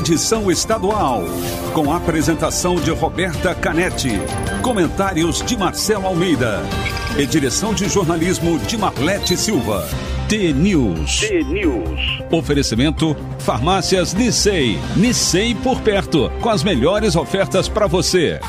edição 0.00 0.50
estadual, 0.50 1.24
com 1.74 1.92
a 1.92 1.98
apresentação 1.98 2.76
de 2.76 2.90
Roberta 2.90 3.54
Canetti, 3.54 4.18
comentários 4.62 5.42
de 5.42 5.58
Marcelo 5.58 6.06
Almeida 6.06 6.62
e 7.18 7.26
direção 7.26 7.74
de 7.74 7.86
jornalismo 7.86 8.58
de 8.60 8.78
Marlete 8.78 9.36
Silva. 9.36 9.86
T-News. 10.26 11.20
T-News. 11.20 12.00
Oferecimento 12.30 13.14
Farmácias 13.40 14.14
Nissei. 14.14 14.78
Nissei 14.96 15.54
por 15.54 15.80
perto, 15.82 16.30
com 16.40 16.48
as 16.48 16.64
melhores 16.64 17.14
ofertas 17.14 17.68
para 17.68 17.86
você. 17.86 18.40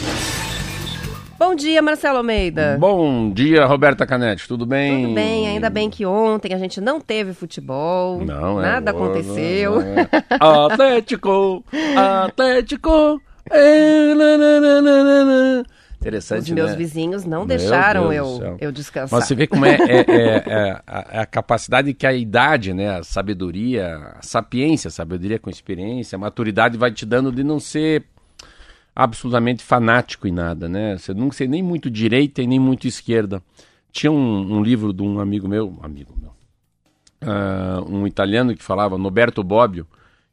Bom 1.38 1.54
dia, 1.54 1.80
Marcelo 1.84 2.18
Almeida. 2.18 2.78
Bom 2.80 3.30
dia, 3.32 3.64
Roberta 3.66 4.08
Canete, 4.08 4.48
tudo 4.48 4.66
bem? 4.66 5.04
Tudo 5.04 5.14
bem, 5.14 5.48
ainda 5.48 5.70
bem 5.70 5.88
que 5.90 6.04
ontem 6.06 6.54
a 6.56 6.58
gente 6.58 6.82
não 6.82 7.00
teve 7.00 7.34
futebol. 7.34 8.26
Não, 8.26 8.60
é. 8.60 8.64
Nada 8.64 8.90
aconteceu. 8.92 9.76
não 9.80 9.82
é. 9.82 10.10
Atlético, 10.72 11.64
Atlético. 12.26 13.22
é, 13.52 14.14
na, 14.16 14.38
na, 14.38 14.60
na. 14.82 15.64
Interessante, 16.08 16.44
Os 16.44 16.50
meus 16.52 16.72
né? 16.72 16.78
vizinhos 16.78 17.26
não 17.26 17.40
Meu 17.40 17.48
deixaram 17.48 18.10
Deus 18.10 18.40
eu, 18.40 18.58
eu 18.60 18.72
descansar. 18.72 19.20
Mas 19.20 19.28
você 19.28 19.36
vê 19.36 19.46
como 19.46 19.66
é, 19.66 19.76
é- 19.76 20.06
é- 20.08 20.44
é 20.48 20.82
a, 20.88 21.22
a 21.22 21.26
capacidade 21.26 21.94
que 21.94 22.08
a 22.08 22.14
idade, 22.14 22.74
né, 22.74 22.98
a 23.00 23.04
sabedoria, 23.04 24.14
a 24.18 24.22
sapiência, 24.22 24.88
a 24.88 24.92
sabedoria 24.92 25.38
com 25.38 25.50
experiência, 25.50 26.16
a 26.16 26.20
maturidade 26.20 26.78
vai 26.78 26.92
te 26.92 27.06
dando 27.06 27.32
de 27.32 27.44
não 27.44 27.60
ser 27.60 28.06
absolutamente 28.96 29.64
fanático 29.64 30.28
em 30.28 30.32
nada, 30.32 30.68
né? 30.70 30.98
Você 30.98 31.14
não 31.14 31.32
ser 31.32 31.48
nem 31.48 31.62
muito 31.62 31.90
direita 31.90 32.42
e 32.42 32.48
nem 32.48 32.60
muito 32.60 32.88
esquerda. 32.88 33.44
Tinha 33.92 34.12
um, 34.12 34.58
um 34.58 34.64
livro 34.64 34.94
de 34.94 35.04
um 35.04 35.20
amigo 35.20 35.48
meu, 35.48 35.78
amigo 35.84 36.14
meu, 36.20 36.32
ah, 37.22 37.84
um 37.88 38.08
italiano 38.08 38.56
que 38.56 38.64
falava, 38.64 38.98
Noberto 38.98 39.44
Bobbio, 39.44 39.86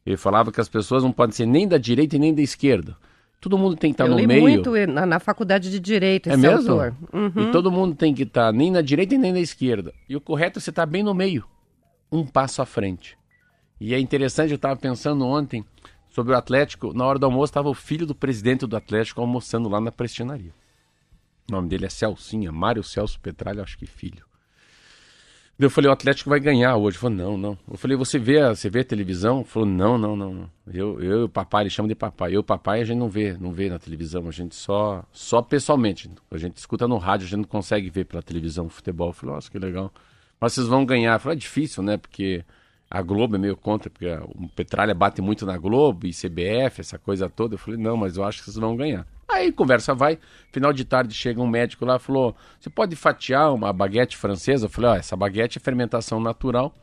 ele 0.05 0.17
falava 0.17 0.51
que 0.51 0.61
as 0.61 0.69
pessoas 0.69 1.03
não 1.03 1.11
podem 1.11 1.35
ser 1.35 1.45
nem 1.45 1.67
da 1.67 1.77
direita 1.77 2.15
e 2.15 2.19
nem 2.19 2.33
da 2.33 2.41
esquerda. 2.41 2.95
Todo 3.45 3.59
mundo 3.59 3.75
tem 3.75 3.91
que 3.91 3.93
estar 3.93 4.05
eu 4.05 4.09
no 4.09 4.17
li 4.17 4.25
meio. 4.25 4.41
muito 4.41 4.71
na, 4.87 5.05
na 5.05 5.19
faculdade 5.19 5.69
de 5.69 5.79
Direito 5.79 6.27
É 6.29 6.33
esse 6.33 6.41
mesmo? 6.41 6.71
autor. 6.71 6.95
Uhum. 7.13 7.47
E 7.49 7.51
todo 7.51 7.71
mundo 7.71 7.93
tem 7.93 8.11
que 8.11 8.23
estar 8.23 8.51
nem 8.51 8.71
na 8.71 8.81
direita 8.81 9.13
e 9.13 9.19
nem 9.19 9.31
na 9.31 9.39
esquerda. 9.39 9.93
E 10.09 10.15
o 10.15 10.19
correto 10.19 10.57
é 10.57 10.59
você 10.59 10.71
estar 10.71 10.87
bem 10.87 11.03
no 11.03 11.13
meio, 11.13 11.45
um 12.11 12.25
passo 12.25 12.63
à 12.63 12.65
frente. 12.65 13.15
E 13.79 13.93
é 13.93 13.99
interessante, 13.99 14.49
eu 14.49 14.55
estava 14.55 14.75
pensando 14.75 15.23
ontem 15.27 15.63
sobre 16.09 16.33
o 16.33 16.35
Atlético. 16.35 16.91
Na 16.91 17.05
hora 17.05 17.19
do 17.19 17.25
almoço 17.27 17.51
estava 17.51 17.69
o 17.69 17.73
filho 17.75 18.07
do 18.07 18.15
presidente 18.15 18.65
do 18.65 18.75
Atlético 18.75 19.21
almoçando 19.21 19.69
lá 19.69 19.79
na 19.79 19.91
prestinaria. 19.91 20.51
O 21.47 21.51
nome 21.51 21.69
dele 21.69 21.85
é 21.85 21.89
Celcinha, 21.89 22.51
Mário 22.51 22.81
Celso 22.83 23.19
Petralha, 23.19 23.61
acho 23.61 23.77
que 23.77 23.85
filho. 23.85 24.25
Eu 25.57 25.69
falei, 25.69 25.89
o 25.89 25.93
Atlético 25.93 26.29
vai 26.29 26.39
ganhar 26.39 26.75
hoje. 26.75 26.97
Falou, 26.97 27.15
não, 27.15 27.37
não. 27.37 27.57
Eu 27.69 27.77
falei, 27.77 27.95
você 27.95 28.19
vê 28.19 28.41
a, 28.41 28.53
você 28.53 28.69
vê 28.69 28.81
a 28.81 28.83
televisão? 28.83 29.37
Ele 29.37 29.45
falou, 29.45 29.67
não, 29.67 29.97
não, 29.97 30.15
não. 30.15 30.33
não. 30.33 30.49
Eu, 30.67 31.01
eu 31.01 31.21
e 31.21 31.23
o 31.23 31.29
papai, 31.29 31.63
ele 31.63 31.69
chama 31.69 31.87
de 31.87 31.95
papai. 31.95 32.31
Eu 32.31 32.35
e 32.35 32.37
o 32.39 32.43
papai 32.43 32.81
a 32.81 32.83
gente 32.83 32.97
não 32.97 33.07
vê, 33.07 33.37
não 33.39 33.53
vê 33.53 33.69
na 33.69 33.79
televisão. 33.79 34.27
A 34.27 34.31
gente 34.31 34.53
só, 34.53 35.05
só 35.13 35.41
pessoalmente. 35.41 36.11
A 36.29 36.37
gente 36.37 36.57
escuta 36.57 36.87
no 36.87 36.97
rádio, 36.97 37.25
a 37.25 37.29
gente 37.29 37.39
não 37.39 37.47
consegue 37.47 37.89
ver 37.89 38.03
pela 38.05 38.21
televisão 38.21 38.65
o 38.65 38.69
futebol. 38.69 39.09
Eu 39.09 39.13
falei, 39.13 39.35
nossa, 39.35 39.49
que 39.49 39.57
legal. 39.57 39.93
Mas 40.41 40.53
vocês 40.53 40.67
vão 40.67 40.85
ganhar. 40.85 41.13
Eu 41.13 41.19
falei, 41.21 41.37
é 41.37 41.39
difícil, 41.39 41.81
né? 41.81 41.95
Porque 41.95 42.43
a 42.89 43.01
Globo 43.01 43.37
é 43.37 43.39
meio 43.39 43.55
contra, 43.55 43.89
porque 43.89 44.07
o 44.07 44.49
Petralha 44.49 44.93
bate 44.93 45.21
muito 45.21 45.45
na 45.45 45.57
Globo 45.57 46.05
e 46.05 46.11
CBF, 46.11 46.81
essa 46.81 46.99
coisa 46.99 47.29
toda. 47.29 47.55
Eu 47.55 47.59
falei, 47.59 47.79
não, 47.79 47.95
mas 47.95 48.17
eu 48.17 48.25
acho 48.25 48.39
que 48.39 48.45
vocês 48.45 48.57
vão 48.57 48.75
ganhar. 48.75 49.07
Aí 49.27 49.51
conversa 49.51 49.93
vai, 49.95 50.19
final 50.51 50.71
de 50.71 50.85
tarde 50.85 51.13
chega 51.13 51.41
um 51.41 51.47
médico 51.47 51.83
lá 51.85 51.95
e 51.95 51.99
falou: 51.99 52.35
Você 52.59 52.69
pode 52.69 52.95
fatiar 52.95 53.53
uma 53.53 53.73
baguete 53.73 54.15
francesa? 54.15 54.65
Eu 54.65 54.69
falei: 54.69 54.91
Ó, 54.91 54.95
essa 54.95 55.15
baguete 55.15 55.57
é 55.57 55.61
fermentação 55.61 56.19
natural. 56.19 56.73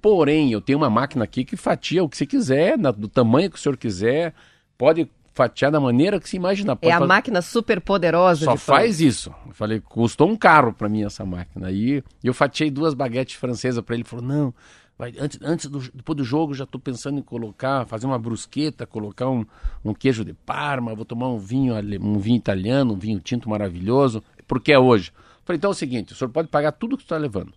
Porém, 0.00 0.52
eu 0.52 0.60
tenho 0.60 0.78
uma 0.78 0.90
máquina 0.90 1.24
aqui 1.24 1.44
que 1.44 1.56
fatia 1.56 2.04
o 2.04 2.08
que 2.08 2.16
você 2.16 2.24
quiser, 2.26 2.78
na- 2.78 2.90
do 2.92 3.08
tamanho 3.08 3.50
que 3.50 3.56
o 3.56 3.58
senhor 3.58 3.76
quiser. 3.76 4.32
Pode 4.76 5.10
fatiar 5.34 5.70
da 5.72 5.80
maneira 5.80 6.20
que 6.20 6.28
se 6.28 6.36
imaginar. 6.36 6.72
É 6.72 6.76
Pode 6.76 6.92
a 6.92 6.98
fazer- 6.98 7.06
máquina 7.08 7.42
super 7.42 7.80
poderosa 7.80 8.44
só 8.44 8.56
faz 8.56 9.00
isso. 9.00 9.34
Eu 9.46 9.54
falei, 9.54 9.80
custou 9.80 10.28
um 10.28 10.36
carro 10.36 10.72
pra 10.72 10.88
mim 10.88 11.04
essa 11.04 11.24
máquina. 11.24 11.68
Aí 11.68 12.02
eu 12.22 12.32
fatiei 12.34 12.70
duas 12.70 12.94
baguetes 12.94 13.34
francesas 13.36 13.82
pra 13.82 13.94
ele. 13.94 14.02
Ele 14.02 14.08
falou, 14.08 14.24
não, 14.24 14.54
vai, 14.98 15.14
antes, 15.18 15.38
antes 15.42 15.66
do, 15.66 15.78
depois 15.94 16.16
do 16.16 16.24
jogo 16.24 16.54
já 16.54 16.66
tô 16.66 16.78
pensando 16.78 17.18
em 17.18 17.22
colocar, 17.22 17.86
fazer 17.86 18.06
uma 18.06 18.18
brusqueta, 18.18 18.86
colocar 18.86 19.28
um, 19.28 19.44
um 19.84 19.94
queijo 19.94 20.24
de 20.24 20.34
parma, 20.34 20.94
vou 20.94 21.04
tomar 21.04 21.28
um 21.28 21.38
vinho, 21.38 21.74
um 22.02 22.18
vinho 22.18 22.36
italiano, 22.36 22.94
um 22.94 22.98
vinho 22.98 23.20
tinto 23.20 23.48
maravilhoso, 23.48 24.22
porque 24.46 24.72
é 24.72 24.78
hoje. 24.78 25.12
Falei, 25.44 25.56
então 25.58 25.70
é 25.70 25.72
o 25.72 25.74
seguinte, 25.76 26.12
o 26.12 26.16
senhor 26.16 26.30
pode 26.30 26.48
pagar 26.48 26.72
tudo 26.72 26.96
que 26.96 27.04
está 27.04 27.16
levando. 27.16 27.52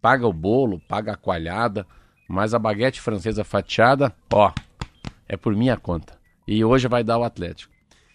Paga 0.00 0.26
o 0.26 0.32
bolo, 0.32 0.80
paga 0.88 1.12
a 1.12 1.16
coalhada, 1.16 1.86
mas 2.28 2.54
a 2.54 2.58
baguete 2.58 3.00
francesa 3.00 3.44
fatiada, 3.44 4.14
ó, 4.32 4.52
é 5.28 5.36
por 5.36 5.54
minha 5.54 5.76
conta. 5.76 6.16
E 6.46 6.64
hoje 6.64 6.88
vai 6.88 7.02
dar 7.02 7.18
o 7.18 7.24
Atlético. 7.24 7.72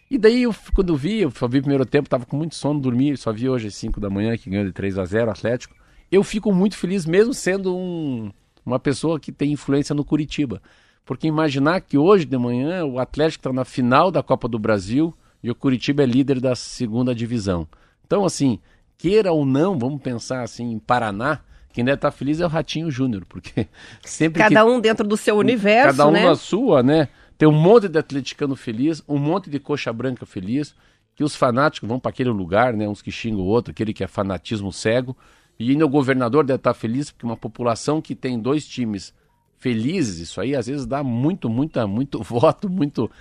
E 0.09 0.17
daí, 0.17 0.43
eu, 0.43 0.55
quando 0.73 0.95
vi, 0.95 1.21
eu 1.21 1.31
só 1.31 1.47
vi 1.47 1.59
o 1.59 1.61
primeiro 1.61 1.85
tempo, 1.85 2.09
tava 2.09 2.25
com 2.25 2.35
muito 2.37 2.55
sono, 2.55 2.79
dormi, 2.79 3.15
só 3.15 3.31
vi 3.31 3.47
hoje 3.47 3.67
às 3.67 3.75
5 3.75 3.99
da 3.99 4.09
manhã 4.09 4.35
que 4.37 4.49
ganhou 4.49 4.65
de 4.65 4.71
3 4.71 4.97
a 4.97 5.05
0 5.05 5.27
o 5.27 5.31
Atlético. 5.31 5.75
Eu 6.11 6.23
fico 6.23 6.51
muito 6.51 6.75
feliz, 6.75 7.05
mesmo 7.05 7.33
sendo 7.33 7.75
um- 7.75 8.31
uma 8.65 8.79
pessoa 8.79 9.19
que 9.19 9.31
tem 9.31 9.51
influência 9.51 9.95
no 9.95 10.03
Curitiba. 10.03 10.61
Porque 11.05 11.27
imaginar 11.27 11.81
que 11.81 11.97
hoje 11.97 12.25
de 12.25 12.37
manhã 12.37 12.85
o 12.85 12.99
Atlético 12.99 13.41
está 13.41 13.53
na 13.53 13.65
final 13.65 14.11
da 14.11 14.21
Copa 14.21 14.47
do 14.47 14.59
Brasil 14.59 15.13
e 15.41 15.49
o 15.49 15.55
Curitiba 15.55 16.03
é 16.03 16.05
líder 16.05 16.39
da 16.39 16.55
segunda 16.55 17.15
divisão. 17.15 17.67
Então, 18.05 18.25
assim, 18.25 18.59
queira 18.97 19.31
ou 19.31 19.45
não, 19.45 19.77
vamos 19.77 20.01
pensar 20.01 20.43
assim, 20.43 20.71
em 20.71 20.79
Paraná, 20.79 21.39
quem 21.71 21.85
deve 21.85 21.95
estar 21.95 22.11
feliz 22.11 22.39
é 22.41 22.45
o 22.45 22.49
Ratinho 22.49 22.91
Júnior, 22.91 23.23
porque 23.27 23.67
sempre 24.03 24.43
que 24.43 24.49
Cada 24.49 24.65
um 24.65 24.79
dentro 24.79 25.07
do 25.07 25.15
seu 25.15 25.37
universo, 25.37 25.97
Cada 25.97 26.07
um 26.07 26.11
né? 26.11 26.25
na 26.25 26.35
sua, 26.35 26.83
né? 26.83 27.07
Tem 27.37 27.47
um 27.47 27.53
monte 27.53 27.87
de 27.87 27.97
atleticano 27.97 28.55
feliz, 28.55 29.01
um 29.07 29.17
monte 29.17 29.49
de 29.49 29.59
coxa 29.59 29.93
branca 29.93 30.25
feliz, 30.25 30.75
que 31.15 31.23
os 31.23 31.35
fanáticos 31.35 31.87
vão 31.87 31.99
para 31.99 32.09
aquele 32.09 32.29
lugar, 32.29 32.73
né? 32.73 32.87
Uns 32.87 33.01
que 33.01 33.11
xingam 33.11 33.41
o 33.41 33.45
outro, 33.45 33.71
aquele 33.71 33.93
que 33.93 34.03
é 34.03 34.07
fanatismo 34.07 34.71
cego. 34.71 35.15
E 35.59 35.71
ainda 35.71 35.85
o 35.85 35.89
governador 35.89 36.45
deve 36.45 36.57
estar 36.57 36.73
feliz, 36.73 37.11
porque 37.11 37.25
uma 37.25 37.35
população 37.35 38.01
que 38.01 38.15
tem 38.15 38.39
dois 38.39 38.65
times 38.65 39.13
felizes, 39.57 40.19
isso 40.19 40.39
aí 40.39 40.55
às 40.55 40.67
vezes 40.67 40.85
dá 40.85 41.03
muito, 41.03 41.49
muita, 41.49 41.85
muito 41.87 42.23
voto, 42.23 42.69
muito. 42.69 43.11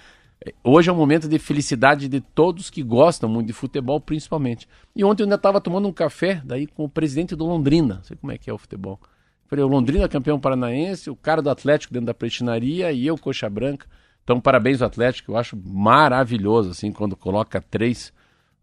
eh, 0.47 0.55
Hoje 0.63 0.89
é 0.89 0.93
um 0.93 0.97
momento 0.97 1.29
de 1.29 1.39
felicidade 1.39 2.09
de 2.09 2.21
todos 2.21 2.71
que 2.71 2.83
gostam 2.83 3.29
muito 3.29 3.49
de 3.49 3.53
futebol, 3.53 4.01
principalmente. 4.01 4.69
E 4.95 5.03
ontem 5.05 5.23
eu 5.23 5.27
ainda 5.27 5.35
estava 5.35 5.61
tomando 5.61 5.89
um 5.89 5.93
café 5.93 6.41
daí 6.45 6.67
com 6.69 6.85
o 6.85 6.89
presidente 6.89 7.35
do 7.35 7.45
Londrina, 7.45 7.97
não 7.97 8.03
sei 8.05 8.17
como 8.17 8.33
é 8.33 8.39
que 8.39 8.49
é 8.49 8.53
o 8.53 8.59
futebol. 8.59 9.01
Falei, 9.49 9.65
o 9.65 9.69
Londrina 9.69 10.09
campeão 10.09 10.39
paranaense, 10.39 11.11
o 11.11 11.17
cara 11.17 11.43
do 11.43 11.51
Atlético 11.51 11.93
dentro 11.93 12.07
da 12.07 12.15
prestinaria 12.15 12.93
e 12.93 13.07
eu, 13.07 13.19
coxa 13.19 13.49
branca. 13.49 13.87
Então, 14.23 14.39
parabéns 14.41 14.83
ao 14.83 14.87
Atlético, 14.87 15.33
eu 15.33 15.37
acho 15.39 15.57
maravilhoso, 15.57 16.71
assim, 16.71 16.93
quando 16.93 17.17
coloca 17.17 17.61
três 17.63 18.13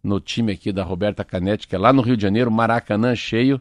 no 0.03 0.19
time 0.19 0.51
aqui 0.53 0.71
da 0.71 0.83
Roberta 0.83 1.25
Canetti, 1.25 1.67
que 1.67 1.75
é 1.75 1.79
lá 1.79 1.91
no 1.91 2.03
Rio 2.03 2.15
de 2.15 2.21
Janeiro, 2.21 2.51
Maracanã 2.51 3.15
cheio, 3.15 3.59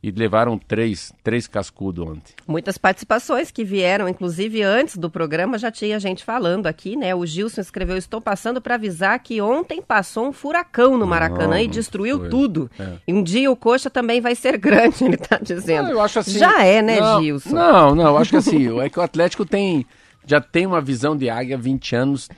e 0.00 0.12
levaram 0.12 0.56
três, 0.56 1.12
três 1.24 1.48
cascudo 1.48 2.04
ontem. 2.04 2.32
Muitas 2.46 2.78
participações 2.78 3.50
que 3.50 3.64
vieram, 3.64 4.08
inclusive 4.08 4.62
antes 4.62 4.96
do 4.96 5.10
programa, 5.10 5.58
já 5.58 5.72
tinha 5.72 5.98
gente 5.98 6.24
falando 6.24 6.66
aqui, 6.68 6.94
né? 6.94 7.14
O 7.14 7.26
Gilson 7.26 7.60
escreveu: 7.60 7.96
Estou 7.96 8.20
passando 8.20 8.60
para 8.60 8.76
avisar 8.76 9.18
que 9.18 9.40
ontem 9.40 9.82
passou 9.82 10.28
um 10.28 10.32
furacão 10.32 10.96
no 10.96 11.06
Maracanã 11.06 11.60
e 11.60 11.64
Não, 11.64 11.72
destruiu 11.72 12.20
foi. 12.20 12.28
tudo. 12.28 12.70
É. 12.78 12.92
E 13.08 13.12
um 13.12 13.22
dia 13.22 13.50
o 13.50 13.56
Coxa 13.56 13.90
também 13.90 14.20
vai 14.20 14.36
ser 14.36 14.56
grande, 14.58 15.04
ele 15.04 15.16
tá 15.16 15.38
dizendo. 15.42 15.86
Não, 15.86 15.92
eu 15.92 16.00
acho 16.00 16.20
assim. 16.20 16.38
Já 16.38 16.64
é, 16.64 16.80
né, 16.80 17.00
não, 17.00 17.20
Gilson? 17.20 17.54
Não, 17.54 17.94
não, 17.94 18.06
eu 18.06 18.18
acho 18.18 18.30
que 18.30 18.36
assim, 18.36 18.78
é 18.80 18.88
que 18.88 18.98
o 19.00 19.02
Atlético 19.02 19.44
tem, 19.44 19.84
já 20.24 20.40
tem 20.40 20.64
uma 20.64 20.80
visão 20.80 21.16
de 21.16 21.28
águia 21.28 21.56
há 21.56 21.58
20 21.60 21.96
anos. 21.96 22.28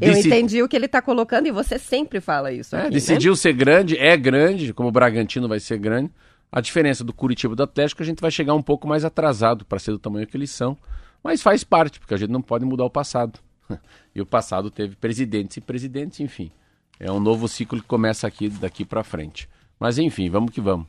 Eu 0.00 0.12
entendi 0.12 0.62
o 0.62 0.68
que 0.68 0.76
ele 0.76 0.86
tá 0.86 1.02
colocando 1.02 1.48
e 1.48 1.50
você 1.50 1.76
sempre 1.76 2.20
fala 2.20 2.52
isso. 2.52 2.76
É, 2.76 2.78
aqui, 2.78 2.88
né? 2.88 2.94
decidiu 2.94 3.34
ser 3.34 3.52
grande, 3.52 3.98
é 3.98 4.16
grande, 4.16 4.72
como 4.72 4.88
o 4.88 4.92
Bragantino 4.92 5.48
vai 5.48 5.58
ser 5.58 5.76
grande. 5.78 6.10
A 6.52 6.60
diferença 6.60 7.04
do 7.04 7.12
Curitiba 7.12 7.54
e 7.54 7.56
do 7.56 7.62
Atlético, 7.62 8.02
a 8.02 8.06
gente 8.06 8.20
vai 8.20 8.30
chegar 8.30 8.54
um 8.54 8.62
pouco 8.62 8.88
mais 8.88 9.04
atrasado 9.04 9.64
para 9.64 9.78
ser 9.78 9.92
do 9.92 9.98
tamanho 9.98 10.26
que 10.26 10.36
eles 10.36 10.50
são. 10.50 10.76
Mas 11.22 11.42
faz 11.42 11.62
parte, 11.62 12.00
porque 12.00 12.14
a 12.14 12.16
gente 12.16 12.30
não 12.30 12.42
pode 12.42 12.64
mudar 12.64 12.84
o 12.84 12.90
passado. 12.90 13.38
E 14.12 14.20
o 14.20 14.26
passado 14.26 14.68
teve 14.72 14.96
presidentes 14.96 15.56
e 15.56 15.60
presidentes, 15.60 16.18
enfim. 16.18 16.50
É 16.98 17.12
um 17.12 17.20
novo 17.20 17.46
ciclo 17.46 17.80
que 17.80 17.86
começa 17.86 18.26
aqui 18.26 18.48
daqui 18.48 18.84
para 18.84 19.04
frente. 19.04 19.48
Mas 19.78 19.98
enfim, 19.98 20.28
vamos 20.28 20.50
que 20.50 20.60
vamos. 20.60 20.88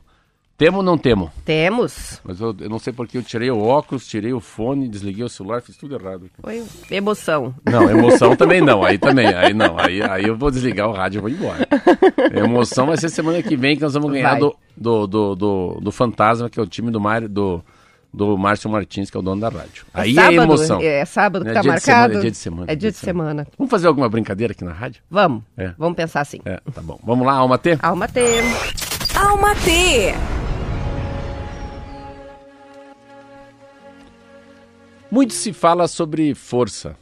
Temo 0.61 0.77
ou 0.77 0.83
não 0.83 0.95
temo? 0.95 1.31
Temos. 1.43 2.21
Mas 2.23 2.39
eu, 2.39 2.55
eu 2.59 2.69
não 2.69 2.77
sei 2.77 2.93
porque 2.93 3.17
eu 3.17 3.23
tirei 3.23 3.49
o 3.49 3.59
óculos, 3.59 4.05
tirei 4.05 4.31
o 4.31 4.39
fone, 4.39 4.87
desliguei 4.87 5.23
o 5.23 5.29
celular, 5.29 5.59
fiz 5.59 5.75
tudo 5.75 5.95
errado. 5.95 6.29
Foi 6.39 6.63
emoção. 6.91 7.55
Não, 7.65 7.89
emoção 7.89 8.35
também 8.35 8.61
não. 8.61 8.83
Aí 8.83 8.99
também, 8.99 9.25
aí 9.25 9.55
não. 9.55 9.79
Aí, 9.79 10.03
aí 10.03 10.27
eu 10.27 10.37
vou 10.37 10.51
desligar 10.51 10.87
o 10.87 10.91
rádio 10.91 11.17
e 11.17 11.21
vou 11.21 11.29
embora. 11.31 11.67
Emoção 12.31 12.85
vai 12.85 12.97
ser 12.97 13.09
semana 13.09 13.41
que 13.41 13.57
vem 13.57 13.75
que 13.75 13.81
nós 13.81 13.95
vamos 13.95 14.11
ganhar 14.11 14.37
do, 14.37 14.55
do, 14.77 15.07
do, 15.07 15.35
do, 15.35 15.79
do 15.81 15.91
Fantasma, 15.91 16.47
que 16.47 16.59
é 16.59 16.61
o 16.61 16.67
time 16.67 16.91
do 16.91 17.01
Mário, 17.01 17.27
do, 17.27 17.65
do 18.13 18.37
Márcio 18.37 18.69
Martins, 18.69 19.09
que 19.09 19.17
é 19.17 19.19
o 19.19 19.23
dono 19.23 19.41
da 19.41 19.49
rádio. 19.49 19.83
É 19.95 20.01
Aí 20.01 20.13
sábado, 20.13 20.31
é 20.33 20.43
emoção. 20.43 20.79
É 20.79 21.05
sábado 21.05 21.43
que 21.43 21.49
É 21.49 21.53
tá 21.55 21.63
marcado? 21.63 21.81
semana, 21.81 22.13
é 22.13 22.21
dia 22.21 22.31
de 22.31 22.37
semana, 22.37 22.71
É 22.71 22.75
dia 22.75 22.91
de 22.91 22.97
semana. 22.97 23.47
Vamos 23.57 23.71
fazer 23.71 23.87
alguma 23.87 24.07
brincadeira 24.07 24.51
aqui 24.53 24.63
na 24.63 24.73
rádio? 24.73 25.01
Vamos. 25.09 25.41
É. 25.57 25.73
Vamos 25.75 25.95
pensar 25.95 26.21
assim. 26.21 26.39
É, 26.45 26.61
tá 26.71 26.83
bom. 26.83 26.99
Vamos 27.03 27.25
lá, 27.25 27.33
Alma 27.33 27.57
T? 27.57 27.79
Alma 27.81 28.07
T. 28.07 28.21
Alma 29.15 29.55
T. 29.55 30.40
Muito 35.11 35.33
se 35.33 35.51
fala 35.51 35.89
sobre 35.89 36.33
força, 36.33 36.97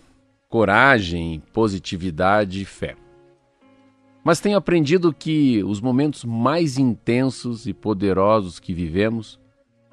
coragem, 0.49 1.43
positividade 1.53 2.59
e 2.59 2.65
fé. 2.65 2.95
Mas 4.23 4.39
tenho 4.39 4.57
aprendido 4.57 5.13
que 5.13 5.63
os 5.63 5.79
momentos 5.79 6.25
mais 6.25 6.79
intensos 6.79 7.67
e 7.67 7.73
poderosos 7.73 8.59
que 8.59 8.73
vivemos 8.73 9.39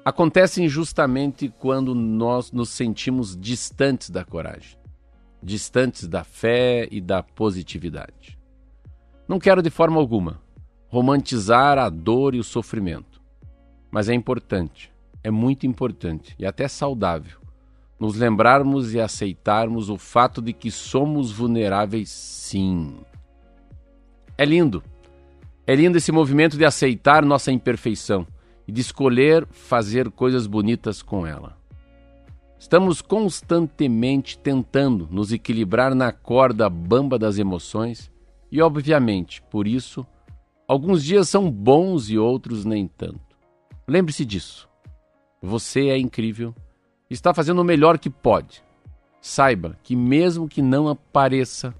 acontecem 0.03 0.67
justamente 0.67 1.47
quando 1.59 1.93
nós 1.93 2.51
nos 2.51 2.69
sentimos 2.69 3.37
distantes 3.37 4.09
da 4.09 4.25
coragem, 4.25 4.79
distantes 5.43 6.07
da 6.07 6.23
fé 6.23 6.87
e 6.89 6.99
da 6.99 7.21
positividade. 7.21 8.35
Não 9.27 9.37
quero 9.37 9.61
de 9.61 9.69
forma 9.69 9.99
alguma 9.99 10.41
romantizar 10.87 11.77
a 11.77 11.87
dor 11.87 12.33
e 12.33 12.39
o 12.39 12.43
sofrimento, 12.43 13.21
mas 13.91 14.09
é 14.09 14.15
importante, 14.15 14.91
é 15.23 15.29
muito 15.29 15.67
importante 15.67 16.35
e 16.39 16.47
até 16.47 16.67
saudável 16.67 17.45
nos 17.99 18.15
lembrarmos 18.15 18.93
e 18.93 18.99
aceitarmos 18.99 19.89
o 19.89 19.97
fato 19.97 20.41
de 20.41 20.53
que 20.53 20.69
somos 20.69 21.31
vulneráveis, 21.31 22.09
sim. 22.09 22.97
É 24.37 24.45
lindo. 24.45 24.83
É 25.65 25.75
lindo 25.75 25.97
esse 25.97 26.11
movimento 26.11 26.57
de 26.57 26.63
aceitar 26.63 27.25
nossa 27.25 27.51
imperfeição 27.51 28.25
e 28.67 28.71
de 28.71 28.81
escolher 28.81 29.47
fazer 29.49 30.11
coisas 30.11 30.45
bonitas 30.45 31.01
com 31.01 31.25
ela. 31.25 31.57
Estamos 32.59 33.01
constantemente 33.01 34.37
tentando 34.37 35.07
nos 35.11 35.31
equilibrar 35.31 35.95
na 35.95 36.11
corda 36.11 36.69
bamba 36.69 37.17
das 37.17 37.37
emoções 37.37 38.11
e, 38.51 38.61
obviamente, 38.61 39.41
por 39.43 39.67
isso, 39.67 40.05
alguns 40.67 41.03
dias 41.03 41.29
são 41.29 41.51
bons 41.51 42.09
e 42.09 42.17
outros 42.17 42.65
nem 42.65 42.87
tanto. 42.87 43.37
Lembre-se 43.87 44.25
disso. 44.25 44.67
Você 45.41 45.89
é 45.89 45.97
incrível 45.97 46.53
está 47.09 47.33
fazendo 47.33 47.61
o 47.61 47.65
melhor 47.65 47.97
que 47.97 48.09
pode. 48.09 48.63
Saiba 49.21 49.77
que, 49.83 49.95
mesmo 49.95 50.47
que 50.47 50.61
não 50.61 50.87
apareça, 50.87 51.73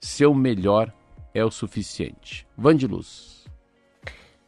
seu 0.00 0.34
melhor 0.34 0.92
é 1.34 1.44
o 1.44 1.50
suficiente. 1.50 2.46
Vandiluz. 2.56 3.41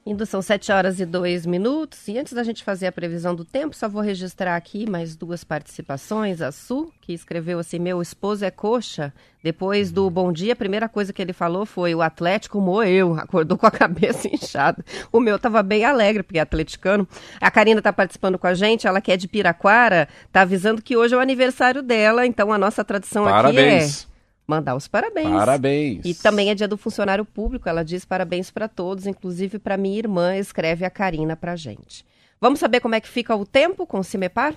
Indo 0.07 0.27
são 0.27 0.43
7 0.43 0.71
horas 0.71 1.01
e 1.01 1.07
2 1.07 1.47
minutos. 1.47 2.07
E 2.09 2.19
antes 2.19 2.35
da 2.35 2.43
gente 2.43 2.63
fazer 2.63 2.87
a 2.87 2.93
previsão 2.93 3.35
do 3.35 3.43
tempo, 3.43 3.75
só 3.75 3.89
vou 3.89 4.03
registrar 4.03 4.55
aqui 4.55 4.89
mais 4.89 5.17
duas 5.17 5.43
participações. 5.43 6.43
A 6.43 6.53
Su, 6.53 6.93
que 7.01 7.15
escreveu 7.15 7.59
assim: 7.59 7.79
Meu 7.79 8.03
esposo 8.03 8.45
é 8.45 8.51
coxa. 8.51 9.15
Depois 9.43 9.91
do 9.91 10.11
bom 10.11 10.31
dia, 10.31 10.53
a 10.53 10.57
primeira 10.57 10.91
coisa 10.91 11.11
que 11.11 11.23
ele 11.23 11.33
falou 11.33 11.65
foi: 11.65 11.95
O 11.95 12.03
Atlético 12.03 12.61
moeu. 12.61 13.15
Acordou 13.19 13.57
com 13.57 13.67
a 13.67 13.71
cabeça 13.71 14.29
inchada. 14.33 14.85
O 15.11 15.21
meu 15.21 15.39
tava 15.39 15.63
bem 15.63 15.87
alegre, 15.87 16.23
porque 16.23 16.39
é 16.39 16.43
atleticano. 16.43 17.09
A 17.41 17.51
Karina 17.51 17.81
tá 17.81 17.93
participando 17.93 18.39
com 18.39 18.47
a 18.47 18.53
gente, 18.53 18.87
ela 18.87 19.01
que 19.01 19.11
é 19.11 19.17
de 19.17 19.27
Piraquara, 19.27 20.07
tá 20.31 20.43
avisando 20.43 20.83
que 20.83 20.99
hoje 20.99 21.15
é 21.15 21.17
o 21.17 21.21
aniversário 21.21 21.83
dela. 21.83 22.27
Então 22.27 22.53
a 22.53 22.59
nossa 22.59 22.85
tradição 22.85 23.25
Parabéns. 23.25 24.03
aqui 24.03 24.11
é 24.11 24.14
mandar 24.47 24.75
os 24.75 24.87
parabéns. 24.89 25.31
Parabéns. 25.31 26.01
E 26.05 26.15
também 26.15 26.51
é 26.51 26.55
dia 26.55 26.69
do 26.69 26.77
funcionário 26.77 27.25
público. 27.25 27.69
Ela 27.69 27.85
diz 27.85 28.05
parabéns 28.05 28.51
para 28.51 28.69
todos, 28.69 29.07
inclusive 29.07 29.59
para 29.59 29.77
minha 29.77 29.99
irmã, 29.99 30.37
escreve 30.37 30.85
a 30.85 30.91
Karina 30.91 31.37
pra 31.37 31.57
gente. 31.57 32.05
Vamos 32.41 32.61
saber 32.61 32.81
como 32.81 32.95
é 32.95 33.01
que 33.01 33.09
fica 33.09 33.35
o 33.35 33.47
tempo 33.47 33.87
com 33.87 34.01
o 34.01 34.05
Cimepar? 34.05 34.55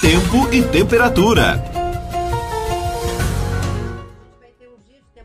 Tempo 0.00 0.52
e 0.52 0.62
temperatura. 0.62 1.77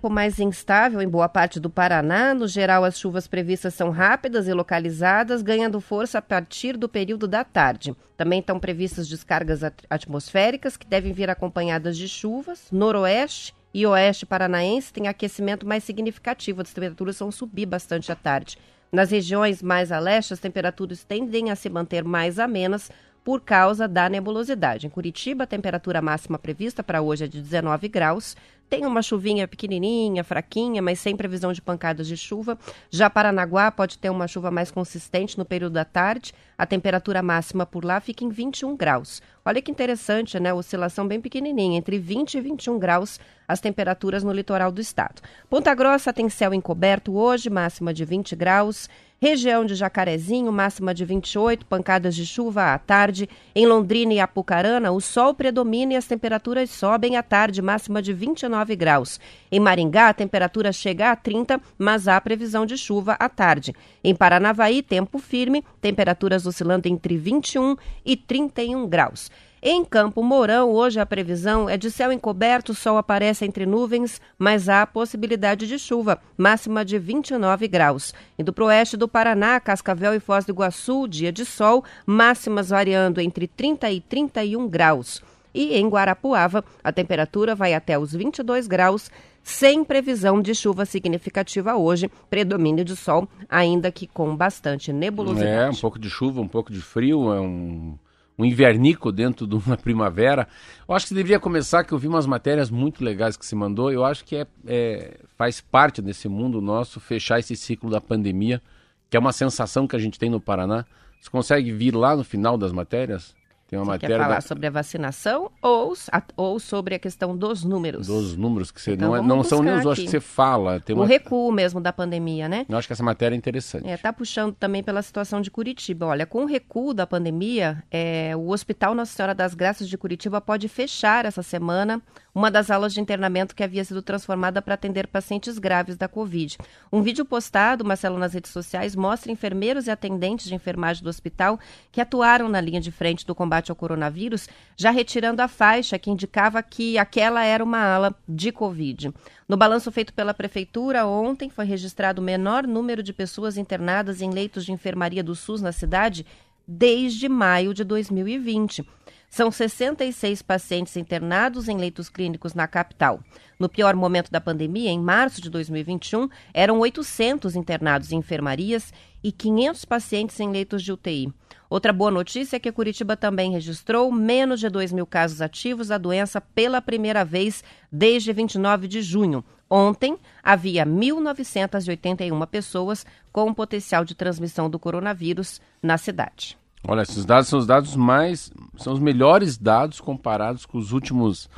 Tempo 0.03 0.13
mais 0.13 0.38
instável 0.38 1.01
em 1.01 1.07
boa 1.07 1.29
parte 1.29 1.61
do 1.61 1.69
Paraná. 1.69 2.33
No 2.33 2.45
geral, 2.45 2.83
as 2.83 3.00
chuvas 3.00 3.25
previstas 3.25 3.73
são 3.73 3.89
rápidas 3.89 4.50
e 4.50 4.53
localizadas, 4.53 5.41
ganhando 5.41 5.79
força 5.79 6.17
a 6.17 6.21
partir 6.21 6.75
do 6.75 6.89
período 6.89 7.25
da 7.25 7.45
tarde. 7.45 7.95
Também 8.17 8.41
estão 8.41 8.59
previstas 8.59 9.07
descargas 9.07 9.63
at- 9.63 9.85
atmosféricas, 9.89 10.75
que 10.75 10.85
devem 10.85 11.13
vir 11.13 11.29
acompanhadas 11.29 11.95
de 11.95 12.09
chuvas. 12.09 12.67
Noroeste 12.69 13.55
e 13.73 13.88
oeste 13.88 14.25
paranaense 14.25 14.91
têm 14.91 15.07
aquecimento 15.07 15.65
mais 15.65 15.85
significativo, 15.85 16.61
as 16.61 16.73
temperaturas 16.73 17.17
vão 17.17 17.31
subir 17.31 17.65
bastante 17.65 18.11
à 18.11 18.15
tarde. 18.15 18.57
Nas 18.91 19.09
regiões 19.09 19.63
mais 19.63 19.89
a 19.89 20.00
leste, 20.00 20.33
as 20.33 20.39
temperaturas 20.41 21.05
tendem 21.05 21.50
a 21.50 21.55
se 21.55 21.69
manter 21.69 22.03
mais 22.03 22.39
amenas 22.39 22.91
por 23.23 23.39
causa 23.39 23.88
da 23.88 24.09
nebulosidade. 24.09 24.85
Em 24.85 24.89
Curitiba, 24.89 25.45
a 25.45 25.47
temperatura 25.47 26.01
máxima 26.01 26.38
prevista 26.38 26.83
para 26.83 27.01
hoje 27.01 27.23
é 27.23 27.27
de 27.27 27.41
19 27.41 27.88
graus. 27.88 28.35
Tem 28.73 28.87
uma 28.87 29.03
chuvinha 29.03 29.47
pequenininha, 29.47 30.23
fraquinha, 30.23 30.81
mas 30.81 30.97
sem 30.97 31.15
previsão 31.15 31.53
de 31.53 31.61
pancadas 31.61 32.07
de 32.07 32.17
chuva. 32.17 32.57
Já 32.89 33.07
Paranaguá 33.07 33.69
pode 33.69 33.99
ter 33.99 34.09
uma 34.09 34.27
chuva 34.27 34.49
mais 34.49 34.71
consistente 34.71 35.37
no 35.37 35.45
período 35.45 35.73
da 35.73 35.85
tarde. 35.85 36.33
A 36.57 36.65
temperatura 36.65 37.21
máxima 37.21 37.67
por 37.67 37.85
lá 37.85 37.99
fica 37.99 38.23
em 38.23 38.29
21 38.29 38.75
graus. 38.75 39.21
Olha 39.45 39.61
que 39.61 39.69
interessante, 39.69 40.39
né? 40.39 40.51
Oscilação 40.51 41.07
bem 41.07 41.21
pequenininha, 41.21 41.77
entre 41.77 41.99
20 41.99 42.33
e 42.33 42.41
21 42.41 42.79
graus 42.79 43.19
as 43.47 43.59
temperaturas 43.59 44.23
no 44.23 44.33
litoral 44.33 44.71
do 44.71 44.81
estado. 44.81 45.21
Ponta 45.47 45.75
Grossa 45.75 46.11
tem 46.11 46.27
céu 46.27 46.51
encoberto 46.51 47.15
hoje, 47.15 47.51
máxima 47.51 47.93
de 47.93 48.03
20 48.03 48.35
graus. 48.35 48.89
Região 49.24 49.63
de 49.63 49.74
Jacarezinho, 49.74 50.51
máxima 50.51 50.94
de 50.94 51.06
28, 51.06 51.65
pancadas 51.65 52.13
de 52.13 52.25
chuva 52.25 52.74
à 52.74 52.77
tarde. 52.77 53.30
Em 53.56 53.65
Londrina 53.65 54.13
e 54.13 54.20
Apucarana, 54.20 54.92
o 54.92 55.00
sol 55.00 55.34
predomina 55.34 55.94
e 55.94 55.96
as 55.96 56.06
temperaturas 56.06 56.70
sobem 56.70 57.15
à 57.15 57.24
tarde, 57.24 57.62
máxima 57.62 58.01
de 58.01 58.12
29 58.12 58.75
graus. 58.75 59.22
Em 59.50 59.62
Maringá, 59.62 60.10
a 60.10 60.13
temperatura 60.13 60.74
chega 60.74 61.10
a 61.10 61.15
30, 61.15 61.62
mas 61.77 62.06
há 62.06 62.20
previsão 62.20 62.65
de 62.65 62.77
chuva 62.77 63.13
à 63.13 63.30
tarde. 63.30 63.74
Em 64.03 64.13
Paranavaí, 64.13 64.84
tempo 64.84 65.18
firme, 65.18 65.63
temperaturas 65.80 66.46
oscilando 66.46 66.89
entre 66.89 67.15
21 67.15 67.77
e 68.06 68.18
31 68.18 68.86
graus. 68.89 69.32
Em 69.65 69.86
Campo 69.86 70.22
Mourão, 70.22 70.72
hoje 70.72 71.00
a 71.00 71.05
previsão 71.05 71.70
é 71.70 71.77
de 71.77 71.89
céu 71.89 72.12
encoberto, 72.12 72.74
sol 72.74 72.98
aparece 72.98 73.46
entre 73.46 73.65
nuvens, 73.65 74.20
mas 74.38 74.67
há 74.67 74.86
possibilidade 74.86 75.65
de 75.65 75.79
chuva, 75.79 76.20
máxima 76.38 76.84
de 76.84 77.00
29 77.00 77.65
graus. 77.70 78.13
Indo 78.38 78.51
para 78.51 78.63
o 78.65 78.67
oeste 78.67 78.98
do 78.98 79.08
Paraná, 79.08 79.58
Cascavel 79.62 80.13
e 80.13 80.20
Foz 80.20 80.43
do 80.43 80.51
Iguaçu, 80.51 81.08
dia 81.08 81.32
de 81.32 81.46
sol, 81.46 81.82
máximas 82.05 82.72
variando 82.72 83.22
entre 83.22 83.48
30 83.48 83.89
e 83.89 84.01
31 84.01 84.67
graus. 84.67 85.24
E 85.53 85.77
em 85.77 85.88
Guarapuava, 85.88 86.62
a 86.84 86.91
temperatura 86.91 87.55
vai 87.55 87.74
até 87.74 87.98
os 87.98 88.12
22 88.12 88.67
graus, 88.67 89.10
sem 89.41 89.86
previsão 89.86 90.41
de 90.41 90.53
chuva 90.53 90.86
significativa 90.86 91.74
hoje, 91.77 92.12
predomínio 92.29 92.84
de 92.84 92.98
sol, 92.98 93.29
ainda 93.50 93.89
que 93.93 94.08
com 94.08 94.36
bastante 94.36 94.91
nebulosidade. 94.91 95.50
É, 95.50 95.70
um 95.70 95.79
pouco 95.79 95.98
de 95.98 96.10
chuva, 96.10 96.41
um 96.41 96.50
pouco 96.50 96.74
de 96.74 96.82
frio, 96.82 97.32
é 97.32 97.39
um, 97.39 97.98
um 98.37 98.45
invernico 98.45 99.11
dentro 99.11 99.45
de 99.45 99.55
uma 99.55 99.75
primavera. 99.77 100.47
Eu 100.87 100.95
acho 100.95 101.07
que 101.07 101.13
deveria 101.13 101.39
começar, 101.39 101.83
que 101.83 101.93
eu 101.93 101.97
vi 101.97 102.07
umas 102.07 102.25
matérias 102.25 102.69
muito 102.69 103.03
legais 103.03 103.37
que 103.37 103.45
se 103.45 103.55
mandou. 103.55 103.91
Eu 103.91 104.03
acho 104.03 104.25
que 104.25 104.35
é, 104.35 104.47
é, 104.65 105.19
faz 105.37 105.61
parte 105.61 106.01
desse 106.01 106.27
mundo 106.27 106.61
nosso 106.61 106.99
fechar 106.99 107.39
esse 107.39 107.55
ciclo 107.55 107.89
da 107.89 108.01
pandemia, 108.01 108.61
que 109.09 109.17
é 109.17 109.19
uma 109.19 109.33
sensação 109.33 109.87
que 109.87 109.95
a 109.95 109.99
gente 109.99 110.19
tem 110.19 110.29
no 110.29 110.39
Paraná. 110.39 110.85
Você 111.19 111.29
consegue 111.29 111.71
vir 111.71 111.95
lá 111.95 112.15
no 112.15 112.23
final 112.23 112.57
das 112.57 112.71
matérias? 112.71 113.35
Tem 113.74 113.80
uma 113.80 113.86
Você 113.86 113.92
matéria 113.92 114.18
quer 114.18 114.24
falar 114.24 114.36
da- 114.36 114.42
sobre 114.42 114.68
a 114.68 114.70
vacinação 114.70 115.50
ou, 115.62 115.94
a- 116.12 116.22
ou 116.38 116.60
sobre 116.60 116.94
a 116.94 117.00
questão 117.00 117.36
dos 117.36 117.63
números? 117.63 118.06
dos 118.06 118.38
números 118.38 118.70
que 118.72 118.80
você 118.80 118.94
Então 118.94 119.10
não, 119.10 119.15
é- 119.18 119.22
não 119.22 119.44
são 119.44 119.63
nem 119.63 119.74
os 119.74 119.86
acho 119.88 120.01
que 120.01 120.08
você 120.10 120.20
fala. 120.20 120.80
Tem 120.80 120.96
O 120.96 121.00
uma, 121.00 121.08
recuo 121.08 121.51
mesmo 121.51 121.82
da 121.82 121.92
pandemia, 121.92 122.48
né? 122.48 122.65
eu 122.70 122.77
acho 122.77 122.88
que 122.88 122.94
essa 122.94 123.01
matéria 123.03 123.34
é 123.36 123.38
interessante. 123.38 123.88
É, 123.88 123.98
tá 123.98 124.13
puxando 124.13 124.53
também 124.53 124.84
pela 124.84 125.01
situação 125.01 125.42
de 125.42 125.50
Curitiba. 125.50 126.06
Olha, 126.06 126.25
com 126.27 126.44
o 126.44 126.46
recuo 126.46 126.94
da 126.94 127.08
pandemia, 127.08 127.84
é, 127.89 128.34
o 128.36 128.50
Hospital 128.50 128.94
Nossa 128.94 129.12
Senhora 129.13 129.34
das 129.34 129.56
Graças 129.56 129.89
de 129.89 129.98
Curitiba 129.98 130.39
pode 130.39 130.68
fechar 130.68 131.25
essa 131.25 131.42
semana 131.42 132.00
uma 132.33 132.49
das 132.49 132.71
aulas 132.71 132.93
de 132.93 132.99
internamento 132.99 133.55
que 133.55 133.63
havia 133.63 133.83
sido 133.85 134.01
transformada 134.01 134.61
para 134.61 134.73
atender 134.73 135.07
pacientes 135.07 135.59
graves 135.59 135.95
da 135.95 136.07
Covid. 136.07 136.57
Um 136.91 137.01
vídeo 137.01 137.25
postado, 137.25 137.85
Marcelo, 137.85 138.17
nas 138.17 138.33
redes 138.33 138.51
sociais, 138.51 138.95
mostra 138.95 139.31
enfermeiros 139.31 139.87
e 139.87 139.91
atendentes 139.91 140.47
de 140.47 140.55
enfermagem 140.55 141.03
do 141.03 141.09
hospital 141.09 141.59
que 141.91 142.01
atuaram 142.01 142.49
na 142.49 142.59
linha 142.59 142.81
de 142.81 142.91
frente 142.91 143.25
do 143.25 143.35
combate 143.35 143.69
ao 143.69 143.75
coronavírus, 143.75 144.49
já 144.75 144.89
retirando 144.89 145.41
a 145.41 145.47
faixa 145.47 145.99
que 145.99 146.09
indicava 146.09 146.63
que 146.63 146.97
aquela 146.97 147.43
era 147.43 147.63
uma 147.63 147.79
ala 147.79 148.15
de 148.27 148.51
Covid. 148.51 149.13
No 149.47 149.57
balanço 149.57 149.91
feito 149.91 150.13
pela 150.13 150.33
Prefeitura 150.33 151.05
ontem, 151.05 151.49
foi 151.49 151.65
registrado 151.65 152.21
o 152.21 152.23
menor 152.23 152.65
número 152.65 153.03
de 153.03 153.13
pessoas 153.13 153.57
internadas 153.57 154.21
em 154.21 154.31
leitos 154.31 154.65
de 154.65 154.71
enfermaria 154.71 155.23
do 155.23 155.35
SUS 155.35 155.61
na 155.61 155.71
cidade 155.71 156.25
desde 156.67 157.27
maio 157.27 157.74
de 157.74 157.84
2020. 157.84 158.86
São 159.29 159.50
66 159.50 160.43
pacientes 160.43 160.96
internados 160.96 161.67
em 161.67 161.75
leitos 161.75 162.08
clínicos 162.08 162.53
na 162.53 162.67
capital. 162.67 163.20
No 163.60 163.67
pior 163.67 163.96
momento 163.96 164.29
da 164.29 164.39
pandemia, 164.39 164.91
em 164.91 165.00
março 165.00 165.41
de 165.41 165.50
2021, 165.50 166.29
eram 166.53 166.79
800 166.79 167.55
internados 167.55 168.12
em 168.12 168.17
enfermarias 168.17 168.93
e 169.24 169.32
500 169.32 169.86
pacientes 169.86 170.39
em 170.39 170.51
leitos 170.51 170.84
de 170.84 170.91
UTI. 170.91 171.34
Outra 171.67 171.91
boa 171.91 172.12
notícia 172.12 172.58
é 172.58 172.60
que 172.60 172.72
Curitiba 172.72 173.17
também 173.17 173.51
registrou 173.51 174.12
menos 174.12 174.60
de 174.60 174.70
2 174.70 174.91
mil 174.91 175.08
casos 175.08 175.41
ativos 175.41 175.88
da 175.88 175.98
doença 175.98 176.39
pela 176.39 176.79
primeira 176.79 177.25
vez 177.25 177.63
desde 177.91 178.32
29 178.32 178.88
de 178.88 179.01
junho. 179.01 179.43
Ontem, 179.75 180.20
havia 180.44 180.86
1.981 180.86 182.46
pessoas 182.46 183.03
com 183.32 183.51
potencial 183.51 184.06
de 184.06 184.13
transmissão 184.13 184.70
do 184.70 184.77
coronavírus 184.77 185.60
na 185.82 185.98
cidade. 185.98 186.56
Olha, 186.88 187.01
esses 187.01 187.25
dados 187.25 187.48
são 187.48 187.58
os 187.58 187.65
dados 187.65 187.96
mais. 187.96 188.51
são 188.77 188.94
os 188.94 189.00
melhores 189.00 189.58
dados 189.58 190.00
comparados 190.00 190.63
com 190.68 190.77
os 190.77 190.92
últimos. 190.92 191.50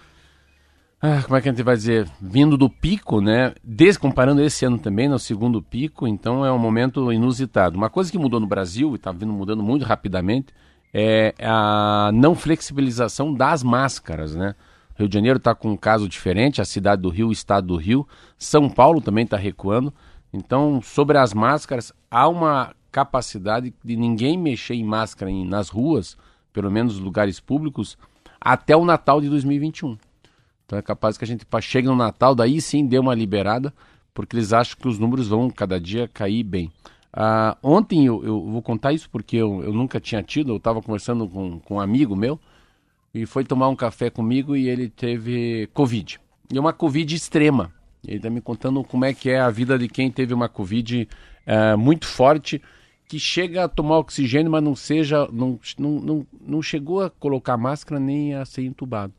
Ah, 1.02 1.24
como 1.24 1.36
é 1.36 1.42
que 1.42 1.50
a 1.50 1.52
gente 1.52 1.62
vai 1.62 1.76
dizer? 1.76 2.10
Vindo 2.22 2.56
do 2.56 2.70
pico, 2.70 3.20
né? 3.20 3.54
Des, 3.62 3.98
comparando 3.98 4.42
esse 4.42 4.64
ano 4.64 4.78
também, 4.78 5.10
no 5.10 5.20
segundo 5.20 5.62
pico, 5.62 6.08
então 6.08 6.46
é 6.46 6.52
um 6.54 6.58
momento 6.58 7.12
inusitado. 7.12 7.76
Uma 7.76 7.90
coisa 7.90 8.10
que 8.10 8.18
mudou 8.18 8.40
no 8.40 8.48
Brasil, 8.48 8.94
e 8.94 8.96
está 8.96 9.12
vindo 9.12 9.34
mudando 9.34 9.62
muito 9.62 9.84
rapidamente, 9.84 10.54
é 10.94 11.34
a 11.42 12.12
não 12.14 12.34
flexibilização 12.34 13.34
das 13.34 13.62
máscaras, 13.62 14.34
né? 14.34 14.56
Rio 14.96 15.10
de 15.10 15.14
Janeiro 15.14 15.38
está 15.38 15.54
com 15.54 15.72
um 15.72 15.78
caso 15.78 16.08
diferente, 16.08 16.62
a 16.62 16.66
cidade 16.66 17.02
do 17.02 17.10
Rio, 17.10 17.28
o 17.28 17.32
estado 17.32 17.68
do 17.68 17.76
Rio. 17.76 18.08
São 18.38 18.70
Paulo 18.70 19.02
também 19.02 19.26
está 19.26 19.36
recuando. 19.36 19.94
Então, 20.32 20.82
sobre 20.82 21.18
as 21.18 21.34
máscaras, 21.34 21.94
há 22.10 22.28
uma 22.28 22.74
capacidade 22.92 23.74
de 23.84 23.96
ninguém 23.98 24.38
mexer 24.38 24.74
em 24.74 24.84
máscara 24.84 25.30
em, 25.30 25.46
nas 25.46 25.68
ruas, 25.68 26.18
pelo 26.54 26.72
menos 26.72 26.98
lugares 26.98 27.42
públicos, 27.42 27.98
até 28.40 28.76
o 28.76 28.86
Natal 28.86 29.20
de 29.20 29.30
2021. 29.30 29.98
Então 30.66 30.80
é 30.80 30.82
capaz 30.82 31.18
que 31.18 31.26
a 31.26 31.28
gente 31.28 31.46
chegue 31.62 31.88
no 31.88 31.96
Natal, 31.96 32.34
daí 32.34 32.62
sim 32.62 32.86
dê 32.86 32.98
uma 32.98 33.14
liberada, 33.14 33.74
porque 34.14 34.36
eles 34.36 34.54
acham 34.54 34.78
que 34.80 34.88
os 34.88 34.98
números 34.98 35.28
vão 35.28 35.50
cada 35.50 35.80
dia 35.80 36.08
cair 36.08 36.44
bem. 36.44 36.72
Ah, 37.12 37.58
ontem 37.62 38.06
eu, 38.06 38.24
eu, 38.24 38.42
vou 38.42 38.62
contar 38.62 38.94
isso 38.94 39.10
porque 39.10 39.38
eu, 39.38 39.62
eu 39.62 39.74
nunca 39.74 40.00
tinha 40.00 40.24
tido, 40.24 40.54
eu 40.54 40.58
estava 40.58 40.82
conversando 40.82 41.28
com, 41.28 41.60
com 41.60 41.76
um 41.76 41.80
amigo 41.80 42.16
meu 42.16 42.40
e 43.16 43.26
foi 43.26 43.46
tomar 43.46 43.70
um 43.70 43.76
café 43.78 44.10
comigo 44.10 44.58
e 44.58 44.68
ele 44.68 44.90
teve 44.90 45.70
Covid. 45.74 46.20
E 46.52 46.60
uma 46.60 46.74
Covid 46.74 47.16
extrema. 47.16 47.74
Ele 48.06 48.18
está 48.18 48.30
me 48.30 48.42
contando 48.42 48.84
como 48.84 49.06
é 49.06 49.14
que 49.14 49.30
é 49.30 49.40
a 49.40 49.50
vida 49.50 49.80
de 49.80 49.88
quem 49.88 50.12
teve 50.12 50.34
uma 50.34 50.50
Covid 50.50 51.08
eh, 51.46 51.76
muito 51.78 52.06
forte 52.06 52.62
que 53.08 53.18
chega 53.18 53.64
a 53.64 53.70
tomar 53.70 54.00
oxigênio, 54.00 54.52
mas 54.52 54.62
não 54.62 54.76
seja, 54.76 55.30
não, 55.32 55.58
não, 55.80 55.92
não, 56.02 56.28
não 56.42 56.62
chegou 56.62 57.04
a 57.04 57.10
colocar 57.10 57.56
máscara 57.56 58.02
nem 58.02 58.34
a 58.34 58.44
ser 58.44 58.64
entubado. 58.66 59.14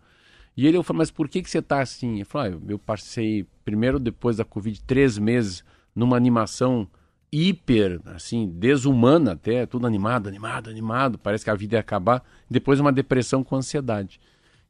E 0.55 0.67
ele 0.67 0.83
falou, 0.83 0.99
mas 0.99 1.11
por 1.11 1.26
que, 1.26 1.41
que 1.41 1.49
você 1.49 1.61
está 1.61 1.81
assim? 1.81 2.21
Eu 2.21 2.26
falei, 2.26 2.53
ah, 2.53 2.61
eu 2.69 2.79
passei, 2.79 3.47
primeiro 3.65 3.99
depois 3.99 4.37
da 4.37 4.45
Covid, 4.45 4.79
três 4.83 5.17
meses 5.17 5.65
numa 5.95 6.19
animação 6.19 6.87
hiper, 7.33 8.00
assim, 8.06 8.49
desumana 8.49 9.33
até, 9.33 9.66
tudo 9.66 9.87
animado, 9.87 10.28
animado, 10.28 10.71
animado, 10.71 11.18
parece 11.18 11.45
que 11.45 11.50
a 11.50 11.54
vida 11.54 11.76
ia 11.76 11.80
acabar, 11.80 12.23
depois 12.50 12.80
uma 12.80 12.92
depressão 12.92 13.42
com 13.42 13.56
ansiedade. 13.56 14.21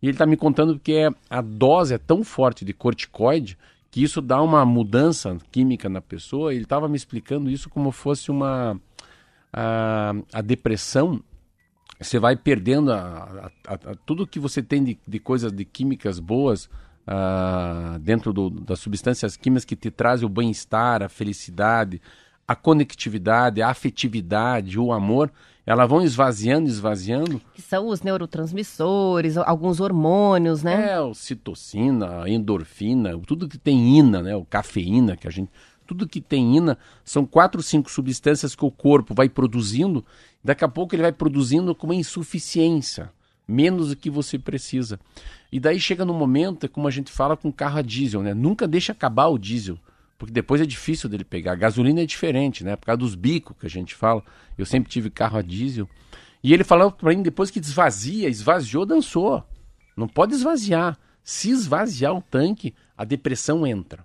E 0.03 0.07
ele 0.07 0.15
está 0.15 0.27
me 0.27 0.37
contando 0.37 0.79
que 0.79 0.93
é, 0.93 1.11
a 1.29 1.41
dose 1.41 1.95
é 1.95 1.99
tão 1.99 2.23
forte 2.23 2.65
de 2.65 2.73
corticoide 2.73 3.57
que 3.91 4.03
isso 4.03 4.21
dá 4.21 4.43
uma 4.43 4.65
mudança 4.65 5.39
química 5.51 5.89
na 5.89 6.03
pessoa. 6.03 6.53
Ele 6.53 6.65
estava 6.65 6.87
me 6.89 6.97
explicando 6.97 7.51
isso 7.51 7.71
como 7.71 7.91
fosse 7.91 8.31
uma 8.31 8.79
a, 9.53 10.13
a 10.35 10.43
depressão, 10.43 11.23
você 11.99 12.19
vai 12.19 12.37
perdendo 12.37 12.93
a, 12.93 13.51
a, 13.67 13.73
a, 13.73 13.95
tudo 14.05 14.27
que 14.27 14.39
você 14.39 14.63
tem 14.63 14.85
de, 14.85 14.99
de 15.09 15.19
coisas, 15.19 15.51
de 15.51 15.65
químicas 15.65 16.19
boas 16.19 16.67
uh, 17.07 17.99
dentro 18.01 18.35
do, 18.35 18.51
das 18.51 18.81
substâncias 18.81 19.35
químicas 19.35 19.65
que 19.65 19.75
te 19.75 19.91
trazem 19.91 20.27
o 20.27 20.29
bem-estar, 20.29 21.03
a 21.03 21.09
felicidade, 21.09 22.03
a 22.47 22.55
conectividade, 22.55 23.61
a 23.61 23.69
afetividade, 23.69 24.79
o 24.79 24.93
amor, 24.93 25.33
elas 25.65 25.89
vão 25.89 26.03
esvaziando, 26.03 26.69
esvaziando. 26.69 27.41
Que 27.55 27.61
são 27.61 27.89
os 27.89 28.03
neurotransmissores, 28.03 29.37
alguns 29.37 29.81
hormônios, 29.81 30.63
né? 30.63 30.93
É, 30.93 31.01
o 31.01 31.13
citocina, 31.13 32.23
a 32.23 32.31
endorfina, 32.31 33.19
tudo 33.27 33.49
que 33.49 33.59
tem 33.59 33.99
ina, 33.99 34.23
né? 34.23 34.37
O 34.37 34.45
cafeína 34.45 35.17
que 35.17 35.27
a 35.27 35.31
gente 35.31 35.51
tudo 35.87 36.09
que 36.09 36.21
tem 36.21 36.57
ina 36.57 36.77
são 37.05 37.25
quatro, 37.25 37.63
cinco 37.63 37.91
substâncias 37.91 38.55
que 38.55 38.65
o 38.65 38.71
corpo 38.71 39.15
vai 39.15 39.29
produzindo. 39.29 40.05
Daqui 40.43 40.65
a 40.65 40.69
pouco 40.69 40.95
ele 40.95 41.03
vai 41.03 41.13
produzindo 41.13 41.75
com 41.75 41.87
uma 41.87 41.95
insuficiência, 41.95 43.11
menos 43.47 43.91
do 43.91 43.97
que 43.97 44.11
você 44.11 44.39
precisa. 44.39 44.99
E 45.51 45.61
daí 45.61 45.79
chega 45.79 46.05
no 46.05 46.13
momento, 46.13 46.67
é 46.67 46.69
como 46.69 46.89
a 46.89 46.91
gente 46.91 47.13
fala 47.13 47.37
com 47.37 47.53
carro 47.53 47.79
a 47.79 47.83
diesel, 47.83 48.23
né? 48.23 48.35
Nunca 48.35 48.67
deixa 48.67 48.93
acabar 48.93 49.29
o 49.29 49.39
diesel, 49.39 49.79
porque 50.19 50.33
depois 50.33 50.61
é 50.61 50.67
difícil 50.67 51.09
dele 51.09 51.25
pegar. 51.25 51.53
A 51.53 51.57
gasolina 51.57 52.01
é 52.01 52.07
diferente, 52.07 52.65
né? 52.65 52.77
Por 52.77 52.87
causa 52.87 52.99
dos 52.99 53.15
bicos 53.15 53.57
que 53.59 53.67
a 53.67 53.71
gente 53.71 53.95
fala. 53.95 54.23
Eu 54.57 54.65
sempre 54.65 54.91
tive 54.91 55.11
carro 55.11 55.39
a 55.39 55.43
diesel. 55.43 55.89
E 56.43 56.55
ele 56.55 56.65
falava 56.65 56.91
para 56.91 57.11
mim, 57.11 57.23
depois 57.23 57.51
que 57.51 57.61
desvazia, 57.61 58.29
esvaziou, 58.29 58.87
dançou. 58.87 59.45
Não 59.97 60.09
pode 60.09 60.35
esvaziar. 60.35 60.99
Se 61.23 61.51
esvaziar 61.51 62.15
o 62.15 62.23
tanque, 62.23 62.75
a 62.97 63.05
depressão 63.05 63.67
entra. 63.67 64.05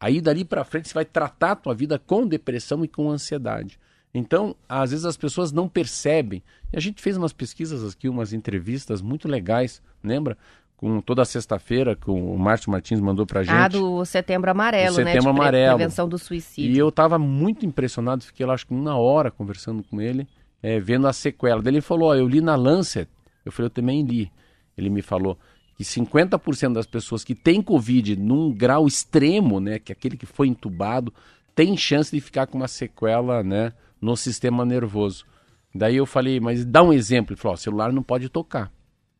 Aí 0.00 0.20
dali 0.20 0.44
para 0.44 0.64
frente 0.64 0.88
você 0.88 0.94
vai 0.94 1.04
tratar 1.04 1.52
a 1.52 1.56
tua 1.56 1.74
vida 1.74 1.98
com 1.98 2.26
depressão 2.26 2.84
e 2.84 2.88
com 2.88 3.10
ansiedade. 3.10 3.78
Então, 4.14 4.54
às 4.68 4.90
vezes 4.90 5.06
as 5.06 5.16
pessoas 5.16 5.52
não 5.52 5.68
percebem. 5.68 6.42
E 6.72 6.76
a 6.76 6.80
gente 6.80 7.00
fez 7.00 7.16
umas 7.16 7.32
pesquisas 7.32 7.92
aqui, 7.92 8.08
umas 8.08 8.32
entrevistas 8.32 9.00
muito 9.00 9.28
legais, 9.28 9.80
lembra? 10.02 10.36
Com 10.82 11.00
toda 11.00 11.24
sexta-feira 11.24 11.94
que 11.94 12.10
o 12.10 12.36
Márcio 12.36 12.68
Martins 12.68 12.98
mandou 12.98 13.24
pra 13.24 13.44
gente. 13.44 13.54
Ah, 13.54 13.68
do 13.68 14.04
Setembro 14.04 14.50
Amarelo, 14.50 14.96
do 14.96 15.04
né? 15.04 15.12
Setembro 15.12 15.30
Amarelo. 15.30 15.76
Prevenção 15.76 16.08
do 16.08 16.18
suicídio. 16.18 16.74
E 16.74 16.76
eu 16.76 16.88
estava 16.88 17.20
muito 17.20 17.64
impressionado, 17.64 18.24
fiquei 18.24 18.44
lá 18.44 18.54
acho 18.54 18.66
que 18.66 18.74
uma 18.74 18.96
hora 18.96 19.30
conversando 19.30 19.84
com 19.84 20.00
ele, 20.00 20.26
é, 20.60 20.80
vendo 20.80 21.06
a 21.06 21.12
sequela. 21.12 21.62
Daí 21.62 21.74
ele 21.74 21.80
falou, 21.80 22.08
ó, 22.08 22.16
eu 22.16 22.26
li 22.26 22.40
na 22.40 22.56
Lancet. 22.56 23.08
Eu 23.44 23.52
falei, 23.52 23.66
eu 23.66 23.70
também 23.70 24.02
li. 24.02 24.28
Ele 24.76 24.90
me 24.90 25.02
falou, 25.02 25.38
que 25.76 25.84
50% 25.84 26.72
das 26.72 26.86
pessoas 26.86 27.22
que 27.22 27.36
têm 27.36 27.62
Covid 27.62 28.16
num 28.16 28.52
grau 28.52 28.84
extremo, 28.84 29.60
né, 29.60 29.78
que 29.78 29.92
é 29.92 29.94
aquele 29.94 30.16
que 30.16 30.26
foi 30.26 30.48
entubado, 30.48 31.14
tem 31.54 31.76
chance 31.76 32.10
de 32.10 32.20
ficar 32.20 32.48
com 32.48 32.58
uma 32.58 32.66
sequela, 32.66 33.44
né, 33.44 33.72
no 34.00 34.16
sistema 34.16 34.64
nervoso. 34.64 35.24
Daí 35.72 35.94
eu 35.94 36.06
falei, 36.06 36.40
mas 36.40 36.64
dá 36.64 36.82
um 36.82 36.92
exemplo. 36.92 37.34
Ele 37.34 37.40
falou, 37.40 37.54
o 37.54 37.60
celular 37.60 37.92
não 37.92 38.02
pode 38.02 38.28
tocar. 38.28 38.68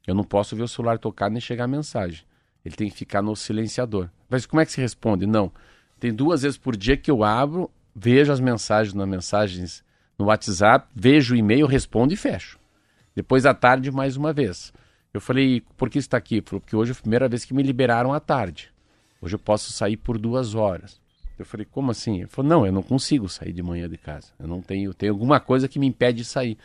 Eu 0.07 0.15
não 0.15 0.25
posso 0.25 0.57
ver 0.57 0.63
o 0.63 0.69
celular 0.69 0.99
tocar 0.99 1.31
nem 1.31 1.41
chegar 1.41 1.65
a 1.65 1.69
mensagem. 1.69 2.25
Ele 2.65 2.75
tem 2.75 2.91
que 2.91 2.97
ficar 2.97 3.23
no 3.23 3.35
silenciador. 3.35 4.09
Mas 4.29 4.47
como 4.47 4.61
é 4.61 4.67
que 4.67 4.73
se 4.73 4.81
responde? 4.81 5.27
Não. 5.27 5.53
Tem 5.99 6.13
duas 6.13 6.43
vezes 6.43 6.59
por 6.59 6.77
dia 6.77 6.97
que 6.97 7.11
eu 7.11 7.23
abro, 7.23 7.71
vejo 7.95 8.33
as 8.33 8.41
mensagens 8.41 8.95
nas 8.95 9.09
mensagens 9.09 9.85
no 10.19 10.27
WhatsApp, 10.27 10.89
vejo 10.95 11.35
o 11.35 11.37
e-mail, 11.37 11.67
respondo 11.67 12.13
e 12.13 12.17
fecho. 12.17 12.59
Depois 13.15 13.47
à 13.47 13.55
tarde, 13.55 13.91
mais 13.91 14.17
uma 14.17 14.33
vez. 14.33 14.73
Eu 15.13 15.21
falei, 15.21 15.63
por 15.77 15.91
que 15.91 15.99
está 15.99 16.17
aqui? 16.17 16.41
Porque 16.41 16.75
hoje 16.75 16.93
é 16.93 16.95
a 16.95 17.01
primeira 17.01 17.29
vez 17.29 17.45
que 17.45 17.53
me 17.53 17.63
liberaram 17.63 18.13
à 18.13 18.21
tarde. 18.21 18.71
Hoje 19.21 19.35
eu 19.35 19.39
posso 19.39 19.71
sair 19.71 19.97
por 19.97 20.19
duas 20.19 20.55
horas. 20.55 21.01
Eu 21.39 21.45
falei, 21.45 21.67
como 21.71 21.91
assim? 21.91 22.21
Ele 22.21 22.29
falou, 22.29 22.49
não, 22.49 22.67
eu 22.67 22.73
não 22.73 22.83
consigo 22.83 23.29
sair 23.29 23.53
de 23.53 23.63
manhã 23.63 23.89
de 23.89 23.99
casa. 23.99 24.29
Eu 24.39 24.49
não 24.49 24.63
tenho, 24.63 24.95
tenho 24.95 25.13
alguma 25.13 25.39
coisa 25.39 25.69
que 25.69 25.79
me 25.79 25.87
impede 25.87 26.19
de 26.19 26.25
sair. 26.25 26.57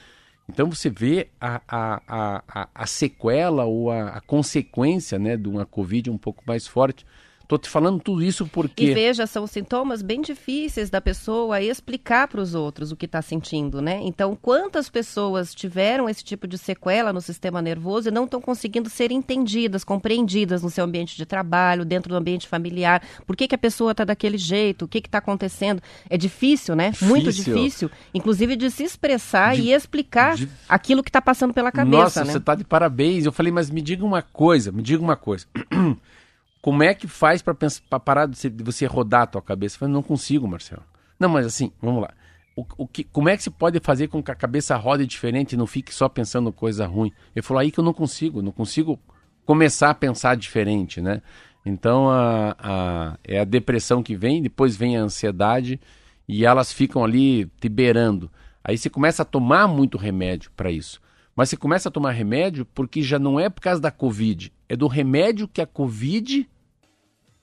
Então 0.50 0.70
você 0.70 0.90
vê 0.90 1.28
a, 1.42 1.62
a, 1.68 2.02
a, 2.48 2.70
a 2.74 2.86
sequela 2.88 3.66
ou 3.66 3.92
a, 3.92 4.10
a 4.10 4.22
consequência 4.22 5.20
né, 5.20 5.36
de 5.36 5.50
uma 5.50 5.66
Covid 5.66 6.10
um 6.10 6.18
pouco 6.18 6.44
mais 6.48 6.66
forte 6.66 7.06
Estou 7.48 7.58
te 7.58 7.70
falando 7.70 8.02
tudo 8.02 8.22
isso 8.22 8.46
porque. 8.46 8.84
E 8.84 8.94
veja, 8.94 9.26
são 9.26 9.48
sintomas 9.48 10.02
bem 10.02 10.20
difíceis 10.20 10.90
da 10.90 11.00
pessoa 11.00 11.62
explicar 11.62 12.28
para 12.28 12.42
os 12.42 12.54
outros 12.54 12.92
o 12.92 12.96
que 12.98 13.06
está 13.06 13.22
sentindo, 13.22 13.82
né? 13.82 14.02
Então, 14.04 14.36
quantas 14.36 14.90
pessoas 14.90 15.56
tiveram 15.56 16.10
esse 16.10 16.26
tipo 16.26 16.46
de 16.46 16.58
sequela 16.58 17.14
no 17.14 17.22
sistema 17.22 17.62
nervoso 17.62 18.10
e 18.10 18.12
não 18.12 18.26
estão 18.26 18.42
conseguindo 18.42 18.90
ser 18.90 19.14
entendidas, 19.14 19.86
compreendidas 19.86 20.62
no 20.62 20.70
seu 20.70 20.84
ambiente 20.84 21.16
de 21.16 21.26
trabalho, 21.26 21.86
dentro 21.86 22.10
do 22.10 22.18
ambiente 22.18 22.50
familiar? 22.50 23.02
Por 23.26 23.38
que, 23.38 23.48
que 23.48 23.56
a 23.56 23.58
pessoa 23.58 23.92
está 23.92 24.04
daquele 24.04 24.38
jeito? 24.38 24.84
O 24.84 24.88
que 24.90 24.98
está 24.98 25.20
acontecendo? 25.20 25.82
É 26.10 26.18
difícil, 26.18 26.76
né? 26.76 26.90
Difícil. 26.90 27.08
Muito 27.08 27.32
difícil, 27.32 27.90
inclusive 28.14 28.58
de 28.58 28.70
se 28.70 28.84
expressar 28.84 29.56
de, 29.56 29.62
e 29.62 29.72
explicar 29.72 30.36
de... 30.36 30.50
aquilo 30.68 31.02
que 31.02 31.10
está 31.10 31.22
passando 31.22 31.54
pela 31.54 31.72
cabeça. 31.72 31.98
Nossa, 31.98 32.26
né? 32.26 32.32
você 32.34 32.40
está 32.40 32.56
de 32.56 32.66
parabéns. 32.66 33.26
Eu 33.26 33.32
falei, 33.32 33.54
mas 33.54 33.70
me 33.70 33.82
diga 33.82 34.04
uma 34.04 34.22
coisa, 34.22 34.70
me 34.70 34.82
diga 34.82 35.02
uma 35.02 35.16
coisa. 35.16 35.46
como 36.62 36.84
é 36.84 36.94
que 36.94 37.08
faz 37.08 37.42
para 37.42 38.00
parar 38.00 38.28
de 38.28 38.64
você, 38.64 38.86
rodar 38.86 39.24
a 39.24 39.28
tua 39.28 39.42
cabeça? 39.42 39.76
Eu 39.76 39.80
falei, 39.80 39.94
não 39.94 40.04
consigo, 40.04 40.48
Marcelo. 40.48 40.84
Não, 41.20 41.30
mas 41.30 41.46
assim, 41.46 41.72
vamos 41.82 42.02
lá. 42.02 42.14
O, 42.56 42.66
o 42.78 42.88
que, 42.88 43.04
como 43.04 43.30
é 43.30 43.38
que 43.38 43.44
se 43.44 43.50
pode 43.50 43.80
fazer 43.80 44.08
com 44.08 44.22
que 44.22 44.32
a 44.32 44.36
cabeça 44.36 44.76
rode 44.76 45.06
diferente 45.06 45.54
e 45.54 45.58
não 45.58 45.68
fique 45.68 45.94
só 45.94 46.10
pensando 46.10 46.52
coisa 46.52 46.86
ruim? 46.88 47.12
Ele 47.36 47.44
falou, 47.44 47.62
aí 47.62 47.72
que 47.72 47.80
eu 47.80 47.84
não 47.84 47.94
consigo, 47.94 48.42
não 48.42 48.52
consigo 48.52 49.00
começar 49.46 49.92
a 49.92 49.96
pensar 49.96 50.36
diferente, 50.36 51.00
né? 51.00 51.22
Então 51.66 52.10
a, 52.10 52.56
a, 52.60 53.18
é 53.24 53.40
a 53.40 53.44
depressão 53.44 54.02
que 54.02 54.16
vem, 54.16 54.42
depois 54.42 54.76
vem 54.76 54.98
a 54.98 55.02
ansiedade 55.02 55.80
e 56.28 56.46
elas 56.46 56.72
ficam 56.72 57.04
ali 57.04 57.46
te 57.60 57.70
beirando. 57.70 58.30
Aí 58.64 58.78
você 58.78 58.90
começa 58.90 59.22
a 59.22 59.26
tomar 59.26 59.68
muito 59.68 59.98
remédio 59.98 60.52
para 60.56 60.72
isso. 60.72 61.00
Mas 61.38 61.50
você 61.50 61.56
começa 61.56 61.88
a 61.88 61.92
tomar 61.92 62.14
remédio 62.14 62.66
porque 62.66 63.04
já 63.04 63.20
não 63.20 63.40
é 63.40 63.48
por 63.48 63.62
causa 63.62 63.80
da 63.80 63.92
Covid, 63.92 64.52
é 64.68 64.76
do 64.76 64.88
remédio 64.88 65.48
que 65.48 65.62
a 65.62 65.68
Covid 65.68 66.50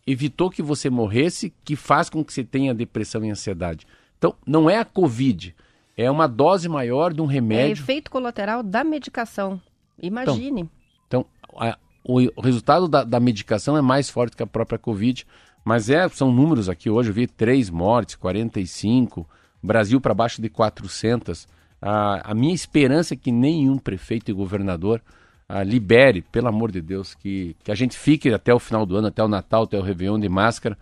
evitou 0.05 0.51
que 0.51 0.61
você 0.61 0.91
morresse 0.91 1.55
que 1.65 1.77
faz 1.77 2.11
com 2.11 2.25
que 2.25 2.33
você 2.33 2.43
tenha 2.43 2.75
depressão 2.75 3.25
e 3.25 3.31
ansiedade. 3.31 3.87
Então, 4.19 4.35
não 4.45 4.69
é 4.69 4.79
a 4.79 4.85
Covid, 4.85 5.55
é 5.97 6.11
uma 6.11 6.27
dose 6.27 6.69
maior 6.69 7.15
de 7.15 7.23
um 7.23 7.27
remédio. 7.27 7.69
É 7.69 7.71
efeito 7.71 8.11
colateral 8.11 8.65
da 8.65 8.83
medicação. 8.83 9.61
Imagine. 10.03 10.69
Então, 11.07 11.25
então 11.47 11.57
a, 11.57 11.79
o, 12.03 12.41
resultado 12.41 12.89
da, 12.89 13.05
da, 13.05 13.21
medicação 13.21 13.77
é 13.77 13.81
mais 13.81 14.11
forte 14.11 14.37
que 14.37 14.43
a 14.43 14.47
própria 14.47 14.77
Covid, 14.77 15.25
mas 15.65 15.89
é, 15.89 16.09
são 16.09 16.33
números 16.33 16.69
aqui 16.69 16.91
hoje, 16.91 17.11
eu 17.11 17.15
vi 17.15 17.29
três 17.29 17.71
mortes, 17.71 18.17
45, 18.17 19.25
Brasil 19.63 20.01
para 20.01 20.13
baixo 20.13 20.43
de 20.43 20.49
400. 20.49 21.47
A, 21.87 22.31
a 22.31 22.35
minha 22.35 22.55
esperança 22.55 23.13
é 23.13 23.17
que 23.17 23.31
nenhum 23.31 23.77
prefeito 23.77 24.31
e 24.31 24.35
governador 24.35 25.03
a, 25.47 25.63
libere, 25.63 26.23
pelo 26.23 26.49
amor 26.49 26.73
de 26.73 26.81
Deus, 26.81 27.15
que, 27.15 27.55
que 27.63 27.71
a 27.71 27.75
gente 27.75 27.99
fique 27.99 28.33
até 28.33 28.55
o 28.55 28.59
final 28.59 28.87
do 28.87 28.97
ano, 28.97 29.09
até 29.09 29.23
o 29.23 29.29
Natal, 29.29 29.65
até 29.65 29.79
o 29.79 29.83
Réveillon 29.83 30.19
de 30.19 30.27
máscara, 30.27 30.79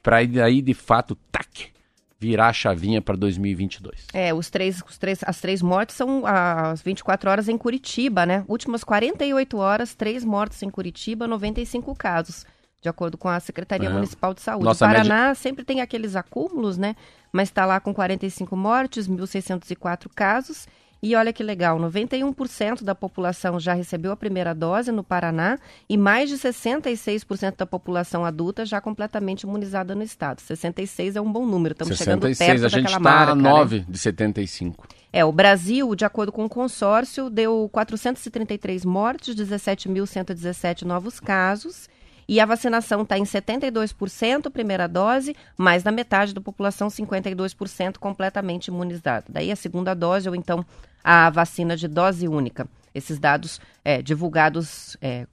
para 0.00 0.18
aí 0.18 0.62
de 0.62 0.72
fato, 0.72 1.16
tac, 1.32 1.72
virar 2.20 2.50
a 2.50 2.52
chavinha 2.52 3.02
para 3.02 3.16
2022. 3.16 4.06
É, 4.12 4.32
os 4.32 4.48
três, 4.48 4.80
os 4.88 4.96
três, 4.96 5.18
as 5.24 5.40
três 5.40 5.60
mortes 5.60 5.96
são 5.96 6.24
as 6.24 6.80
24 6.82 7.28
horas 7.28 7.48
em 7.48 7.58
Curitiba, 7.58 8.24
né? 8.24 8.44
Últimas 8.46 8.84
48 8.84 9.56
horas, 9.56 9.96
três 9.96 10.24
mortes 10.24 10.62
em 10.62 10.70
Curitiba, 10.70 11.26
95 11.26 11.96
casos, 11.96 12.46
de 12.84 12.88
acordo 12.90 13.16
com 13.16 13.30
a 13.30 13.40
Secretaria 13.40 13.88
é. 13.88 13.92
Municipal 13.92 14.34
de 14.34 14.42
Saúde. 14.42 14.66
Nossa, 14.66 14.84
o 14.84 14.88
Paraná 14.88 15.34
sempre 15.34 15.64
tem 15.64 15.80
aqueles 15.80 16.14
acúmulos, 16.14 16.76
né? 16.76 16.94
Mas 17.32 17.48
está 17.48 17.64
lá 17.64 17.80
com 17.80 17.94
45 17.94 18.54
mortes, 18.54 19.08
1.604 19.08 20.10
casos 20.14 20.68
e 21.02 21.14
olha 21.14 21.32
que 21.32 21.42
legal, 21.42 21.78
91% 21.78 22.82
da 22.82 22.94
população 22.94 23.58
já 23.58 23.72
recebeu 23.72 24.12
a 24.12 24.16
primeira 24.16 24.54
dose 24.54 24.92
no 24.92 25.02
Paraná 25.02 25.58
e 25.88 25.96
mais 25.96 26.28
de 26.28 26.36
66% 26.36 27.56
da 27.56 27.66
população 27.66 28.22
adulta 28.22 28.66
já 28.66 28.82
completamente 28.82 29.42
imunizada 29.42 29.94
no 29.94 30.02
estado. 30.02 30.40
66 30.40 31.16
é 31.16 31.20
um 31.22 31.32
bom 31.32 31.46
número, 31.46 31.72
estamos 31.72 31.96
66, 31.96 32.36
chegando 32.36 32.60
perto 32.60 32.64
a 32.66 32.68
gente 32.68 32.96
está 32.96 33.30
a 33.30 33.34
9 33.34 33.78
né? 33.78 33.86
de 33.88 33.98
75. 33.98 34.86
É, 35.10 35.24
o 35.24 35.32
Brasil, 35.32 35.94
de 35.94 36.04
acordo 36.04 36.30
com 36.30 36.44
o 36.44 36.48
consórcio, 36.50 37.30
deu 37.30 37.68
433 37.72 38.84
mortes, 38.84 39.34
17.117 39.34 40.82
novos 40.82 41.18
casos 41.18 41.88
e 42.28 42.40
a 42.40 42.46
vacinação 42.46 43.02
está 43.02 43.18
em 43.18 43.24
72% 43.24 44.50
primeira 44.50 44.86
dose, 44.86 45.36
mais 45.56 45.82
da 45.82 45.92
metade 45.92 46.34
da 46.34 46.40
população, 46.40 46.88
52% 46.88 47.98
completamente 47.98 48.68
imunizada. 48.68 49.24
Daí 49.28 49.50
a 49.50 49.56
segunda 49.56 49.94
dose 49.94 50.28
ou 50.28 50.34
então 50.34 50.64
a 51.02 51.28
vacina 51.30 51.76
de 51.76 51.86
dose 51.86 52.26
única. 52.26 52.66
Esses 52.94 53.18
dados 53.18 53.60
é, 53.84 54.00
divulgados 54.00 54.96
é, 55.02 55.26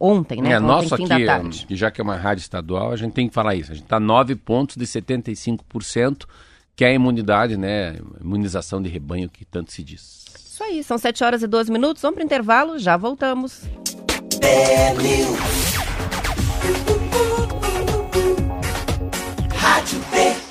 ontem, 0.00 0.40
né? 0.40 0.52
É, 0.52 0.56
ontem, 0.56 0.66
nosso 0.66 0.96
fim 0.96 1.04
aqui, 1.04 1.24
da 1.24 1.38
tarde. 1.38 1.66
já 1.70 1.90
que 1.90 2.00
é 2.00 2.04
uma 2.04 2.16
rádio 2.16 2.42
estadual, 2.42 2.92
a 2.92 2.96
gente 2.96 3.12
tem 3.12 3.28
que 3.28 3.34
falar 3.34 3.54
isso. 3.54 3.72
A 3.72 3.74
gente 3.74 3.84
está 3.84 4.00
9 4.00 4.36
pontos 4.36 4.76
de 4.76 4.84
75%, 4.84 6.24
que 6.74 6.84
é 6.84 6.88
a 6.88 6.92
imunidade, 6.92 7.56
né? 7.56 7.96
Imunização 8.20 8.80
de 8.80 8.88
rebanho 8.88 9.28
que 9.28 9.44
tanto 9.44 9.72
se 9.72 9.82
diz. 9.82 10.24
Isso 10.34 10.64
aí, 10.64 10.82
são 10.82 10.98
7 10.98 11.22
horas 11.22 11.42
e 11.42 11.46
12 11.46 11.70
minutos. 11.70 12.02
Vamos 12.02 12.16
para 12.16 12.22
o 12.22 12.26
intervalo, 12.26 12.78
já 12.78 12.96
voltamos. 12.96 13.62
Rádio 19.54 20.00
P. 20.10 20.48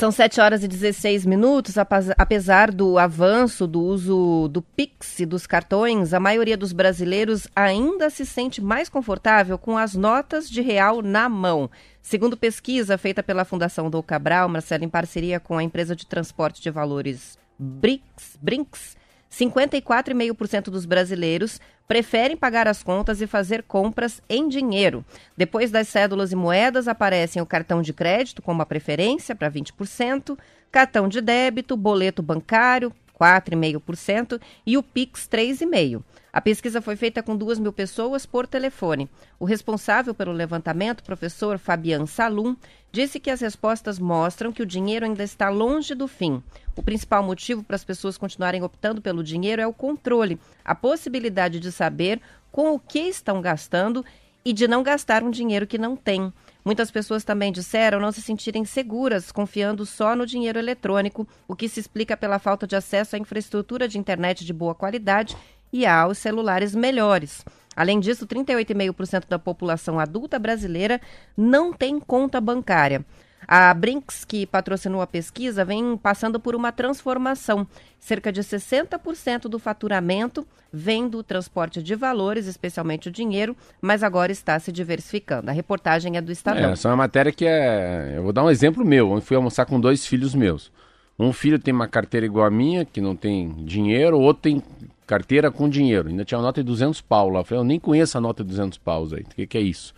São 0.00 0.10
7 0.10 0.40
horas 0.40 0.64
e 0.64 0.68
16 0.68 1.26
minutos. 1.26 1.74
Apesar 2.16 2.70
do 2.70 2.96
avanço 2.96 3.66
do 3.66 3.82
uso 3.82 4.48
do 4.48 4.62
Pix 4.62 5.20
e 5.20 5.26
dos 5.26 5.46
cartões, 5.46 6.14
a 6.14 6.18
maioria 6.18 6.56
dos 6.56 6.72
brasileiros 6.72 7.46
ainda 7.54 8.08
se 8.08 8.24
sente 8.24 8.62
mais 8.62 8.88
confortável 8.88 9.58
com 9.58 9.76
as 9.76 9.94
notas 9.94 10.48
de 10.48 10.62
real 10.62 11.02
na 11.02 11.28
mão. 11.28 11.70
Segundo 12.02 12.36
pesquisa 12.36 12.96
feita 12.96 13.22
pela 13.22 13.44
Fundação 13.44 13.90
Dom 13.90 14.02
Cabral, 14.02 14.48
Marcelo, 14.48 14.84
em 14.84 14.88
parceria 14.88 15.38
com 15.38 15.56
a 15.56 15.62
empresa 15.62 15.94
de 15.94 16.06
transporte 16.06 16.60
de 16.60 16.70
valores 16.70 17.38
Brinks, 17.58 18.38
Brinks 18.40 18.96
54,5% 19.30 20.64
dos 20.64 20.84
brasileiros 20.84 21.60
preferem 21.86 22.36
pagar 22.36 22.66
as 22.66 22.82
contas 22.82 23.20
e 23.20 23.26
fazer 23.26 23.62
compras 23.62 24.20
em 24.28 24.48
dinheiro. 24.48 25.04
Depois 25.36 25.70
das 25.70 25.88
cédulas 25.88 26.32
e 26.32 26.36
moedas, 26.36 26.88
aparecem 26.88 27.40
o 27.40 27.46
cartão 27.46 27.82
de 27.82 27.92
crédito 27.92 28.42
como 28.42 28.62
a 28.62 28.66
preferência, 28.66 29.34
para 29.34 29.50
20%, 29.50 30.38
cartão 30.70 31.08
de 31.08 31.20
débito, 31.20 31.76
boleto 31.76 32.22
bancário, 32.22 32.92
4,5%, 33.20 34.40
e 34.64 34.78
o 34.78 34.82
Pix, 34.82 35.28
3,5%. 35.30 36.02
A 36.32 36.40
pesquisa 36.40 36.80
foi 36.80 36.94
feita 36.94 37.22
com 37.24 37.36
duas 37.36 37.58
mil 37.58 37.72
pessoas 37.72 38.24
por 38.24 38.46
telefone. 38.46 39.10
O 39.38 39.44
responsável 39.44 40.14
pelo 40.14 40.30
levantamento, 40.30 41.02
professor 41.02 41.58
Fabian 41.58 42.06
Salum, 42.06 42.54
disse 42.92 43.18
que 43.18 43.30
as 43.30 43.40
respostas 43.40 43.98
mostram 43.98 44.52
que 44.52 44.62
o 44.62 44.66
dinheiro 44.66 45.04
ainda 45.04 45.24
está 45.24 45.48
longe 45.48 45.92
do 45.92 46.06
fim. 46.06 46.40
O 46.76 46.82
principal 46.84 47.22
motivo 47.22 47.64
para 47.64 47.74
as 47.74 47.84
pessoas 47.84 48.16
continuarem 48.16 48.62
optando 48.62 49.02
pelo 49.02 49.24
dinheiro 49.24 49.60
é 49.60 49.66
o 49.66 49.72
controle, 49.72 50.38
a 50.64 50.74
possibilidade 50.74 51.58
de 51.58 51.72
saber 51.72 52.20
com 52.52 52.74
o 52.74 52.78
que 52.78 53.00
estão 53.00 53.40
gastando 53.40 54.04
e 54.44 54.52
de 54.52 54.68
não 54.68 54.84
gastar 54.84 55.22
um 55.22 55.30
dinheiro 55.30 55.66
que 55.66 55.78
não 55.78 55.96
tem. 55.96 56.32
Muitas 56.64 56.90
pessoas 56.90 57.24
também 57.24 57.50
disseram 57.50 57.98
não 57.98 58.12
se 58.12 58.20
sentirem 58.20 58.64
seguras 58.64 59.32
confiando 59.32 59.86
só 59.86 60.14
no 60.14 60.26
dinheiro 60.26 60.58
eletrônico, 60.58 61.26
o 61.48 61.56
que 61.56 61.68
se 61.68 61.80
explica 61.80 62.16
pela 62.16 62.38
falta 62.38 62.66
de 62.66 62.76
acesso 62.76 63.16
à 63.16 63.18
infraestrutura 63.18 63.88
de 63.88 63.98
internet 63.98 64.44
de 64.44 64.52
boa 64.52 64.74
qualidade 64.74 65.36
e 65.72 65.86
aos 65.86 66.18
celulares 66.18 66.74
melhores. 66.74 67.44
Além 67.74 68.00
disso, 68.00 68.26
38,5% 68.26 69.26
da 69.28 69.38
população 69.38 69.98
adulta 69.98 70.38
brasileira 70.38 71.00
não 71.36 71.72
tem 71.72 71.98
conta 71.98 72.40
bancária. 72.40 73.04
A 73.46 73.72
Brinks, 73.74 74.24
que 74.24 74.46
patrocinou 74.46 75.00
a 75.00 75.06
pesquisa, 75.06 75.64
vem 75.64 75.96
passando 75.96 76.38
por 76.38 76.54
uma 76.54 76.70
transformação. 76.70 77.66
Cerca 77.98 78.32
de 78.32 78.42
60% 78.42 79.42
do 79.42 79.58
faturamento 79.58 80.46
vem 80.72 81.08
do 81.08 81.22
transporte 81.22 81.82
de 81.82 81.94
valores, 81.94 82.46
especialmente 82.46 83.08
o 83.08 83.12
dinheiro, 83.12 83.56
mas 83.80 84.02
agora 84.02 84.30
está 84.30 84.58
se 84.58 84.70
diversificando. 84.70 85.50
A 85.50 85.52
reportagem 85.52 86.16
é 86.16 86.20
do 86.20 86.30
Estadão. 86.30 86.70
É, 86.70 86.72
essa 86.72 86.88
é 86.88 86.90
uma 86.90 86.96
matéria 86.98 87.32
que 87.32 87.44
é. 87.44 88.14
Eu 88.16 88.22
vou 88.22 88.32
dar 88.32 88.44
um 88.44 88.50
exemplo 88.50 88.84
meu. 88.84 89.14
Eu 89.14 89.20
fui 89.20 89.36
almoçar 89.36 89.66
com 89.66 89.80
dois 89.80 90.06
filhos 90.06 90.34
meus. 90.34 90.70
Um 91.18 91.32
filho 91.32 91.58
tem 91.58 91.74
uma 91.74 91.86
carteira 91.86 92.24
igual 92.24 92.46
a 92.46 92.50
minha, 92.50 92.84
que 92.84 93.00
não 93.00 93.14
tem 93.14 93.52
dinheiro, 93.64 94.16
o 94.16 94.20
outro 94.22 94.44
tem 94.44 94.62
carteira 95.06 95.50
com 95.50 95.68
dinheiro. 95.68 96.08
Ainda 96.08 96.24
tinha 96.24 96.38
uma 96.38 96.44
nota 96.44 96.62
de 96.62 96.66
200 96.66 97.00
pau 97.02 97.28
lá. 97.28 97.40
Eu 97.40 97.44
falei, 97.44 97.60
eu 97.60 97.64
nem 97.64 97.78
conheço 97.78 98.16
a 98.16 98.20
nota 98.20 98.42
de 98.42 98.48
200 98.48 98.78
paus 98.78 99.12
aí. 99.12 99.22
O 99.22 99.26
que, 99.26 99.46
que 99.46 99.58
é 99.58 99.60
isso? 99.60 99.92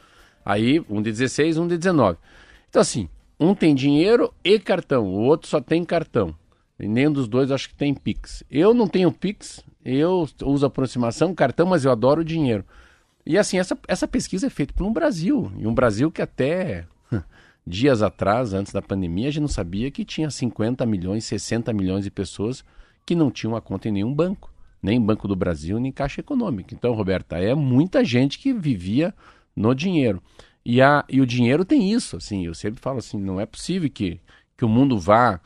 Aí, 0.45 0.85
um 0.91 1.01
de 1.01 1.13
16, 1.13 1.59
um 1.59 1.69
de 1.69 1.79
19. 1.79 2.19
Então, 2.69 2.83
assim, 2.83 3.09
um 3.43 3.55
tem 3.55 3.75
dinheiro 3.75 4.33
e 4.45 4.59
cartão, 4.59 5.07
o 5.07 5.21
outro 5.21 5.49
só 5.49 5.61
tem 5.61 5.85
cartão. 5.85 6.35
E 6.79 6.89
nenhum 6.89 7.13
dos 7.13 7.29
dois 7.29 7.51
acho 7.51 7.69
que 7.69 7.75
tem 7.75 7.95
Pix. 7.95 8.43
Eu 8.51 8.75
não 8.75 8.89
tenho 8.89 9.13
Pix, 9.13 9.65
eu 9.85 10.29
uso 10.45 10.67
aproximação, 10.67 11.35
cartão, 11.35 11.67
mas 11.67 11.85
eu 11.85 11.93
adoro 11.93 12.25
dinheiro. 12.25 12.65
E 13.25 13.39
assim, 13.39 13.59
essa, 13.59 13.79
essa 13.87 14.09
pesquisa 14.09 14.47
é 14.47 14.51
feita 14.51 14.75
por 14.75 14.85
um 14.85 14.93
Brasil. 14.93 15.53
E 15.57 15.67
um 15.67 15.75
Brasil 15.75 16.11
que 16.11 16.23
até 16.23 16.87
dias 17.67 18.03
atrás, 18.03 18.53
antes 18.53 18.73
da 18.73 18.83
pandemia, 18.83 19.29
a 19.29 19.31
gente 19.31 19.43
não 19.43 19.49
sabia 19.49 19.91
que 19.91 20.05
tinha 20.05 20.29
50 20.29 20.85
milhões, 20.87 21.25
60 21.25 21.73
milhões 21.73 22.05
de 22.05 22.11
pessoas 22.11 22.65
que 23.07 23.15
não 23.15 23.31
tinham 23.31 23.53
uma 23.53 23.61
conta 23.61 23.89
em 23.89 23.93
nenhum 23.93 24.13
banco 24.13 24.53
nem 24.83 25.01
Banco 25.01 25.29
do 25.29 25.37
Brasil, 25.37 25.79
nem 25.79 25.93
Caixa 25.93 26.21
Econômica. 26.21 26.75
Então, 26.75 26.93
Roberta, 26.93 27.39
é 27.39 27.55
muita 27.55 28.05
gente 28.05 28.39
que 28.39 28.53
vivia 28.53 29.15
no 29.55 29.75
dinheiro. 29.75 30.21
E, 30.65 30.81
a, 30.81 31.05
e 31.09 31.21
o 31.21 31.27
dinheiro 31.27 31.65
tem 31.65 31.93
isso, 31.93 32.17
assim, 32.17 32.47
eu 32.47 32.55
sempre 32.55 32.81
falo 32.81 32.99
assim, 32.99 33.19
não 33.19 33.41
é 33.41 33.47
possível 33.47 33.91
que, 33.91 34.21
que 34.57 34.65
o 34.65 34.69
mundo 34.69 34.99
vá, 34.99 35.41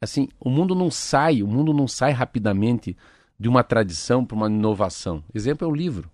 assim, 0.00 0.28
o 0.38 0.50
mundo 0.50 0.74
não 0.74 0.90
sai, 0.90 1.42
o 1.42 1.46
mundo 1.46 1.72
não 1.72 1.88
sai 1.88 2.12
rapidamente 2.12 2.96
de 3.38 3.48
uma 3.48 3.64
tradição 3.64 4.24
para 4.24 4.36
uma 4.36 4.46
inovação. 4.48 5.24
Exemplo 5.34 5.66
é 5.66 5.70
o 5.70 5.74
livro. 5.74 6.10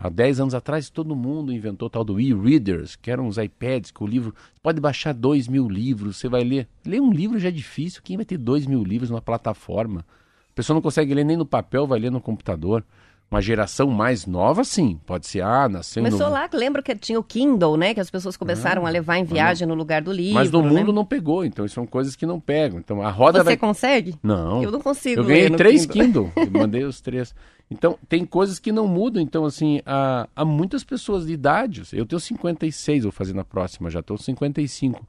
Há 0.00 0.08
10 0.08 0.40
anos 0.40 0.54
atrás, 0.54 0.88
todo 0.88 1.16
mundo 1.16 1.52
inventou 1.52 1.86
o 1.86 1.90
tal 1.90 2.04
do 2.04 2.20
e-readers, 2.20 2.94
que 2.94 3.10
eram 3.10 3.26
os 3.26 3.36
iPads, 3.36 3.90
que 3.90 4.02
o 4.02 4.06
livro. 4.06 4.32
Pode 4.62 4.80
baixar 4.80 5.12
2 5.12 5.48
mil 5.48 5.68
livros, 5.68 6.16
você 6.16 6.28
vai 6.28 6.44
ler. 6.44 6.68
Ler 6.86 7.00
um 7.00 7.12
livro 7.12 7.36
já 7.36 7.48
é 7.48 7.50
difícil. 7.50 8.00
Quem 8.02 8.16
vai 8.16 8.24
ter 8.24 8.38
2 8.38 8.66
mil 8.66 8.84
livros 8.84 9.10
numa 9.10 9.20
plataforma? 9.20 10.06
A 10.52 10.54
pessoa 10.54 10.76
não 10.76 10.80
consegue 10.80 11.12
ler 11.12 11.24
nem 11.24 11.36
no 11.36 11.44
papel, 11.44 11.84
vai 11.84 11.98
ler 11.98 12.12
no 12.12 12.20
computador. 12.20 12.84
Uma 13.30 13.42
geração 13.42 13.88
mais 13.88 14.24
nova, 14.24 14.64
sim. 14.64 14.98
Pode 15.04 15.26
ser, 15.26 15.42
ah, 15.42 15.68
nasceu 15.68 16.02
Começou 16.02 16.28
no... 16.28 16.32
lá, 16.32 16.48
lembro 16.50 16.82
que 16.82 16.94
tinha 16.96 17.20
o 17.20 17.22
Kindle, 17.22 17.76
né? 17.76 17.92
Que 17.92 18.00
as 18.00 18.10
pessoas 18.10 18.38
começaram 18.38 18.86
ah, 18.86 18.88
a 18.88 18.90
levar 18.90 19.18
em 19.18 19.24
viagem 19.24 19.68
no 19.68 19.74
lugar 19.74 20.00
do 20.00 20.10
livro. 20.10 20.34
Mas 20.34 20.50
no 20.50 20.62
né? 20.62 20.70
mundo 20.70 20.94
não 20.94 21.04
pegou, 21.04 21.44
então 21.44 21.68
são 21.68 21.86
coisas 21.86 22.16
que 22.16 22.24
não 22.24 22.40
pegam. 22.40 22.78
Então 22.78 23.02
a 23.02 23.10
roda 23.10 23.40
Você 23.40 23.44
vai... 23.44 23.56
consegue? 23.58 24.14
Não. 24.22 24.62
Eu 24.62 24.70
não 24.70 24.80
consigo 24.80 25.20
Eu 25.20 25.24
ganhei 25.26 25.50
três 25.50 25.84
Kindle. 25.84 26.32
Kindle, 26.34 26.50
mandei 26.58 26.84
os 26.84 27.02
três. 27.02 27.34
Então, 27.70 27.98
tem 28.08 28.24
coisas 28.24 28.58
que 28.58 28.72
não 28.72 28.86
mudam. 28.86 29.22
Então, 29.22 29.44
assim, 29.44 29.82
há, 29.84 30.26
há 30.34 30.44
muitas 30.44 30.82
pessoas 30.82 31.26
de 31.26 31.32
idade. 31.32 31.82
Eu 31.92 32.06
tenho 32.06 32.18
56, 32.18 33.02
vou 33.02 33.12
fazer 33.12 33.34
na 33.34 33.44
próxima, 33.44 33.90
já 33.90 34.00
estou 34.00 34.16
55. 34.16 35.06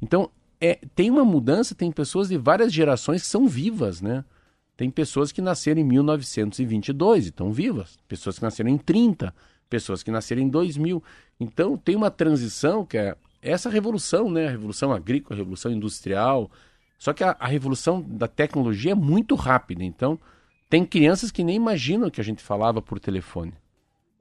Então, 0.00 0.28
é, 0.60 0.78
tem 0.94 1.10
uma 1.10 1.24
mudança, 1.24 1.74
tem 1.74 1.90
pessoas 1.90 2.28
de 2.28 2.36
várias 2.36 2.72
gerações 2.72 3.22
que 3.22 3.28
são 3.28 3.48
vivas, 3.48 4.02
né? 4.02 4.24
Tem 4.76 4.90
pessoas 4.90 5.30
que 5.30 5.40
nasceram 5.40 5.80
em 5.80 5.84
1922 5.84 7.26
e 7.26 7.28
estão 7.28 7.52
vivas, 7.52 7.98
pessoas 8.08 8.38
que 8.38 8.42
nasceram 8.42 8.70
em 8.70 8.78
30, 8.78 9.34
pessoas 9.68 10.02
que 10.02 10.10
nasceram 10.10 10.42
em 10.42 10.48
2000. 10.48 11.02
Então 11.38 11.76
tem 11.76 11.94
uma 11.94 12.10
transição 12.10 12.84
que 12.84 12.96
é 12.96 13.14
essa 13.40 13.68
revolução, 13.68 14.30
né? 14.30 14.46
A 14.46 14.50
revolução 14.50 14.92
agrícola, 14.92 15.36
a 15.36 15.38
revolução 15.38 15.70
industrial. 15.70 16.50
Só 16.98 17.12
que 17.12 17.24
a, 17.24 17.36
a 17.38 17.46
revolução 17.46 18.00
da 18.00 18.28
tecnologia 18.28 18.92
é 18.92 18.94
muito 18.94 19.34
rápida. 19.34 19.84
Então 19.84 20.18
tem 20.70 20.86
crianças 20.86 21.30
que 21.30 21.44
nem 21.44 21.56
imaginam 21.56 22.08
que 22.08 22.20
a 22.20 22.24
gente 22.24 22.42
falava 22.42 22.80
por 22.80 22.98
telefone. 22.98 23.52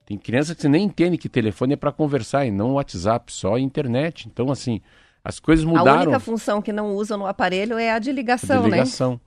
Tem 0.05 0.17
crianças 0.17 0.57
que 0.57 0.67
nem 0.67 0.83
entendem 0.83 1.17
que 1.17 1.29
telefone 1.29 1.73
é 1.73 1.77
para 1.77 1.93
conversar 1.93 2.45
e 2.45 2.51
não 2.51 2.73
WhatsApp, 2.73 3.31
só 3.31 3.57
internet. 3.57 4.27
Então, 4.27 4.51
assim, 4.51 4.81
as 5.23 5.39
coisas 5.39 5.63
mudaram. 5.63 5.91
A 5.91 6.03
única 6.03 6.19
função 6.19 6.61
que 6.61 6.73
não 6.73 6.95
usa 6.95 7.15
no 7.15 7.25
aparelho 7.25 7.77
é 7.77 7.91
a 7.91 7.99
de 7.99 8.11
ligação, 8.11 8.59
a 8.59 8.63
de 8.63 8.69
ligação. 8.71 9.11
né? 9.13 9.19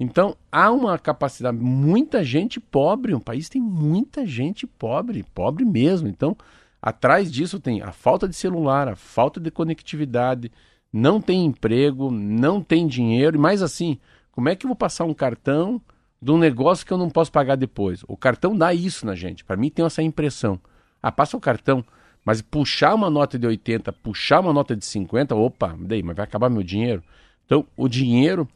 Então, 0.00 0.36
há 0.52 0.70
uma 0.70 0.96
capacidade, 0.96 1.58
muita 1.58 2.22
gente 2.22 2.60
pobre, 2.60 3.14
o 3.14 3.20
país 3.20 3.48
tem 3.48 3.60
muita 3.60 4.24
gente 4.24 4.64
pobre, 4.64 5.24
pobre 5.34 5.64
mesmo. 5.64 6.06
Então, 6.06 6.36
atrás 6.80 7.32
disso 7.32 7.58
tem 7.58 7.82
a 7.82 7.90
falta 7.90 8.28
de 8.28 8.36
celular, 8.36 8.86
a 8.86 8.94
falta 8.94 9.40
de 9.40 9.50
conectividade, 9.50 10.52
não 10.92 11.20
tem 11.20 11.44
emprego, 11.44 12.12
não 12.12 12.62
tem 12.62 12.86
dinheiro, 12.86 13.36
e 13.36 13.40
mais 13.40 13.60
assim, 13.60 13.98
como 14.30 14.48
é 14.48 14.54
que 14.54 14.66
eu 14.66 14.68
vou 14.68 14.76
passar 14.76 15.04
um 15.04 15.12
cartão 15.12 15.80
de 16.22 16.30
um 16.30 16.38
negócio 16.38 16.86
que 16.86 16.92
eu 16.92 16.98
não 16.98 17.10
posso 17.10 17.32
pagar 17.32 17.56
depois? 17.56 18.04
O 18.06 18.16
cartão 18.16 18.56
dá 18.56 18.72
isso 18.72 19.04
na 19.04 19.16
gente, 19.16 19.44
para 19.44 19.56
mim 19.56 19.68
tem 19.68 19.84
essa 19.84 20.02
impressão. 20.02 20.60
Ah, 21.02 21.10
passa 21.10 21.36
o 21.36 21.40
cartão, 21.40 21.84
mas 22.24 22.40
puxar 22.40 22.94
uma 22.94 23.10
nota 23.10 23.36
de 23.36 23.48
80, 23.48 23.92
puxar 23.94 24.40
uma 24.40 24.52
nota 24.52 24.76
de 24.76 24.84
50, 24.84 25.34
opa, 25.34 25.76
daí, 25.80 26.04
mas 26.04 26.16
vai 26.16 26.24
acabar 26.24 26.48
meu 26.48 26.62
dinheiro. 26.62 27.02
Então, 27.44 27.66
o 27.76 27.88
dinheiro 27.88 28.46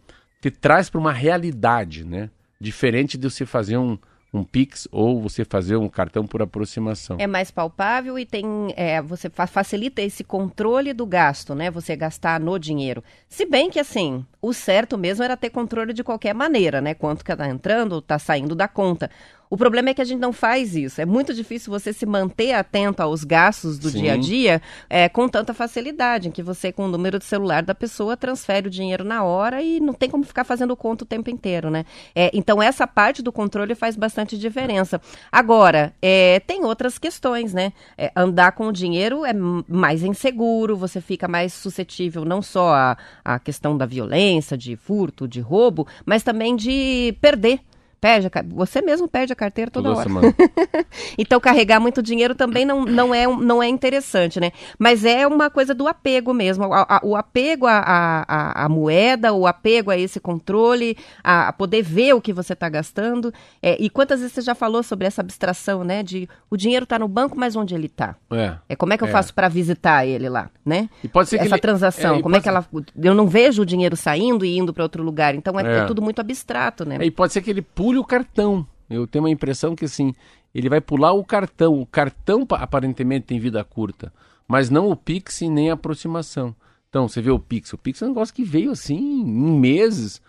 te 0.42 0.50
traz 0.50 0.90
para 0.90 1.00
uma 1.00 1.12
realidade, 1.12 2.04
né? 2.04 2.28
Diferente 2.60 3.16
de 3.16 3.30
você 3.30 3.46
fazer 3.46 3.78
um, 3.78 3.96
um 4.34 4.42
Pix 4.42 4.88
ou 4.90 5.22
você 5.22 5.44
fazer 5.44 5.76
um 5.76 5.88
cartão 5.88 6.26
por 6.26 6.42
aproximação. 6.42 7.16
É 7.20 7.28
mais 7.28 7.52
palpável 7.52 8.18
e 8.18 8.26
tem 8.26 8.44
é, 8.76 9.00
você 9.00 9.30
fa 9.30 9.46
facilita 9.46 10.02
esse 10.02 10.24
controle 10.24 10.92
do 10.92 11.06
gasto, 11.06 11.54
né? 11.54 11.70
Você 11.70 11.94
gastar 11.94 12.40
no 12.40 12.58
dinheiro. 12.58 13.04
Se 13.28 13.46
bem 13.46 13.70
que 13.70 13.78
assim, 13.78 14.26
o 14.40 14.52
certo 14.52 14.98
mesmo 14.98 15.22
era 15.22 15.36
ter 15.36 15.50
controle 15.50 15.92
de 15.92 16.02
qualquer 16.02 16.34
maneira, 16.34 16.80
né? 16.80 16.92
Quanto 16.92 17.24
que 17.24 17.30
está 17.30 17.48
entrando, 17.48 18.00
está 18.00 18.18
saindo 18.18 18.56
da 18.56 18.66
conta. 18.66 19.08
O 19.52 19.56
problema 19.58 19.90
é 19.90 19.94
que 19.94 20.00
a 20.00 20.04
gente 20.06 20.18
não 20.18 20.32
faz 20.32 20.74
isso. 20.74 20.98
É 20.98 21.04
muito 21.04 21.34
difícil 21.34 21.70
você 21.70 21.92
se 21.92 22.06
manter 22.06 22.54
atento 22.54 23.02
aos 23.02 23.22
gastos 23.22 23.78
do 23.78 23.90
Sim. 23.90 24.00
dia 24.00 24.14
a 24.14 24.16
dia 24.16 24.62
é, 24.88 25.10
com 25.10 25.28
tanta 25.28 25.52
facilidade, 25.52 26.28
em 26.28 26.30
que 26.30 26.42
você, 26.42 26.72
com 26.72 26.86
o 26.86 26.88
número 26.88 27.18
de 27.18 27.26
celular 27.26 27.62
da 27.62 27.74
pessoa, 27.74 28.16
transfere 28.16 28.68
o 28.68 28.70
dinheiro 28.70 29.04
na 29.04 29.22
hora 29.24 29.60
e 29.60 29.78
não 29.78 29.92
tem 29.92 30.08
como 30.08 30.24
ficar 30.24 30.44
fazendo 30.44 30.74
conta 30.74 31.04
o 31.04 31.06
tempo 31.06 31.28
inteiro, 31.28 31.68
né? 31.68 31.84
É, 32.14 32.30
então, 32.32 32.62
essa 32.62 32.86
parte 32.86 33.20
do 33.20 33.30
controle 33.30 33.74
faz 33.74 33.94
bastante 33.94 34.38
diferença. 34.38 34.98
Agora, 35.30 35.92
é, 36.00 36.40
tem 36.40 36.64
outras 36.64 36.96
questões, 36.96 37.52
né? 37.52 37.74
É, 37.98 38.10
andar 38.16 38.52
com 38.52 38.68
o 38.68 38.72
dinheiro 38.72 39.22
é 39.22 39.34
mais 39.34 40.02
inseguro, 40.02 40.78
você 40.78 40.98
fica 40.98 41.28
mais 41.28 41.52
suscetível 41.52 42.24
não 42.24 42.40
só 42.40 42.72
à, 42.72 42.96
à 43.22 43.38
questão 43.38 43.76
da 43.76 43.84
violência, 43.84 44.56
de 44.56 44.76
furto, 44.76 45.28
de 45.28 45.42
roubo, 45.42 45.86
mas 46.06 46.22
também 46.22 46.56
de 46.56 47.14
perder 47.20 47.60
Perde 48.02 48.26
a, 48.26 48.30
você 48.48 48.82
mesmo 48.82 49.06
perde 49.06 49.32
a 49.32 49.36
carteira 49.36 49.70
toda, 49.70 49.90
toda 49.90 50.00
hora. 50.00 50.08
Semana. 50.08 50.34
então 51.16 51.38
carregar 51.38 51.78
muito 51.78 52.02
dinheiro 52.02 52.34
também 52.34 52.64
não, 52.64 52.84
não, 52.84 53.14
é, 53.14 53.28
não 53.28 53.62
é 53.62 53.68
interessante, 53.68 54.40
né? 54.40 54.50
Mas 54.76 55.04
é 55.04 55.24
uma 55.24 55.48
coisa 55.48 55.72
do 55.72 55.86
apego 55.86 56.34
mesmo. 56.34 56.64
A, 56.74 56.96
a, 56.96 57.00
o 57.04 57.14
apego 57.14 57.64
à, 57.68 58.66
moeda, 58.68 59.32
o 59.32 59.46
apego 59.46 59.88
a 59.92 59.96
esse 59.96 60.18
controle, 60.18 60.96
a, 61.22 61.52
poder 61.52 61.82
ver 61.82 62.12
o 62.12 62.20
que 62.20 62.32
você 62.32 62.54
está 62.54 62.68
gastando. 62.68 63.32
É, 63.62 63.76
e 63.78 63.88
quantas 63.88 64.18
vezes 64.18 64.34
você 64.34 64.40
já 64.40 64.56
falou 64.56 64.82
sobre 64.82 65.06
essa 65.06 65.20
abstração, 65.20 65.84
né? 65.84 66.02
De 66.02 66.28
o 66.50 66.56
dinheiro 66.56 66.82
está 66.82 66.98
no 66.98 67.06
banco, 67.06 67.38
mas 67.38 67.54
onde 67.54 67.72
ele 67.72 67.86
está? 67.86 68.16
É. 68.32 68.56
é 68.70 68.74
como 68.74 68.92
é 68.92 68.98
que 68.98 69.04
eu 69.04 69.08
é. 69.08 69.12
faço 69.12 69.32
para 69.32 69.46
visitar 69.46 70.04
ele 70.04 70.28
lá, 70.28 70.50
né? 70.66 70.90
E 71.04 71.08
pode 71.08 71.28
ser 71.28 71.36
essa 71.36 71.54
ele... 71.54 71.60
transação, 71.60 72.16
é, 72.16 72.20
como 72.20 72.34
é 72.34 72.40
que 72.40 72.48
ela. 72.48 72.66
Eu 73.00 73.14
não 73.14 73.28
vejo 73.28 73.62
o 73.62 73.66
dinheiro 73.66 73.96
saindo 73.96 74.44
e 74.44 74.58
indo 74.58 74.74
para 74.74 74.82
outro 74.82 75.04
lugar. 75.04 75.36
Então 75.36 75.56
é, 75.60 75.62
é, 75.62 75.78
é, 75.78 75.84
tudo 75.84 76.02
muito 76.02 76.20
abstrato, 76.20 76.84
né? 76.84 76.98
e 77.00 77.12
pode 77.12 77.32
ser 77.32 77.42
que 77.42 77.50
ele 77.50 77.62
pule 77.62 77.91
o 77.98 78.04
cartão. 78.04 78.66
Eu 78.88 79.06
tenho 79.06 79.24
uma 79.24 79.30
impressão 79.30 79.74
que 79.74 79.84
assim, 79.84 80.14
ele 80.54 80.68
vai 80.68 80.80
pular 80.80 81.12
o 81.12 81.24
cartão. 81.24 81.80
O 81.80 81.86
cartão 81.86 82.46
aparentemente 82.50 83.26
tem 83.26 83.40
vida 83.40 83.62
curta, 83.64 84.12
mas 84.46 84.70
não 84.70 84.90
o 84.90 84.96
Pix 84.96 85.40
nem 85.42 85.70
a 85.70 85.74
aproximação. 85.74 86.54
Então, 86.88 87.08
você 87.08 87.22
vê 87.22 87.30
o 87.30 87.38
Pix. 87.38 87.72
O 87.72 87.78
Pix 87.78 88.02
é 88.02 88.04
um 88.04 88.08
negócio 88.08 88.34
que 88.34 88.44
veio 88.44 88.70
assim 88.70 88.98
em 88.98 89.58
meses. 89.58 90.20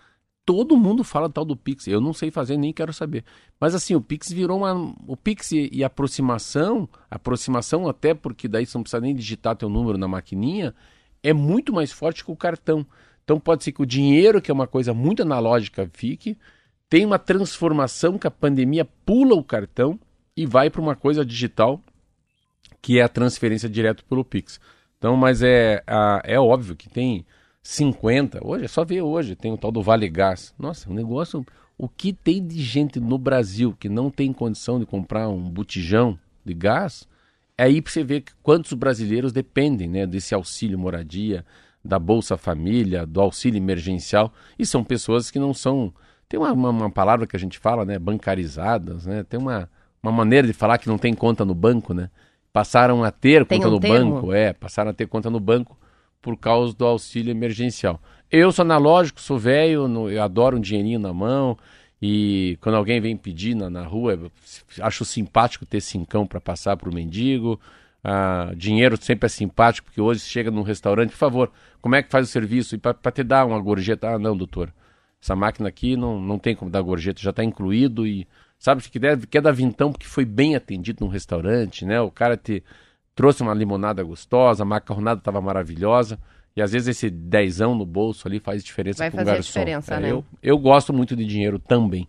Todo 0.46 0.78
mundo 0.78 1.04
fala 1.04 1.28
tal 1.28 1.44
do 1.44 1.54
Pix. 1.54 1.86
Eu 1.86 2.00
não 2.00 2.14
sei 2.14 2.30
fazer, 2.30 2.56
nem 2.56 2.72
quero 2.72 2.90
saber. 2.90 3.22
Mas 3.60 3.74
assim, 3.74 3.94
o 3.94 4.00
Pix 4.00 4.32
virou 4.32 4.58
uma. 4.58 4.94
O 5.06 5.14
Pix 5.14 5.52
e, 5.52 5.68
e 5.70 5.84
aproximação, 5.84 6.88
aproximação 7.10 7.86
até 7.86 8.14
porque 8.14 8.48
daí 8.48 8.64
você 8.64 8.78
não 8.78 8.82
precisa 8.82 9.00
nem 9.00 9.14
digitar 9.14 9.56
teu 9.56 9.68
número 9.68 9.98
na 9.98 10.08
maquininha, 10.08 10.74
é 11.22 11.34
muito 11.34 11.70
mais 11.70 11.92
forte 11.92 12.24
que 12.24 12.30
o 12.30 12.36
cartão. 12.36 12.86
Então 13.22 13.38
pode 13.38 13.62
ser 13.62 13.72
que 13.72 13.82
o 13.82 13.86
dinheiro, 13.86 14.40
que 14.40 14.50
é 14.50 14.54
uma 14.54 14.66
coisa 14.66 14.94
muito 14.94 15.20
analógica, 15.22 15.90
fique, 15.92 16.36
tem 16.94 17.04
uma 17.04 17.18
transformação 17.18 18.16
que 18.16 18.28
a 18.28 18.30
pandemia 18.30 18.84
pula 19.04 19.34
o 19.34 19.42
cartão 19.42 19.98
e 20.36 20.46
vai 20.46 20.70
para 20.70 20.80
uma 20.80 20.94
coisa 20.94 21.24
digital, 21.24 21.82
que 22.80 23.00
é 23.00 23.02
a 23.02 23.08
transferência 23.08 23.68
direto 23.68 24.04
pelo 24.04 24.24
Pix. 24.24 24.60
Então, 24.96 25.16
mas 25.16 25.42
é, 25.42 25.82
é 26.22 26.38
óbvio 26.38 26.76
que 26.76 26.88
tem 26.88 27.26
50, 27.64 28.46
hoje 28.46 28.66
é 28.66 28.68
só 28.68 28.84
ver 28.84 29.02
hoje, 29.02 29.34
tem 29.34 29.52
o 29.52 29.58
tal 29.58 29.72
do 29.72 29.82
Vale 29.82 30.08
Gás. 30.08 30.54
Nossa, 30.56 30.88
um 30.88 30.94
negócio. 30.94 31.44
O 31.76 31.88
que 31.88 32.12
tem 32.12 32.46
de 32.46 32.62
gente 32.62 33.00
no 33.00 33.18
Brasil 33.18 33.74
que 33.76 33.88
não 33.88 34.08
tem 34.08 34.32
condição 34.32 34.78
de 34.78 34.86
comprar 34.86 35.28
um 35.28 35.50
botijão 35.50 36.16
de 36.44 36.54
gás, 36.54 37.08
é 37.58 37.64
aí 37.64 37.82
para 37.82 37.90
você 37.90 38.04
ver 38.04 38.22
quantos 38.40 38.72
brasileiros 38.72 39.32
dependem 39.32 39.88
né, 39.88 40.06
desse 40.06 40.32
auxílio 40.32 40.78
moradia, 40.78 41.44
da 41.84 41.98
Bolsa 41.98 42.36
Família, 42.36 43.04
do 43.04 43.20
auxílio 43.20 43.58
emergencial, 43.58 44.32
e 44.56 44.64
são 44.64 44.84
pessoas 44.84 45.28
que 45.28 45.40
não 45.40 45.52
são 45.52 45.92
tem 46.28 46.38
uma, 46.38 46.52
uma, 46.52 46.70
uma, 46.70 46.90
palavra 46.90 47.26
que 47.26 47.36
a 47.36 47.38
gente 47.38 47.58
fala, 47.58 47.84
né? 47.84 47.98
Bancarizadas, 47.98 49.06
né? 49.06 49.24
Tem 49.24 49.38
uma, 49.38 49.68
uma 50.02 50.12
maneira 50.12 50.46
de 50.46 50.52
falar 50.52 50.78
que 50.78 50.88
não 50.88 50.98
tem 50.98 51.14
conta 51.14 51.44
no 51.44 51.54
banco, 51.54 51.94
né? 51.94 52.10
Passaram 52.52 53.02
a 53.02 53.10
ter 53.10 53.44
tem 53.44 53.58
conta 53.58 53.68
um 53.68 53.72
no 53.72 53.80
termo? 53.80 54.14
banco, 54.14 54.32
é, 54.32 54.52
passaram 54.52 54.90
a 54.90 54.94
ter 54.94 55.06
conta 55.06 55.28
no 55.28 55.40
banco 55.40 55.76
por 56.22 56.36
causa 56.36 56.74
do 56.74 56.86
auxílio 56.86 57.30
emergencial. 57.30 58.00
Eu 58.30 58.50
sou 58.50 58.62
analógico, 58.62 59.20
sou 59.20 59.38
velho, 59.38 60.08
eu 60.08 60.22
adoro 60.22 60.56
um 60.56 60.60
dinheirinho 60.60 60.98
na 60.98 61.12
mão. 61.12 61.58
E 62.00 62.58
quando 62.60 62.74
alguém 62.76 63.00
vem 63.00 63.16
pedir 63.16 63.54
na, 63.54 63.70
na 63.70 63.82
rua, 63.82 64.30
acho 64.80 65.04
simpático 65.04 65.64
ter 65.64 65.80
cincão 65.80 66.26
para 66.26 66.40
passar 66.40 66.76
para 66.76 66.88
o 66.88 66.94
mendigo. 66.94 67.58
Ah, 68.02 68.52
dinheiro 68.54 68.98
sempre 69.00 69.26
é 69.26 69.28
simpático, 69.30 69.86
porque 69.86 70.00
hoje 70.00 70.20
chega 70.20 70.50
num 70.50 70.62
restaurante, 70.62 71.10
por 71.10 71.16
favor, 71.16 71.52
como 71.80 71.94
é 71.94 72.02
que 72.02 72.10
faz 72.10 72.28
o 72.28 72.30
serviço? 72.30 72.74
E 72.74 72.78
para 72.78 72.94
te 73.10 73.22
dar 73.22 73.46
uma 73.46 73.58
gorjeta, 73.58 74.08
ah, 74.08 74.18
não, 74.18 74.36
doutor, 74.36 74.70
essa 75.24 75.34
máquina 75.34 75.70
aqui 75.70 75.96
não, 75.96 76.20
não 76.20 76.38
tem 76.38 76.54
como 76.54 76.70
dar 76.70 76.82
gorjeta, 76.82 77.18
já 77.18 77.30
está 77.30 77.42
incluído 77.42 78.06
e 78.06 78.28
sabe 78.58 78.82
que 78.82 78.98
deve 78.98 79.26
quer 79.26 79.40
dar 79.40 79.52
vintão 79.52 79.90
porque 79.90 80.06
foi 80.06 80.26
bem 80.26 80.54
atendido 80.54 81.02
num 81.02 81.10
restaurante, 81.10 81.86
né? 81.86 81.98
O 81.98 82.10
cara 82.10 82.36
te 82.36 82.62
trouxe 83.14 83.42
uma 83.42 83.54
limonada 83.54 84.02
gostosa, 84.02 84.64
a 84.64 84.66
macarronada 84.66 85.20
estava 85.20 85.40
maravilhosa. 85.40 86.18
E 86.54 86.60
às 86.60 86.72
vezes 86.72 86.88
esse 86.88 87.08
dezão 87.08 87.74
no 87.74 87.86
bolso 87.86 88.28
ali 88.28 88.38
faz 88.38 88.62
diferença 88.62 88.98
Vai 88.98 89.10
com 89.10 89.16
fazer 89.16 89.30
o 89.30 89.34
garçom. 89.34 89.48
diferença, 89.48 89.94
é, 89.94 90.00
né? 90.00 90.12
Eu, 90.12 90.24
eu 90.42 90.58
gosto 90.58 90.92
muito 90.92 91.16
de 91.16 91.24
dinheiro 91.24 91.58
também. 91.58 92.06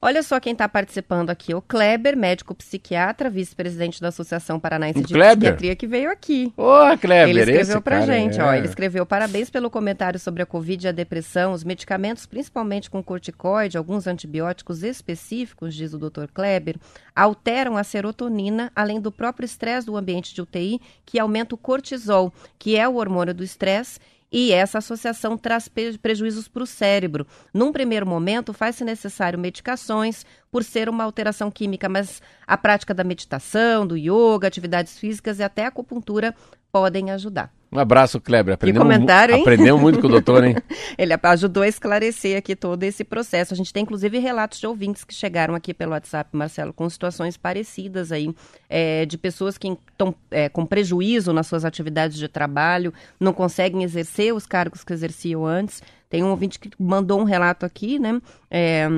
Olha 0.00 0.22
só 0.22 0.38
quem 0.38 0.52
está 0.52 0.68
participando 0.68 1.30
aqui, 1.30 1.54
o 1.54 1.62
Kleber, 1.62 2.16
médico 2.16 2.54
psiquiatra, 2.54 3.30
vice-presidente 3.30 4.00
da 4.00 4.08
Associação 4.08 4.60
Paranaense 4.60 5.02
de 5.02 5.14
Kleber? 5.14 5.36
Psiquiatria, 5.36 5.76
que 5.76 5.86
veio 5.86 6.10
aqui. 6.10 6.52
Ô, 6.56 6.96
Kleber, 6.98 7.28
Ele 7.28 7.40
escreveu 7.40 7.80
pra 7.80 8.00
cara 8.00 8.12
gente, 8.12 8.38
é... 8.38 8.44
ó. 8.44 8.52
Ele 8.52 8.66
escreveu 8.66 9.06
parabéns 9.06 9.50
pelo 9.50 9.70
comentário 9.70 10.18
sobre 10.18 10.42
a 10.42 10.46
Covid 10.46 10.86
e 10.86 10.88
a 10.88 10.92
depressão, 10.92 11.52
os 11.52 11.64
medicamentos, 11.64 12.26
principalmente 12.26 12.90
com 12.90 13.02
corticoide, 13.02 13.78
alguns 13.78 14.06
antibióticos 14.06 14.82
específicos, 14.82 15.74
diz 15.74 15.94
o 15.94 15.98
Dr. 15.98 16.26
Kleber, 16.32 16.76
alteram 17.14 17.76
a 17.76 17.84
serotonina, 17.84 18.70
além 18.76 19.00
do 19.00 19.10
próprio 19.10 19.46
estresse 19.46 19.86
do 19.86 19.96
ambiente 19.96 20.34
de 20.34 20.42
UTI, 20.42 20.80
que 21.04 21.18
aumenta 21.18 21.54
o 21.54 21.58
cortisol, 21.58 22.32
que 22.58 22.76
é 22.76 22.86
o 22.88 22.96
hormônio 22.96 23.34
do 23.34 23.42
estresse 23.42 23.98
e 24.30 24.52
essa 24.52 24.78
associação 24.78 25.38
traz 25.38 25.68
prejuízos 26.00 26.48
para 26.48 26.62
o 26.62 26.66
cérebro. 26.66 27.26
Num 27.54 27.72
primeiro 27.72 28.06
momento, 28.06 28.52
faz-se 28.52 28.84
necessário 28.84 29.38
medicações 29.38 30.26
por 30.50 30.64
ser 30.64 30.88
uma 30.88 31.04
alteração 31.04 31.50
química, 31.50 31.88
mas 31.88 32.20
a 32.46 32.56
prática 32.56 32.92
da 32.92 33.04
meditação, 33.04 33.86
do 33.86 33.96
yoga, 33.96 34.48
atividades 34.48 34.98
físicas 34.98 35.38
e 35.38 35.42
até 35.42 35.66
acupuntura 35.66 36.34
podem 36.70 37.10
ajudar. 37.10 37.52
Um 37.70 37.78
abraço, 37.78 38.20
Kleber. 38.20 38.54
Aprendemos, 38.54 38.82
comentário, 38.82 39.34
hein? 39.34 39.42
aprendemos 39.42 39.82
muito 39.82 40.00
com 40.00 40.06
o 40.06 40.10
doutor, 40.10 40.44
hein? 40.44 40.54
Ele 40.96 41.12
ajudou 41.20 41.62
a 41.62 41.68
esclarecer 41.68 42.38
aqui 42.38 42.54
todo 42.54 42.82
esse 42.84 43.02
processo. 43.02 43.52
A 43.52 43.56
gente 43.56 43.72
tem, 43.72 43.82
inclusive, 43.82 44.18
relatos 44.18 44.60
de 44.60 44.66
ouvintes 44.66 45.04
que 45.04 45.12
chegaram 45.12 45.54
aqui 45.54 45.74
pelo 45.74 45.92
WhatsApp, 45.92 46.30
Marcelo, 46.32 46.72
com 46.72 46.88
situações 46.88 47.36
parecidas 47.36 48.12
aí, 48.12 48.32
é, 48.68 49.04
de 49.04 49.18
pessoas 49.18 49.58
que 49.58 49.76
estão 49.90 50.14
é, 50.30 50.48
com 50.48 50.64
prejuízo 50.64 51.32
nas 51.32 51.48
suas 51.48 51.64
atividades 51.64 52.16
de 52.16 52.28
trabalho, 52.28 52.94
não 53.18 53.32
conseguem 53.32 53.82
exercer 53.82 54.32
os 54.32 54.46
cargos 54.46 54.84
que 54.84 54.92
exerciam 54.92 55.44
antes. 55.44 55.82
Tem 56.08 56.22
um 56.22 56.30
ouvinte 56.30 56.58
que 56.60 56.70
mandou 56.78 57.20
um 57.20 57.24
relato 57.24 57.66
aqui, 57.66 57.98
né? 57.98 58.20
É, 58.48 58.88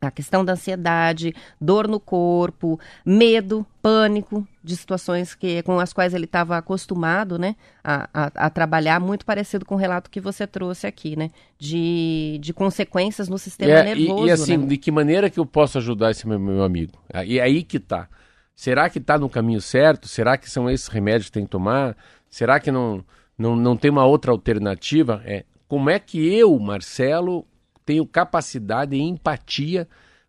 a 0.00 0.10
questão 0.10 0.44
da 0.44 0.54
ansiedade, 0.54 1.34
dor 1.60 1.86
no 1.86 2.00
corpo, 2.00 2.80
medo, 3.04 3.66
pânico 3.82 4.46
de 4.62 4.76
situações 4.76 5.34
que, 5.34 5.62
com 5.62 5.78
as 5.78 5.92
quais 5.92 6.14
ele 6.14 6.24
estava 6.24 6.56
acostumado 6.56 7.38
né, 7.38 7.54
a, 7.84 8.08
a, 8.12 8.46
a, 8.46 8.50
trabalhar, 8.50 8.98
muito 8.98 9.24
parecido 9.24 9.64
com 9.64 9.74
o 9.74 9.78
relato 9.78 10.10
que 10.10 10.20
você 10.20 10.46
trouxe 10.46 10.86
aqui, 10.86 11.16
né? 11.16 11.30
De, 11.58 12.38
de 12.40 12.52
consequências 12.52 13.28
no 13.28 13.38
sistema 13.38 13.72
é, 13.72 13.94
nervoso. 13.94 14.24
E, 14.24 14.28
e 14.28 14.30
assim, 14.30 14.56
né? 14.56 14.66
de 14.66 14.76
que 14.76 14.90
maneira 14.90 15.28
que 15.28 15.38
eu 15.38 15.46
posso 15.46 15.78
ajudar 15.78 16.10
esse 16.10 16.26
meu, 16.26 16.38
meu 16.38 16.62
amigo? 16.62 16.92
E 17.26 17.38
é 17.38 17.42
aí 17.42 17.62
que 17.62 17.76
está. 17.76 18.08
Será 18.54 18.90
que 18.90 18.98
está 18.98 19.18
no 19.18 19.28
caminho 19.28 19.60
certo? 19.60 20.06
Será 20.06 20.36
que 20.36 20.50
são 20.50 20.68
esses 20.68 20.88
remédios 20.88 21.26
que 21.26 21.32
tem 21.32 21.44
que 21.44 21.50
tomar? 21.50 21.96
Será 22.28 22.60
que 22.60 22.70
não, 22.70 23.04
não, 23.36 23.56
não 23.56 23.76
tem 23.76 23.90
uma 23.90 24.04
outra 24.04 24.30
alternativa? 24.30 25.22
É, 25.24 25.44
como 25.66 25.88
é 25.88 25.98
que 25.98 26.18
eu, 26.34 26.58
Marcelo, 26.58 27.46
tenho 27.90 28.06
capacidade 28.06 28.94
e 28.94 29.00
empatia 29.00 29.88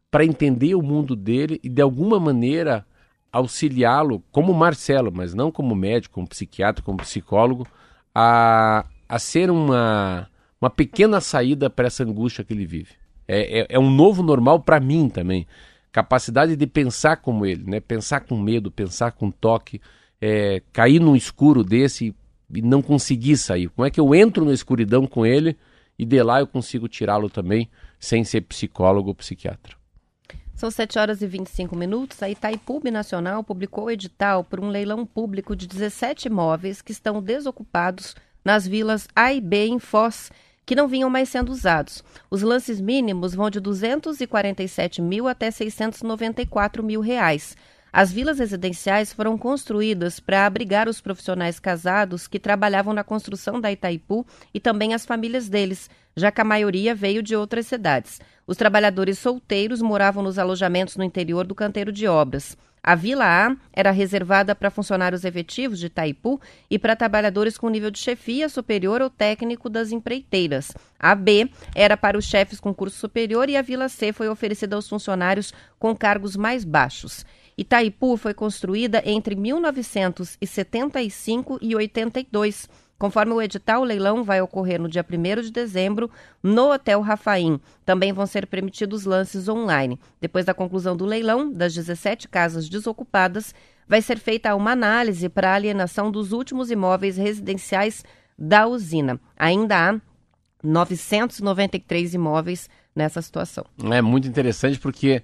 para 0.10 0.26
entender 0.26 0.74
o 0.74 0.82
mundo 0.82 1.16
dele 1.16 1.60
e 1.64 1.70
de 1.70 1.80
alguma 1.80 2.20
maneira 2.20 2.84
auxiliá-lo, 3.32 4.24
como 4.32 4.52
Marcelo, 4.52 5.12
mas 5.14 5.36
não 5.36 5.52
como 5.52 5.76
médico, 5.76 6.16
como 6.16 6.28
psiquiatra, 6.28 6.84
como 6.84 6.98
psicólogo, 6.98 7.68
a, 8.16 8.84
a 9.08 9.20
ser 9.20 9.52
uma, 9.52 10.28
uma 10.60 10.72
pequena 10.72 11.22
saída 11.22 11.70
para 11.70 11.86
essa 11.86 12.04
angústia 12.04 12.44
que 12.44 12.52
ele 12.52 12.66
vive. 12.66 12.94
É, 13.28 13.60
é, 13.60 13.68
é 13.70 13.80
um 13.80 13.92
novo 13.92 14.24
normal 14.24 14.60
para 14.62 14.80
mim 14.80 15.08
também. 15.08 15.46
Capacidade 15.92 16.56
de 16.56 16.66
pensar 16.66 17.18
como 17.18 17.46
ele, 17.46 17.64
né? 17.64 17.80
pensar 17.80 18.22
com 18.22 18.40
medo, 18.40 18.72
pensar 18.72 19.12
com 19.12 19.30
toque, 19.30 19.80
é, 20.20 20.64
cair 20.74 21.00
num 21.00 21.16
escuro 21.16 21.64
desse 21.64 22.16
e 22.52 22.62
não 22.64 22.82
conseguir 22.82 23.38
sair. 23.38 23.70
Como 23.70 23.86
é 23.86 23.92
que 23.92 24.00
eu 24.00 24.16
entro 24.16 24.46
na 24.46 24.52
escuridão 24.52 25.06
com 25.06 25.24
ele 25.28 25.56
e 25.98 26.06
de 26.06 26.22
lá 26.24 26.40
eu 26.40 26.48
consigo 26.48 26.88
tirá-lo 26.88 27.30
também 27.30 27.70
sem 28.00 28.24
ser 28.24 28.42
psicólogo 28.42 29.10
ou 29.10 29.16
psiquiatra. 29.16 29.76
São 30.54 30.70
7 30.70 31.00
horas 31.00 31.22
e 31.22 31.28
25 31.28 31.76
minutos. 31.76 32.22
A 32.22 32.30
Itaipu 32.30 32.82
Nacional 32.92 33.44
publicou 33.44 33.90
edital 33.90 34.44
por 34.44 34.60
um 34.60 34.70
leilão 34.70 35.06
público 35.06 35.56
de 35.56 35.66
17 35.66 36.28
imóveis 36.28 36.82
que 36.82 36.92
estão 36.92 37.22
desocupados 37.22 38.16
nas 38.46 38.68
vilas 38.68 39.08
A 39.16 39.34
e 39.34 39.42
B 39.42 39.66
em 39.66 39.80
Foz, 39.80 40.32
que 40.64 40.76
não 40.76 40.88
vinham 40.88 41.10
mais 41.10 41.30
sendo 41.30 41.52
usados. 41.52 42.04
Os 42.30 42.44
lances 42.44 42.80
mínimos 42.80 43.34
vão 43.34 43.50
de 43.50 43.60
247 43.60 45.02
mil 45.02 45.28
até 45.28 45.50
694 45.50 46.84
mil 46.84 47.02
reais. 47.02 47.58
As 47.94 48.14
vilas 48.14 48.40
residenciais 48.40 49.12
foram 49.12 49.38
construídas 49.38 50.18
para 50.18 50.46
abrigar 50.46 50.88
os 50.88 51.02
profissionais 51.02 51.60
casados 51.60 52.26
que 52.26 52.40
trabalhavam 52.40 52.94
na 52.94 53.04
construção 53.04 53.60
da 53.60 53.70
Itaipu 53.70 54.26
e 54.54 54.62
também 54.62 54.94
as 54.94 55.06
famílias 55.06 55.50
deles, 55.50 55.90
já 56.16 56.32
que 56.32 56.40
a 56.40 56.46
maioria 56.46 56.96
veio 56.96 57.22
de 57.22 57.36
outras 57.36 57.68
cidades. 57.68 58.22
Os 58.48 58.56
trabalhadores 58.56 59.20
solteiros 59.20 59.82
moravam 59.82 60.24
nos 60.24 60.40
alojamentos 60.40 60.96
no 60.96 61.04
interior 61.04 61.46
do 61.46 61.54
canteiro 61.54 61.92
de 61.92 62.08
obras. 62.08 62.58
A 62.84 62.96
Vila 62.96 63.26
A 63.26 63.56
era 63.72 63.92
reservada 63.92 64.56
para 64.56 64.72
funcionários 64.72 65.24
efetivos 65.24 65.78
de 65.78 65.86
Itaipu 65.86 66.42
e 66.70 66.80
para 66.80 66.96
trabalhadores 66.96 67.56
com 67.56 67.70
nível 67.70 67.92
de 67.92 68.00
chefia 68.00 68.50
superior 68.50 69.02
ou 69.02 69.10
técnico 69.10 69.70
das 69.70 69.92
empreiteiras. 69.92 70.72
A 70.98 71.14
B 71.14 71.48
era 71.76 71.96
para 71.96 72.18
os 72.18 72.26
chefes 72.26 72.60
com 72.60 72.74
curso 72.74 72.98
superior 72.98 73.50
e 73.50 73.58
a 73.58 73.62
Vila 73.62 73.88
C 73.88 74.12
foi 74.12 74.30
oferecida 74.30 74.76
aos 74.76 74.90
funcionários 74.90 75.54
com 75.78 75.96
cargos 75.96 76.36
mais 76.36 76.64
baixos. 76.64 77.24
Itaipu 77.58 78.18
foi 78.18 78.34
construída 78.34 79.02
entre 79.06 79.34
1975 79.36 81.60
e 81.62 81.76
82. 81.76 82.68
Conforme 82.98 83.34
o 83.34 83.42
edital, 83.42 83.82
o 83.82 83.84
leilão 83.84 84.24
vai 84.24 84.42
ocorrer 84.42 84.80
no 84.80 84.88
dia 84.88 85.04
1 85.04 85.42
de 85.42 85.52
dezembro 85.52 86.10
no 86.44 86.72
Hotel 86.72 87.02
Rafaim. 87.02 87.60
Também 87.84 88.14
vão 88.14 88.28
ser 88.28 88.46
permitidos 88.46 89.06
lances 89.06 89.50
online. 89.50 90.00
Depois 90.20 90.46
da 90.46 90.54
conclusão 90.54 90.96
do 90.96 91.06
leilão, 91.06 91.52
das 91.52 91.74
17 91.74 92.28
casas 92.28 92.70
desocupadas, 92.70 93.56
vai 93.88 94.04
ser 94.04 94.20
feita 94.20 94.56
uma 94.56 94.70
análise 94.72 95.28
para 95.30 95.50
a 95.50 95.56
alienação 95.56 96.12
dos 96.12 96.32
últimos 96.32 96.70
imóveis 96.70 97.18
residenciais 97.18 98.06
da 98.38 98.68
usina. 98.68 99.20
Ainda 99.36 99.90
há 99.90 100.00
993 100.64 102.14
imóveis 102.14 102.70
nessa 102.96 103.22
situação. 103.22 103.66
É 103.92 104.02
muito 104.02 104.28
interessante 104.28 104.80
porque 104.80 105.24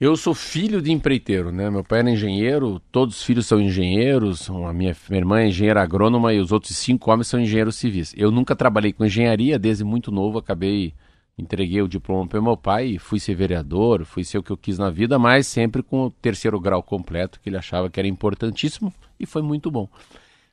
eu 0.00 0.16
sou 0.16 0.32
filho 0.32 0.80
de 0.80 0.92
empreiteiro, 0.92 1.50
né? 1.50 1.68
Meu 1.68 1.82
pai 1.82 1.98
era 1.98 2.10
engenheiro, 2.10 2.80
todos 2.92 3.16
os 3.16 3.22
filhos 3.24 3.46
são 3.46 3.60
engenheiros, 3.60 4.48
a 4.48 4.72
minha, 4.72 4.96
minha 5.08 5.20
irmã 5.20 5.40
é 5.40 5.48
engenheira 5.48 5.82
agrônoma 5.82 6.32
e 6.32 6.38
os 6.38 6.52
outros 6.52 6.76
cinco 6.76 7.10
homens 7.10 7.26
são 7.26 7.40
engenheiros 7.40 7.74
civis. 7.74 8.14
Eu 8.16 8.30
nunca 8.30 8.54
trabalhei 8.54 8.92
com 8.92 9.04
engenharia, 9.04 9.58
desde 9.58 9.82
muito 9.82 10.12
novo 10.12 10.38
acabei, 10.38 10.94
entreguei 11.36 11.82
o 11.82 11.88
diploma 11.88 12.28
para 12.28 12.40
meu 12.40 12.56
pai 12.56 12.90
e 12.90 12.98
fui 12.98 13.18
ser 13.18 13.34
vereador, 13.34 14.04
fui 14.04 14.22
ser 14.22 14.38
o 14.38 14.42
que 14.42 14.52
eu 14.52 14.56
quis 14.56 14.78
na 14.78 14.88
vida, 14.88 15.18
mas 15.18 15.48
sempre 15.48 15.82
com 15.82 16.04
o 16.04 16.10
terceiro 16.10 16.60
grau 16.60 16.80
completo, 16.80 17.40
que 17.40 17.48
ele 17.48 17.56
achava 17.56 17.90
que 17.90 17.98
era 17.98 18.08
importantíssimo 18.08 18.94
e 19.18 19.26
foi 19.26 19.42
muito 19.42 19.68
bom. 19.68 19.88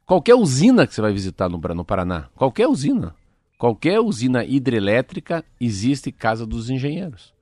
Qualquer 0.07 0.33
usina 0.33 0.87
que 0.87 0.95
você 0.95 1.01
vai 1.01 1.13
visitar 1.13 1.49
no, 1.49 1.59
no 1.59 1.85
Paraná, 1.85 2.29
qualquer 2.35 2.67
usina, 2.67 3.13
qualquer 3.59 3.99
usina 3.99 4.43
hidrelétrica, 4.43 5.45
existe 5.61 6.11
Casa 6.11 6.47
dos 6.47 6.71
Engenheiros 6.71 7.34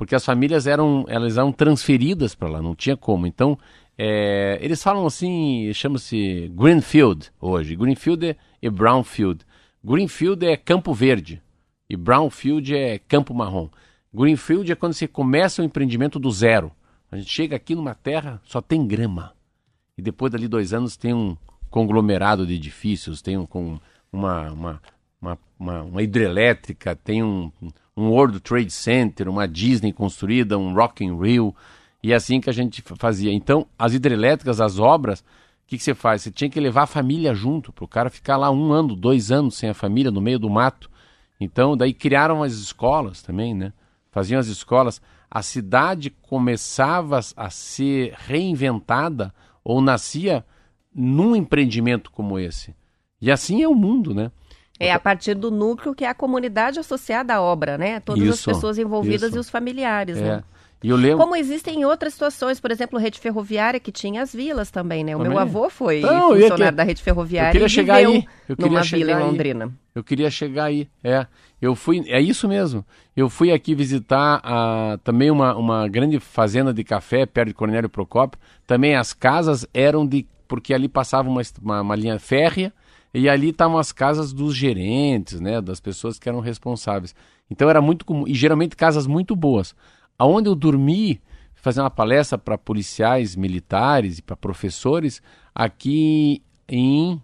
porque 0.00 0.14
as 0.14 0.24
famílias 0.24 0.66
eram, 0.66 1.04
elas 1.08 1.36
eram 1.36 1.52
transferidas 1.52 2.34
para 2.34 2.48
lá, 2.48 2.62
não 2.62 2.74
tinha 2.74 2.96
como. 2.96 3.26
Então, 3.26 3.58
é, 3.98 4.58
eles 4.62 4.82
falam 4.82 5.04
assim, 5.04 5.70
chama-se 5.74 6.50
Greenfield 6.54 7.30
hoje. 7.38 7.76
Greenfield 7.76 8.34
e 8.62 8.70
Brownfield. 8.70 9.44
Greenfield 9.84 10.46
é 10.46 10.56
campo 10.56 10.94
verde 10.94 11.42
e 11.86 11.98
Brownfield 11.98 12.74
é 12.74 12.98
campo 12.98 13.34
marrom. 13.34 13.68
Greenfield 14.10 14.72
é 14.72 14.74
quando 14.74 14.94
você 14.94 15.06
começa 15.06 15.60
o 15.60 15.64
empreendimento 15.66 16.18
do 16.18 16.30
zero. 16.30 16.72
A 17.12 17.18
gente 17.18 17.30
chega 17.30 17.56
aqui 17.56 17.74
numa 17.74 17.94
terra, 17.94 18.40
só 18.42 18.62
tem 18.62 18.86
grama. 18.86 19.34
E 19.98 20.00
depois 20.00 20.32
dali 20.32 20.48
dois 20.48 20.72
anos 20.72 20.96
tem 20.96 21.12
um 21.12 21.36
conglomerado 21.68 22.46
de 22.46 22.54
edifícios, 22.54 23.20
tem 23.20 23.36
um, 23.36 23.44
com 23.44 23.78
uma, 24.10 24.50
uma, 24.50 24.80
uma, 25.58 25.82
uma 25.82 26.02
hidrelétrica, 26.02 26.96
tem 26.96 27.22
um, 27.22 27.52
um 28.00 28.10
World 28.10 28.40
Trade 28.40 28.70
Center, 28.70 29.28
uma 29.28 29.46
Disney 29.46 29.92
construída, 29.92 30.58
um 30.58 30.72
Rock 30.74 31.04
in 31.04 31.18
Rio, 31.20 31.54
e 32.02 32.12
é 32.12 32.16
assim 32.16 32.40
que 32.40 32.48
a 32.48 32.52
gente 32.52 32.82
fazia. 32.96 33.32
Então, 33.32 33.66
as 33.78 33.92
hidrelétricas, 33.92 34.60
as 34.60 34.78
obras, 34.78 35.20
o 35.20 35.24
que, 35.66 35.76
que 35.76 35.84
você 35.84 35.94
faz? 35.94 36.22
Você 36.22 36.30
tinha 36.30 36.48
que 36.48 36.58
levar 36.58 36.84
a 36.84 36.86
família 36.86 37.34
junto, 37.34 37.72
para 37.72 37.84
o 37.84 37.88
cara 37.88 38.08
ficar 38.08 38.36
lá 38.36 38.50
um 38.50 38.72
ano, 38.72 38.96
dois 38.96 39.30
anos 39.30 39.56
sem 39.56 39.68
a 39.68 39.74
família, 39.74 40.10
no 40.10 40.20
meio 40.20 40.38
do 40.38 40.48
mato. 40.48 40.90
Então, 41.38 41.76
daí 41.76 41.92
criaram 41.92 42.42
as 42.42 42.54
escolas 42.54 43.22
também, 43.22 43.54
né? 43.54 43.72
Faziam 44.10 44.40
as 44.40 44.46
escolas. 44.46 45.00
A 45.30 45.42
cidade 45.42 46.10
começava 46.10 47.20
a 47.36 47.50
ser 47.50 48.14
reinventada 48.16 49.32
ou 49.62 49.80
nascia 49.80 50.44
num 50.92 51.36
empreendimento 51.36 52.10
como 52.10 52.38
esse. 52.38 52.74
E 53.20 53.30
assim 53.30 53.62
é 53.62 53.68
o 53.68 53.74
mundo, 53.74 54.14
né? 54.14 54.32
É 54.80 54.92
a 54.92 54.98
partir 54.98 55.34
do 55.34 55.50
núcleo 55.50 55.94
que 55.94 56.04
é 56.04 56.08
a 56.08 56.14
comunidade 56.14 56.80
associada 56.80 57.34
à 57.34 57.40
obra, 57.42 57.76
né? 57.76 58.00
Todas 58.00 58.22
Isso, 58.24 58.48
as 58.50 58.56
pessoas 58.56 58.78
envolvidas 58.78 59.28
isso. 59.28 59.36
e 59.36 59.38
os 59.38 59.50
familiares, 59.50 60.16
É. 60.16 60.22
né? 60.22 60.44
Lembro. 60.82 61.18
Como 61.18 61.36
existem 61.36 61.80
em 61.80 61.84
outras 61.84 62.14
situações, 62.14 62.58
por 62.58 62.70
exemplo, 62.70 62.98
rede 62.98 63.20
ferroviária 63.20 63.78
que 63.78 63.92
tinha 63.92 64.22
as 64.22 64.34
vilas 64.34 64.70
também, 64.70 65.04
né? 65.04 65.14
O 65.14 65.18
Também. 65.18 65.32
meu 65.32 65.38
avô 65.38 65.68
foi 65.68 66.00
funcionário 66.00 66.56
que- 66.56 66.70
da 66.70 66.82
rede 66.82 67.02
ferroviária 67.02 67.48
eu 67.48 67.52
queria 67.52 67.66
e 67.66 67.68
chegar 67.68 67.94
aí. 67.96 68.26
Eu 68.48 68.56
queria 68.56 68.70
numa 68.72 68.82
chegar 68.82 69.04
vila 69.06 69.12
em 69.12 69.22
aí. 69.22 69.30
Londrina. 69.30 69.72
Eu 69.94 70.02
queria 70.02 70.30
chegar 70.30 70.64
aí. 70.64 70.88
É, 71.04 71.26
eu 71.60 71.74
fui. 71.76 72.02
É 72.08 72.18
isso 72.18 72.48
mesmo. 72.48 72.82
Eu 73.14 73.28
fui 73.28 73.52
aqui 73.52 73.74
visitar 73.74 74.40
a, 74.42 74.98
também 75.04 75.30
uma, 75.30 75.54
uma 75.54 75.86
grande 75.86 76.18
fazenda 76.18 76.72
de 76.72 76.82
café 76.82 77.26
perto 77.26 77.48
de 77.48 77.54
Cornélio 77.54 77.90
Procópio. 77.90 78.40
Também 78.66 78.96
as 78.96 79.12
casas 79.12 79.66
eram 79.74 80.06
de. 80.06 80.26
Porque 80.48 80.72
ali 80.72 80.88
passava 80.88 81.28
uma, 81.28 81.42
uma, 81.62 81.80
uma 81.82 81.94
linha 81.94 82.18
férrea 82.18 82.72
e 83.12 83.28
ali 83.28 83.50
estavam 83.50 83.78
as 83.78 83.92
casas 83.92 84.32
dos 84.32 84.54
gerentes, 84.54 85.40
né? 85.40 85.60
Das 85.60 85.80
pessoas 85.80 86.18
que 86.18 86.28
eram 86.28 86.40
responsáveis. 86.40 87.14
Então 87.50 87.68
era 87.68 87.80
muito 87.80 88.04
comum. 88.04 88.26
E 88.26 88.34
geralmente 88.34 88.76
casas 88.76 89.06
muito 89.06 89.34
boas. 89.34 89.74
Aonde 90.18 90.48
eu 90.48 90.54
dormi, 90.54 91.20
fazer 91.54 91.80
uma 91.80 91.90
palestra 91.90 92.38
para 92.38 92.56
policiais 92.56 93.36
militares 93.36 94.18
e 94.18 94.22
para 94.22 94.36
professores 94.36 95.22
aqui 95.54 96.42
em 96.68 97.20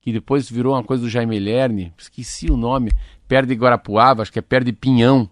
que 0.00 0.12
depois 0.12 0.48
virou 0.48 0.74
uma 0.74 0.84
coisa 0.84 1.02
do 1.02 1.10
Jaime 1.10 1.38
Lerner, 1.38 1.92
esqueci 1.98 2.48
o 2.48 2.56
nome, 2.56 2.92
perto 3.26 3.48
de 3.48 3.54
Guarapuava, 3.54 4.22
acho 4.22 4.32
que 4.32 4.38
é 4.38 4.42
perto 4.42 4.66
de 4.66 4.72
Pinhão, 4.72 5.28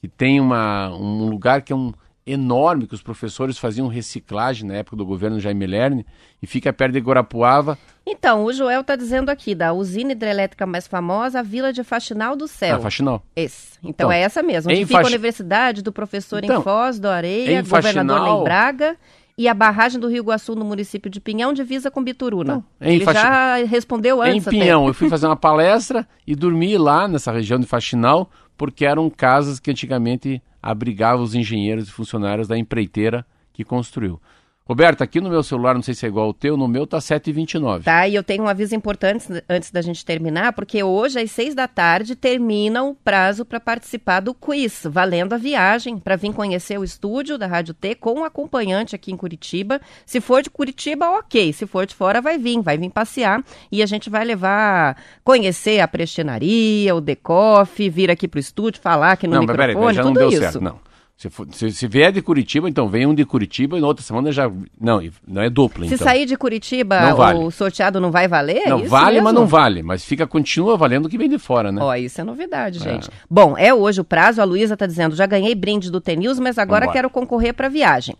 que 0.00 0.06
tem 0.06 0.38
uma, 0.38 0.90
um 0.90 1.28
lugar 1.28 1.62
que 1.62 1.72
é 1.72 1.76
um 1.76 1.92
enorme, 2.24 2.86
que 2.86 2.94
os 2.94 3.02
professores 3.02 3.58
faziam 3.58 3.88
reciclagem 3.88 4.66
na 4.66 4.74
época 4.74 4.96
do 4.96 5.04
governo 5.04 5.40
Jaime 5.40 5.66
Lerner, 5.66 6.06
e 6.40 6.46
fica 6.46 6.72
perto 6.72 6.92
de 6.92 7.00
Guarapuava. 7.00 7.76
Então, 8.06 8.44
o 8.44 8.52
Joel 8.52 8.80
está 8.80 8.96
dizendo 8.96 9.30
aqui, 9.30 9.54
da 9.54 9.72
usina 9.72 10.12
hidrelétrica 10.12 10.66
mais 10.66 10.86
famosa, 10.88 11.38
a 11.38 11.42
Vila 11.42 11.72
de 11.72 11.84
Faxinal 11.84 12.34
do 12.34 12.48
Céu. 12.48 12.76
Ah, 12.76 12.80
Faxinal. 12.80 13.22
Esse. 13.36 13.78
Então, 13.78 13.90
Então, 13.90 14.12
é 14.12 14.20
essa 14.20 14.42
mesmo. 14.42 14.70
Onde 14.70 14.80
em 14.80 14.86
fica 14.86 14.98
a 14.98 15.02
Faxi- 15.02 15.14
Universidade 15.14 15.82
do 15.82 15.92
Professor 15.92 16.42
Então, 16.42 16.60
em 16.60 16.62
Foz 16.64 16.98
do 16.98 17.08
Areia, 17.08 17.60
em 17.60 17.62
Governador 17.62 17.82
Faxinal- 18.16 18.36
Ney 18.36 18.44
Braga 18.44 18.96
e 19.38 19.48
a 19.48 19.54
barragem 19.54 20.00
do 20.00 20.08
Rio 20.08 20.18
Iguaçu 20.24 20.54
no 20.56 20.64
município 20.64 21.08
de 21.10 21.20
Pinhão, 21.20 21.52
divisa 21.52 21.90
com 21.90 22.02
Bituruna. 22.02 22.64
Em 22.80 22.96
Ele 22.96 23.04
Faxi- 23.04 23.20
já 23.22 23.54
respondeu 23.64 24.22
Em 24.24 24.30
antes 24.32 24.48
até. 24.48 24.58
Pinhão, 24.58 24.86
eu 24.88 24.94
fui 24.94 25.08
fazer 25.08 25.26
uma 25.26 25.36
palestra 25.36 26.06
e 26.26 26.34
dormi 26.34 26.76
lá 26.76 27.06
nessa 27.06 27.30
região 27.30 27.58
de 27.58 27.66
Faxinal, 27.66 28.28
porque 28.56 28.84
eram 28.84 29.08
casas 29.08 29.60
que 29.60 29.70
antigamente 29.70 30.42
abrigavam 30.60 31.24
os 31.24 31.34
engenheiros 31.34 31.88
e 31.88 31.92
funcionários 31.92 32.46
da 32.48 32.58
empreiteira 32.58 33.24
que 33.52 33.64
construiu. 33.64 34.20
Roberto, 34.64 35.02
aqui 35.02 35.20
no 35.20 35.28
meu 35.28 35.42
celular, 35.42 35.74
não 35.74 35.82
sei 35.82 35.92
se 35.92 36.06
é 36.06 36.08
igual 36.08 36.26
ao 36.26 36.32
teu, 36.32 36.56
no 36.56 36.68
meu 36.68 36.86
tá 36.86 36.98
7h29. 36.98 37.82
Tá, 37.82 38.06
e 38.06 38.14
eu 38.14 38.22
tenho 38.22 38.44
um 38.44 38.48
aviso 38.48 38.76
importante 38.76 39.26
antes 39.48 39.72
da 39.72 39.82
gente 39.82 40.04
terminar, 40.04 40.52
porque 40.52 40.82
hoje, 40.84 41.18
às 41.18 41.32
seis 41.32 41.52
da 41.52 41.66
tarde, 41.66 42.14
termina 42.14 42.84
o 42.84 42.94
prazo 42.94 43.44
para 43.44 43.58
participar 43.58 44.20
do 44.20 44.32
quiz, 44.32 44.82
valendo 44.88 45.32
a 45.32 45.36
viagem, 45.36 45.98
para 45.98 46.14
vir 46.14 46.32
conhecer 46.32 46.78
o 46.78 46.84
estúdio 46.84 47.36
da 47.36 47.48
Rádio 47.48 47.74
T 47.74 47.96
com 47.96 48.20
um 48.20 48.24
acompanhante 48.24 48.94
aqui 48.94 49.10
em 49.10 49.16
Curitiba. 49.16 49.80
Se 50.06 50.20
for 50.20 50.42
de 50.42 50.50
Curitiba, 50.50 51.10
ok. 51.10 51.52
Se 51.52 51.66
for 51.66 51.84
de 51.84 51.94
fora, 51.94 52.20
vai 52.20 52.38
vir, 52.38 52.60
vai 52.60 52.78
vir 52.78 52.90
passear. 52.90 53.42
E 53.70 53.82
a 53.82 53.86
gente 53.86 54.08
vai 54.08 54.24
levar, 54.24 54.96
conhecer 55.24 55.80
a 55.80 55.88
prestinaria, 55.88 56.94
o 56.94 57.00
Decoff, 57.00 57.90
vir 57.90 58.12
aqui 58.12 58.28
pro 58.28 58.38
estúdio, 58.38 58.80
falar 58.80 59.12
aqui 59.12 59.26
no 59.26 59.34
não, 59.34 59.42
mas 59.42 59.56
peraí, 59.56 59.74
microfone, 59.74 59.94
já 59.96 60.04
não 60.04 60.12
tudo 60.12 60.20
deu 60.20 60.28
isso. 60.28 60.40
certo, 60.40 60.60
não. 60.60 60.91
Se, 61.22 61.30
for- 61.30 61.46
se- 61.52 61.70
se 61.70 61.86
vier 61.86 62.10
de 62.10 62.20
Curitiba, 62.20 62.68
então 62.68 62.88
vem 62.88 63.06
um 63.06 63.14
de 63.14 63.24
Curitiba 63.24 63.78
e 63.78 63.80
na 63.80 63.86
outra 63.86 64.04
semana 64.04 64.32
já. 64.32 64.50
Não, 64.80 65.00
não 65.24 65.40
é 65.40 65.48
dupla, 65.48 65.86
Se 65.86 65.94
então. 65.94 66.04
sair 66.04 66.26
de 66.26 66.36
Curitiba, 66.36 67.14
vale. 67.14 67.38
o 67.38 67.48
sorteado 67.48 68.00
não 68.00 68.10
vai 68.10 68.26
valer? 68.26 68.66
não, 68.68 68.78
É 68.78 68.80
isso 68.80 68.90
vale, 68.90 69.20
mas 69.20 69.32
mesmo? 69.32 69.38
não 69.38 69.46
vale. 69.46 69.84
Mas 69.84 70.04
fica, 70.04 70.26
continua 70.26 70.76
valendo 70.76 71.06
o 71.06 71.08
que 71.08 71.16
vem 71.16 71.28
de 71.28 71.38
fora, 71.38 71.70
né? 71.70 71.80
Ó, 71.80 71.94
isso 71.94 72.20
é 72.20 72.24
novidade, 72.24 72.80
gente. 72.80 73.08
Bom, 73.30 73.56
é 73.56 73.72
hoje 73.72 74.00
o 74.00 74.04
prazo. 74.04 74.40
A 74.40 74.44
Luísa 74.44 74.76
tá 74.76 74.84
dizendo, 74.84 75.14
já 75.14 75.24
ganhei 75.24 75.54
brinde 75.54 75.92
do 75.92 76.00
T-News, 76.00 76.40
mas 76.40 76.58
agora 76.58 76.86
Vambora. 76.86 76.92
quero 76.92 77.08
concorrer 77.10 77.54
para 77.54 77.68
viagem. 77.68 78.16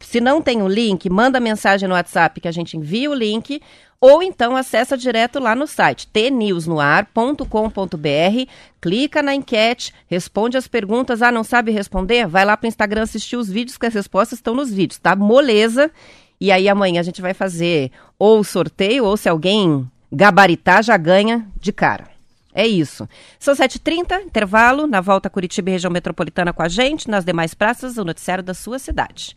Se 0.00 0.20
não 0.20 0.42
tem 0.42 0.62
o 0.62 0.68
link, 0.68 1.08
manda 1.08 1.40
mensagem 1.40 1.88
no 1.88 1.94
WhatsApp 1.94 2.40
que 2.40 2.48
a 2.48 2.52
gente 2.52 2.76
envia 2.76 3.10
o 3.10 3.14
link, 3.14 3.60
ou 4.00 4.22
então 4.22 4.54
acessa 4.54 4.96
direto 4.96 5.38
lá 5.38 5.54
no 5.54 5.66
site 5.66 6.06
tnewsnoar.com.br, 6.08 8.50
clica 8.80 9.22
na 9.22 9.34
enquete, 9.34 9.92
responde 10.06 10.56
as 10.56 10.68
perguntas. 10.68 11.22
Ah, 11.22 11.32
não 11.32 11.42
sabe 11.42 11.72
responder? 11.72 12.26
Vai 12.26 12.44
lá 12.44 12.56
pro 12.56 12.68
Instagram 12.68 13.02
assistir 13.02 13.36
os 13.36 13.48
vídeos, 13.48 13.78
que 13.78 13.86
as 13.86 13.94
respostas 13.94 14.38
estão 14.38 14.54
nos 14.54 14.72
vídeos, 14.72 14.98
tá? 14.98 15.16
Moleza. 15.16 15.90
E 16.38 16.52
aí 16.52 16.68
amanhã 16.68 17.00
a 17.00 17.04
gente 17.04 17.22
vai 17.22 17.32
fazer 17.32 17.90
ou 18.18 18.40
o 18.40 18.44
sorteio, 18.44 19.04
ou 19.04 19.16
se 19.16 19.28
alguém 19.28 19.90
gabaritar, 20.12 20.82
já 20.82 20.96
ganha 20.96 21.46
de 21.58 21.72
cara. 21.72 22.08
É 22.54 22.66
isso. 22.66 23.08
São 23.38 23.54
7h30, 23.54 24.22
intervalo, 24.22 24.86
na 24.86 25.00
volta 25.00 25.28
Curitiba 25.28 25.70
e 25.70 25.72
região 25.72 25.90
metropolitana 25.90 26.52
com 26.52 26.62
a 26.62 26.68
gente, 26.68 27.10
nas 27.10 27.24
demais 27.24 27.52
praças, 27.52 27.98
o 27.98 28.04
noticiário 28.04 28.42
da 28.42 28.54
sua 28.54 28.78
cidade. 28.78 29.36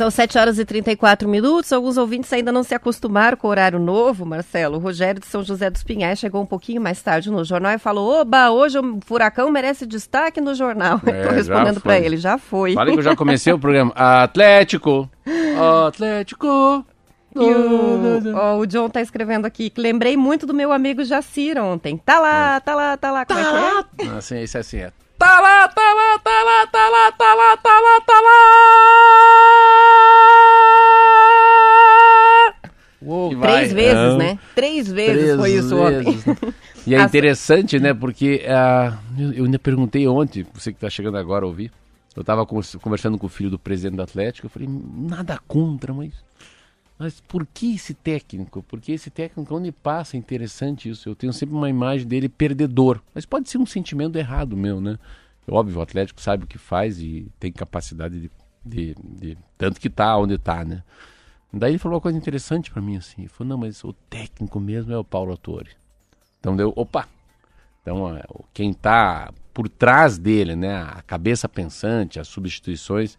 São 0.00 0.10
7 0.10 0.38
horas 0.38 0.58
e 0.58 0.64
34 0.64 1.28
minutos. 1.28 1.70
Alguns 1.74 1.98
ouvintes 1.98 2.32
ainda 2.32 2.50
não 2.50 2.62
se 2.62 2.74
acostumaram 2.74 3.36
com 3.36 3.46
o 3.46 3.50
horário 3.50 3.78
novo, 3.78 4.24
Marcelo. 4.24 4.78
O 4.78 4.80
Rogério 4.80 5.20
de 5.20 5.26
São 5.26 5.44
José 5.44 5.68
dos 5.68 5.82
Pinhais 5.82 6.18
chegou 6.18 6.40
um 6.40 6.46
pouquinho 6.46 6.80
mais 6.80 7.02
tarde 7.02 7.30
no 7.30 7.44
jornal 7.44 7.74
e 7.74 7.78
falou: 7.78 8.22
Oba, 8.22 8.50
hoje 8.50 8.78
o 8.78 8.98
furacão 9.04 9.50
merece 9.50 9.84
destaque 9.84 10.40
no 10.40 10.54
jornal. 10.54 11.02
É, 11.04 11.20
Estou 11.20 11.32
respondendo 11.34 11.82
para 11.82 11.98
ele, 11.98 12.16
já 12.16 12.38
foi. 12.38 12.72
Falei 12.72 12.94
que 12.94 13.00
eu 13.00 13.04
já 13.04 13.12
comecei 13.14 13.52
o 13.52 13.58
programa. 13.58 13.92
Atlético! 13.94 15.06
Atlético! 15.86 16.82
E 17.36 17.38
o, 17.38 18.36
ó, 18.36 18.56
o 18.56 18.66
John 18.66 18.88
tá 18.88 19.02
escrevendo 19.02 19.44
aqui 19.44 19.68
que 19.68 19.82
lembrei 19.82 20.16
muito 20.16 20.46
do 20.46 20.54
meu 20.54 20.72
amigo 20.72 21.04
Jacir 21.04 21.58
ontem. 21.58 21.98
Tá 21.98 22.18
lá, 22.18 22.58
tá 22.58 22.74
lá, 22.74 22.96
tá 22.96 23.10
lá. 23.10 23.26
Como 23.26 23.38
é 23.38 23.84
que 23.98 24.08
é? 24.08 24.16
Assim, 24.16 24.40
isso 24.40 24.56
é 24.56 24.60
assim, 24.60 24.78
é. 24.78 24.92
Tá 25.20 25.38
lá, 25.38 25.68
tá 25.68 25.94
lá, 25.94 26.18
tá 26.18 26.42
lá, 26.44 26.66
tá 26.66 26.88
lá, 26.88 27.12
tá 27.12 27.34
lá, 27.34 27.56
tá 27.58 27.78
lá, 27.78 28.00
tá 28.06 28.20
lá! 32.50 32.54
Uou, 33.02 33.32
E 33.32 33.34
vai. 33.34 33.52
três 33.52 33.72
vezes, 33.74 34.16
né? 34.16 34.38
Três 34.54 34.90
vezes 34.90 35.22
Três 35.22 35.36
foi 35.36 35.52
isso 35.52 35.76
ontem. 35.76 36.04
vezes. 36.12 36.24
E 36.86 36.94
é 36.94 37.02
interessante, 37.02 37.78
né? 37.78 37.92
Porque 37.92 38.42
eu 39.18 39.32
eu 39.34 39.44
ainda 39.44 39.58
perguntei 39.58 40.08
ontem, 40.08 40.46
você 40.54 40.72
que 40.72 40.78
está 40.78 40.88
chegando 40.88 41.18
agora 41.18 41.44
a 41.44 41.48
ouvir, 41.48 41.70
eu 42.16 42.22
estava 42.22 42.46
conversando 42.46 43.18
com 43.18 43.26
o 43.26 43.28
filho 43.28 43.50
do 43.50 43.58
presidente 43.58 43.96
do 43.96 44.02
Atlético, 44.02 44.46
eu 44.46 44.50
falei, 44.50 44.66
nada 44.66 45.38
contra, 45.46 45.92
mas, 45.92 46.12
mas 47.00 47.18
por 47.18 47.46
que 47.46 47.76
esse 47.76 47.94
técnico? 47.94 48.62
Porque 48.62 48.92
esse 48.92 49.08
técnico, 49.08 49.56
onde 49.56 49.72
passa, 49.72 50.16
é 50.16 50.18
interessante 50.18 50.90
isso. 50.90 51.08
Eu 51.08 51.14
tenho 51.16 51.32
sempre 51.32 51.54
uma 51.56 51.70
imagem 51.70 52.06
dele 52.06 52.28
perdedor, 52.28 53.00
mas 53.14 53.24
pode 53.24 53.48
ser 53.48 53.56
um 53.56 53.64
sentimento 53.64 54.16
errado 54.16 54.54
meu, 54.54 54.82
né? 54.82 54.98
Óbvio, 55.48 55.78
o 55.78 55.82
Atlético 55.82 56.20
sabe 56.20 56.44
o 56.44 56.46
que 56.46 56.58
faz 56.58 57.00
e 57.00 57.26
tem 57.40 57.50
capacidade 57.50 58.20
de. 58.20 58.30
de, 58.62 58.94
de- 59.02 59.38
tanto 59.56 59.80
que 59.80 59.88
tá 59.88 60.14
onde 60.18 60.36
tá, 60.36 60.62
né? 60.62 60.82
Daí 61.50 61.72
ele 61.72 61.78
falou 61.78 61.96
uma 61.96 62.02
coisa 62.02 62.18
interessante 62.18 62.70
para 62.70 62.82
mim, 62.82 62.98
assim. 62.98 63.22
Ele 63.22 63.28
falou, 63.28 63.48
não, 63.48 63.56
mas 63.58 63.82
o 63.82 63.94
técnico 63.94 64.60
mesmo 64.60 64.92
é 64.92 64.98
o 64.98 65.02
Paulo 65.02 65.30
Autori. 65.30 65.70
Então 66.38 66.54
deu, 66.54 66.70
opa! 66.76 67.08
Então 67.80 68.14
é, 68.14 68.22
quem 68.52 68.72
está 68.72 69.32
por 69.54 69.70
trás 69.70 70.18
dele, 70.18 70.54
né, 70.54 70.82
a 70.82 71.00
cabeça 71.00 71.48
pensante, 71.48 72.20
as 72.20 72.28
substituições, 72.28 73.16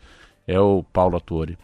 é 0.48 0.60
o 0.60 0.84
Paulo 0.84 1.16
Autori. 1.16 1.58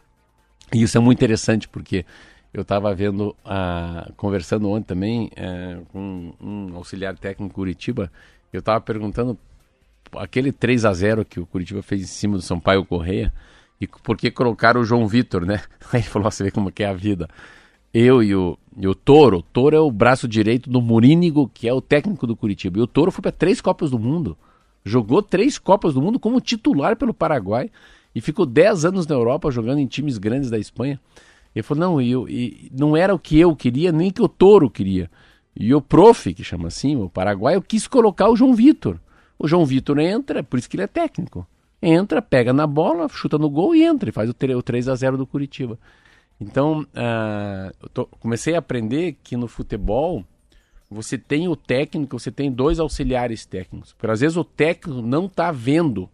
E 0.73 0.81
isso 0.81 0.97
é 0.97 1.01
muito 1.01 1.17
interessante 1.17 1.67
porque 1.67 2.05
eu 2.53 2.61
estava 2.61 2.93
vendo, 2.93 3.35
ah, 3.45 4.09
conversando 4.17 4.69
ontem 4.69 4.87
também 4.87 5.31
eh, 5.35 5.79
com 5.91 6.33
um 6.41 6.75
auxiliar 6.75 7.17
técnico 7.17 7.53
Curitiba, 7.53 8.11
eu 8.51 8.59
estava 8.59 8.81
perguntando 8.81 9.37
aquele 10.15 10.51
3 10.51 10.85
a 10.85 10.93
0 10.93 11.25
que 11.25 11.39
o 11.39 11.45
Curitiba 11.45 11.81
fez 11.81 12.01
em 12.01 12.05
cima 12.05 12.35
do 12.35 12.41
Sampaio 12.41 12.85
Correia, 12.85 13.33
e 13.79 13.87
por 13.87 14.17
que 14.17 14.31
colocaram 14.31 14.81
o 14.81 14.83
João 14.83 15.07
Vitor, 15.07 15.45
né? 15.45 15.61
Aí 15.93 16.01
ele 16.01 16.03
falou, 16.03 16.27
"Ó, 16.27 16.31
você 16.31 16.43
vê 16.43 16.51
como 16.51 16.71
que 16.71 16.83
é 16.83 16.87
a 16.87 16.93
vida. 16.93 17.29
Eu 17.93 18.23
e 18.23 18.35
o, 18.35 18.57
e 18.75 18.87
o 18.87 18.95
Toro, 18.95 19.37
o 19.37 19.41
Toro 19.43 19.75
é 19.75 19.79
o 19.79 19.91
braço 19.91 20.27
direito 20.27 20.69
do 20.69 20.81
Morínigo, 20.81 21.49
que 21.53 21.67
é 21.67 21.73
o 21.73 21.81
técnico 21.81 22.25
do 22.25 22.35
Curitiba. 22.35 22.79
E 22.79 22.81
o 22.81 22.87
Toro 22.87 23.11
foi 23.11 23.21
para 23.21 23.31
três 23.31 23.61
Copas 23.61 23.91
do 23.91 23.99
Mundo. 23.99 24.37
Jogou 24.83 25.21
três 25.21 25.57
Copas 25.57 25.93
do 25.93 26.01
Mundo 26.01 26.19
como 26.19 26.41
titular 26.41 26.95
pelo 26.95 27.13
Paraguai 27.13 27.69
e 28.15 28.21
ficou 28.21 28.45
10 28.45 28.85
anos 28.85 29.05
na 29.07 29.15
Europa 29.15 29.51
jogando 29.51 29.79
em 29.79 29.87
times 29.87 30.17
grandes 30.17 30.49
da 30.49 30.57
Espanha. 30.57 30.99
Ele 31.55 31.63
falou: 31.63 31.81
não, 31.81 32.01
eu- 32.01 32.27
e 32.29 32.71
não 32.77 32.95
era 32.95 33.13
o 33.13 33.19
que 33.19 33.39
eu 33.39 33.55
queria, 33.55 33.91
nem 33.91 34.11
que 34.11 34.21
o 34.21 34.27
Toro 34.27 34.69
queria. 34.69 35.09
E 35.55 35.73
o 35.73 35.81
prof, 35.81 36.33
que 36.33 36.43
chama 36.43 36.67
assim, 36.67 36.95
o 36.95 37.09
Paraguai, 37.09 37.55
eu 37.55 37.61
quis 37.61 37.87
colocar 37.87 38.29
o 38.29 38.35
João 38.35 38.53
Vitor. 38.53 38.99
O 39.39 39.47
João 39.47 39.65
Vitor 39.65 39.97
entra, 39.99 40.43
por 40.43 40.59
isso 40.59 40.69
que 40.69 40.75
ele 40.75 40.83
é 40.83 40.87
técnico. 40.87 41.47
Entra, 41.81 42.21
pega 42.21 42.53
na 42.53 42.65
bola, 42.67 43.07
chuta 43.09 43.37
no 43.37 43.49
gol 43.49 43.75
e 43.75 43.83
entra, 43.83 44.09
e 44.09 44.11
faz 44.11 44.29
o, 44.29 44.33
tre- 44.33 44.53
o 44.55 44.61
3 44.61 44.87
a 44.87 44.95
0 44.95 45.17
do 45.17 45.25
Curitiba. 45.27 45.79
Então, 46.39 46.85
ah, 46.95 47.71
eu 47.81 47.89
tô- 47.89 48.05
comecei 48.05 48.53
a 48.55 48.59
aprender 48.59 49.15
que 49.23 49.35
no 49.35 49.47
futebol 49.47 50.23
você 50.89 51.17
tem 51.17 51.47
o 51.47 51.55
técnico, 51.55 52.17
você 52.19 52.31
tem 52.31 52.51
dois 52.51 52.79
auxiliares 52.79 53.45
técnicos. 53.45 53.93
Porque 53.93 54.11
às 54.11 54.19
vezes 54.21 54.37
o 54.37 54.43
técnico 54.43 55.01
não 55.01 55.25
está 55.25 55.51
vendo 55.51 56.07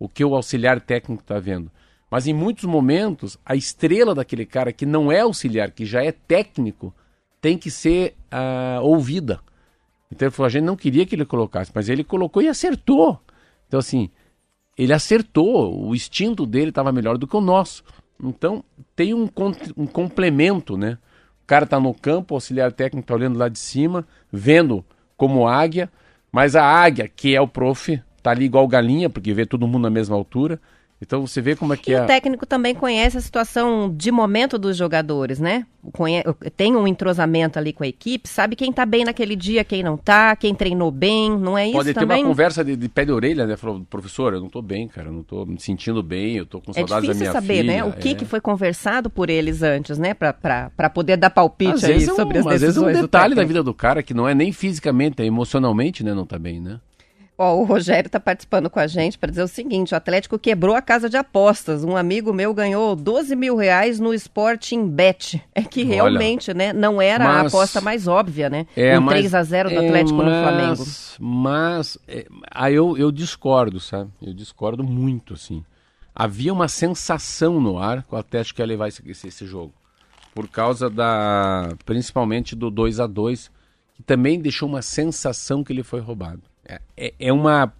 o 0.00 0.08
que 0.08 0.24
o 0.24 0.34
auxiliar 0.34 0.80
técnico 0.80 1.22
está 1.22 1.38
vendo. 1.38 1.70
Mas 2.10 2.26
em 2.26 2.32
muitos 2.32 2.64
momentos, 2.64 3.38
a 3.44 3.54
estrela 3.54 4.14
daquele 4.14 4.46
cara 4.46 4.72
que 4.72 4.86
não 4.86 5.12
é 5.12 5.20
auxiliar, 5.20 5.70
que 5.70 5.84
já 5.84 6.02
é 6.02 6.10
técnico, 6.10 6.92
tem 7.40 7.56
que 7.56 7.70
ser 7.70 8.16
ah, 8.30 8.80
ouvida. 8.82 9.40
Então 10.10 10.26
ele 10.26 10.34
falou, 10.34 10.46
a 10.46 10.50
gente 10.50 10.64
não 10.64 10.74
queria 10.74 11.06
que 11.06 11.14
ele 11.14 11.24
colocasse, 11.24 11.70
mas 11.72 11.88
ele 11.88 12.02
colocou 12.02 12.42
e 12.42 12.48
acertou. 12.48 13.20
Então 13.68 13.78
assim, 13.78 14.10
ele 14.76 14.92
acertou, 14.92 15.86
o 15.86 15.94
instinto 15.94 16.46
dele 16.46 16.70
estava 16.70 16.90
melhor 16.90 17.18
do 17.18 17.26
que 17.26 17.36
o 17.36 17.40
nosso. 17.40 17.84
Então 18.22 18.64
tem 18.96 19.14
um, 19.14 19.28
um 19.76 19.86
complemento, 19.86 20.76
né? 20.76 20.98
O 21.44 21.46
cara 21.46 21.66
tá 21.66 21.78
no 21.78 21.92
campo, 21.94 22.34
o 22.34 22.36
auxiliar 22.36 22.72
técnico 22.72 23.06
tá 23.06 23.14
olhando 23.14 23.38
lá 23.38 23.48
de 23.48 23.58
cima, 23.58 24.06
vendo 24.32 24.84
como 25.16 25.46
águia, 25.46 25.90
mas 26.32 26.56
a 26.56 26.64
águia, 26.64 27.06
que 27.08 27.36
é 27.36 27.40
o 27.40 27.48
prof, 27.48 28.00
tá 28.22 28.30
ali 28.30 28.44
igual 28.44 28.66
galinha, 28.68 29.08
porque 29.10 29.32
vê 29.34 29.44
todo 29.46 29.66
mundo 29.66 29.82
na 29.82 29.90
mesma 29.90 30.16
altura. 30.16 30.60
Então 31.02 31.26
você 31.26 31.40
vê 31.40 31.56
como 31.56 31.72
é 31.72 31.78
que 31.78 31.92
E 31.92 31.94
é. 31.94 32.02
o 32.02 32.06
técnico 32.06 32.44
também 32.44 32.74
conhece 32.74 33.16
a 33.16 33.22
situação 33.22 33.90
de 33.96 34.12
momento 34.12 34.58
dos 34.58 34.76
jogadores, 34.76 35.40
né? 35.40 35.64
Conhe- 35.94 36.22
Tem 36.58 36.76
um 36.76 36.86
entrosamento 36.86 37.58
ali 37.58 37.72
com 37.72 37.82
a 37.82 37.86
equipe, 37.88 38.28
sabe 38.28 38.54
quem 38.54 38.70
tá 38.70 38.84
bem 38.84 39.02
naquele 39.06 39.34
dia, 39.34 39.64
quem 39.64 39.82
não 39.82 39.96
tá, 39.96 40.36
quem 40.36 40.54
treinou 40.54 40.90
bem, 40.90 41.30
não 41.30 41.56
é 41.56 41.64
isso 41.68 41.72
Pode 41.72 41.94
ter 41.94 42.00
também? 42.00 42.18
uma 42.22 42.28
conversa 42.28 42.62
de, 42.62 42.76
de 42.76 42.86
pé 42.86 43.06
de 43.06 43.12
orelha, 43.12 43.46
né? 43.46 43.56
Falou, 43.56 43.80
professor, 43.88 44.34
eu 44.34 44.40
não 44.42 44.50
tô 44.50 44.60
bem, 44.60 44.86
cara, 44.88 45.08
eu 45.08 45.12
não 45.14 45.22
tô 45.22 45.46
me 45.46 45.58
sentindo 45.58 46.02
bem, 46.02 46.36
eu 46.36 46.44
tô 46.44 46.60
com 46.60 46.70
É 46.72 46.74
saudades 46.74 46.90
da 47.08 47.12
difícil 47.14 47.20
minha 47.20 47.32
saber, 47.32 47.56
filha. 47.62 47.72
né? 47.72 47.84
O 47.84 47.92
que, 47.94 48.10
é. 48.10 48.14
que 48.14 48.26
foi 48.26 48.40
conversado 48.42 49.08
por 49.08 49.30
eles 49.30 49.62
antes, 49.62 49.96
né? 49.98 50.12
Pra, 50.12 50.34
pra, 50.34 50.70
pra 50.76 50.90
poder 50.90 51.16
dar 51.16 51.30
palpite 51.30 51.76
Às 51.76 51.84
aí 51.84 52.04
é 52.04 52.12
um, 52.12 52.16
sobre 52.16 52.36
as 52.40 52.46
às 52.46 52.60
vezes 52.60 52.76
é 52.76 52.80
um 52.80 52.84
decisões 52.84 53.00
detalhe 53.00 53.34
da 53.34 53.42
vida 53.44 53.62
do 53.62 53.72
cara 53.72 54.02
que 54.02 54.12
não 54.12 54.28
é 54.28 54.34
nem 54.34 54.52
fisicamente, 54.52 55.22
é 55.22 55.24
emocionalmente, 55.24 56.04
né? 56.04 56.12
Não 56.12 56.26
tá 56.26 56.38
bem, 56.38 56.60
né? 56.60 56.78
Ó, 57.42 57.56
o 57.56 57.64
Rogério 57.64 58.06
está 58.06 58.20
participando 58.20 58.68
com 58.68 58.78
a 58.78 58.86
gente 58.86 59.16
para 59.16 59.30
dizer 59.30 59.42
o 59.42 59.48
seguinte: 59.48 59.94
o 59.94 59.96
Atlético 59.96 60.38
quebrou 60.38 60.74
a 60.76 60.82
casa 60.82 61.08
de 61.08 61.16
apostas. 61.16 61.82
Um 61.82 61.96
amigo 61.96 62.34
meu 62.34 62.52
ganhou 62.52 62.94
12 62.94 63.34
mil 63.34 63.56
reais 63.56 63.98
no 63.98 64.12
Sporting 64.12 64.86
Bet. 64.86 65.42
É 65.54 65.62
que 65.62 65.80
Olha, 65.80 65.88
realmente, 65.94 66.52
né? 66.52 66.74
Não 66.74 67.00
era 67.00 67.24
a 67.24 67.42
mas- 67.44 67.54
aposta 67.54 67.80
mais 67.80 68.06
óbvia, 68.06 68.50
né? 68.50 68.66
É, 68.76 68.98
um 68.98 69.00
mas- 69.00 69.14
3 69.20 69.34
a 69.34 69.42
0 69.42 69.70
do 69.70 69.74
é, 69.76 69.86
Atlético 69.86 70.18
no 70.18 70.24
mas- 70.30 70.42
Flamengo. 70.42 70.84
Mas 71.18 71.98
é, 72.06 72.26
aí 72.50 72.74
eu, 72.74 72.98
eu 72.98 73.10
discordo, 73.10 73.80
sabe? 73.80 74.10
Eu 74.20 74.34
discordo 74.34 74.84
muito, 74.84 75.32
assim. 75.32 75.64
Havia 76.14 76.52
uma 76.52 76.68
sensação 76.68 77.58
no 77.58 77.78
ar 77.78 78.02
que 78.02 78.14
o 78.14 78.18
Atlético 78.18 78.60
ia 78.60 78.66
levar 78.66 78.88
esse, 78.88 79.02
esse, 79.10 79.28
esse 79.28 79.46
jogo. 79.46 79.72
Por 80.34 80.46
causa 80.46 80.90
da. 80.90 81.70
Principalmente 81.86 82.54
do 82.54 82.70
2 82.70 83.00
a 83.00 83.06
2 83.06 83.50
que 83.94 84.02
também 84.02 84.38
deixou 84.38 84.68
uma 84.68 84.82
sensação 84.82 85.64
que 85.64 85.72
ele 85.72 85.82
foi 85.82 86.00
roubado. 86.00 86.49
É, 86.70 86.80
é, 86.96 87.14
é 87.18 87.32
uma, 87.32 87.72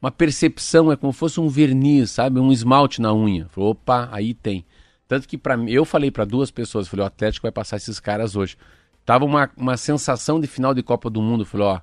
uma 0.00 0.10
percepção, 0.10 0.92
é 0.92 0.96
como 0.96 1.12
se 1.12 1.18
fosse 1.18 1.40
um 1.40 1.48
verniz, 1.48 2.12
sabe? 2.12 2.38
Um 2.38 2.52
esmalte 2.52 3.00
na 3.00 3.12
unha. 3.12 3.48
Opa, 3.56 4.08
aí 4.12 4.34
tem. 4.34 4.64
Tanto 5.08 5.26
que 5.28 5.36
para 5.36 5.56
eu 5.68 5.84
falei 5.84 6.10
para 6.10 6.24
duas 6.24 6.50
pessoas, 6.50 6.88
falei, 6.88 7.04
o 7.04 7.06
Atlético 7.06 7.44
vai 7.44 7.52
passar 7.52 7.76
esses 7.76 7.98
caras 7.98 8.36
hoje. 8.36 8.56
Tava 9.04 9.24
uma, 9.24 9.50
uma 9.56 9.76
sensação 9.76 10.40
de 10.40 10.46
final 10.46 10.74
de 10.74 10.82
Copa 10.82 11.08
do 11.08 11.22
Mundo. 11.22 11.44
Falei, 11.44 11.66
ó, 11.66 11.80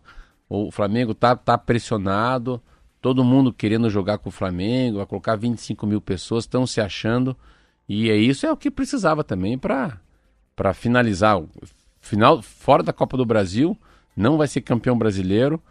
o 0.49 0.72
Flamengo 0.72 1.14
tá, 1.14 1.36
tá 1.36 1.57
pressionado, 1.57 2.61
todo 3.01 3.24
mundo 3.24 3.53
querendo 3.53 3.89
jogar 3.89 4.18
com 4.18 4.30
o 4.30 4.32
Flamengo, 4.32 4.97
vai 4.97 5.05
colocar 5.05 5.36
25 5.36 5.88
mil 5.88 6.01
pessoas, 6.01 6.43
estão 6.43 6.68
se 6.68 6.82
achando. 6.82 7.36
E 7.88 8.09
é 8.09 8.16
isso 8.16 8.45
é 8.45 8.51
o 8.51 8.57
que 8.57 8.72
precisava 8.72 9.24
também 9.24 9.57
para 9.57 10.74
finalizar. 10.74 11.41
Final 11.99 12.41
fora 12.41 12.84
da 12.84 12.93
Copa 12.93 13.16
do 13.16 13.26
Brasil, 13.26 13.78
não 14.16 14.38
vai 14.38 14.47
ser 14.47 14.61
campeão 14.61 14.97
brasileiro 14.97 15.61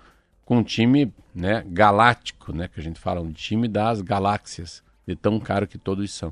com 0.53 0.59
um 0.59 0.63
time 0.63 1.11
né, 1.35 1.65
galáctico, 1.67 2.53
né, 2.53 2.69
que 2.69 2.79
a 2.79 2.83
gente 2.83 3.01
fala, 3.01 3.21
um 3.23 3.33
time 3.33 3.67
das 3.67 4.03
galáxias, 4.03 4.83
de 5.09 5.17
tão 5.17 5.41
caro 5.41 5.67
que 5.67 5.79
todos 5.79 6.13
são. 6.13 6.31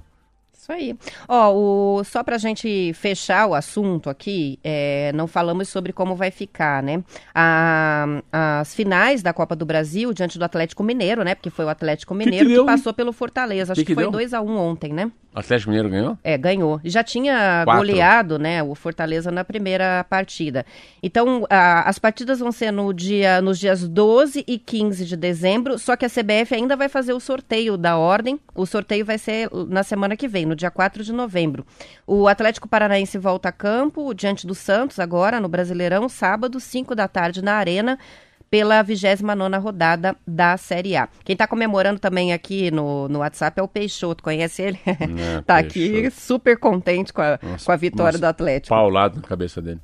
Isso 0.53 0.71
aí. 0.71 0.95
Ó, 1.27 1.55
o, 1.55 2.05
só 2.05 2.23
pra 2.23 2.37
gente 2.37 2.93
fechar 2.93 3.47
o 3.47 3.55
assunto 3.55 4.11
aqui, 4.11 4.59
é, 4.63 5.11
não 5.15 5.27
falamos 5.27 5.71
sobre 5.71 5.91
como 5.91 6.15
vai 6.15 6.31
ficar, 6.31 6.83
né? 6.83 7.03
A- 7.35 8.21
as 8.31 8.75
finais 8.75 9.23
da 9.23 9.33
Copa 9.33 9.57
do 9.57 9.65
Brasil 9.65 10.13
diante 10.13 10.39
do 10.39 10.45
Atlético 10.45 10.83
Mineiro, 10.83 11.25
né? 11.25 11.35
Porque 11.35 11.49
foi 11.49 11.65
o 11.65 11.69
Atlético 11.71 12.13
que 12.13 12.19
Mineiro 12.19 12.47
que, 12.47 12.53
deu, 12.53 12.61
hein? 12.65 12.67
passou 12.67 12.93
pelo 12.93 13.11
Fortaleza. 13.11 13.73
Acho 13.73 13.81
Que 13.81 13.87
que, 13.87 13.93
que 13.93 13.95
foi 13.95 14.05
deu? 14.05 14.11
2 14.13 14.35
a 14.35 14.43
1 14.43 14.57
ontem, 14.59 14.93
né? 14.93 15.11
Atlético 15.35 15.71
Mineiro 15.71 15.89
ganhou? 15.89 16.19
É, 16.25 16.37
ganhou. 16.37 16.81
Já 16.85 17.05
tinha 17.05 17.63
Quatro. 17.65 17.81
goleado, 17.87 18.39
né, 18.39 18.63
o 18.63 18.75
Fortaleza 18.75 19.31
na 19.31 19.45
primeira 19.45 20.05
partida. 20.11 20.67
Então, 21.03 21.47
a- 21.49 21.89
as 21.89 21.99
partidas 21.99 22.41
vão 22.41 22.51
ser 22.51 22.73
no 22.73 22.93
dia, 22.93 23.41
nos 23.41 23.59
dias 23.59 23.87
12 23.87 24.45
e 24.47 24.59
15 24.59 25.05
de 25.07 25.17
dezembro, 25.17 25.79
só 25.79 25.95
que 25.97 26.05
a 26.05 26.09
CBF 26.09 26.55
ainda 26.55 26.77
vai 26.77 26.89
fazer 26.89 27.13
o 27.13 27.21
sorteio 27.21 27.77
da 27.77 27.97
ordem. 27.97 28.41
O 28.55 28.67
sorteio 28.67 29.05
vai 29.05 29.19
ser 29.19 29.49
na 29.69 29.83
semana 29.85 30.17
que 30.17 30.27
vem, 30.27 30.45
no 30.45 30.57
dia 30.57 30.71
4 30.71 31.05
de 31.05 31.13
novembro. 31.13 31.65
O 32.07 32.27
Atlético 32.27 32.69
Paranaense 32.69 33.17
volta 33.17 33.51
a 33.51 33.53
campo 33.53 34.13
diante 34.13 34.47
do 34.47 34.55
Santos 34.55 34.99
agora, 34.99 35.41
no 35.41 35.49
Brasileirão, 35.49 36.09
sábado, 36.09 36.59
5 36.59 36.95
da 36.95 37.07
tarde, 37.07 37.41
na 37.43 37.55
Arena 37.55 37.99
pela 38.51 38.83
29ª 38.85 39.61
rodada 39.61 40.17
da 40.27 40.57
Série 40.57 40.97
A. 40.97 41.09
Quem 41.25 41.35
está 41.35 41.47
comemorando 41.47 42.01
também 42.01 42.33
aqui 42.33 42.71
no, 42.71 43.09
no 43.09 43.21
WhatsApp 43.21 43.61
é 43.61 43.63
o 43.63 43.69
Peixoto, 43.69 44.23
conhece 44.25 44.61
ele? 44.63 44.81
É, 44.85 45.41
tá 45.47 45.59
aqui 45.59 46.11
super 46.11 46.59
contente 46.59 47.13
com 47.13 47.23
a, 47.23 47.39
Nossa, 47.41 47.65
com 47.65 47.73
a 47.73 47.77
vitória 47.77 48.13
nossa, 48.13 48.19
do 48.19 48.27
Atlético. 48.27 48.75
Paulado 48.75 49.17
na 49.17 49.23
cabeça 49.23 49.63
dele. 49.63 49.81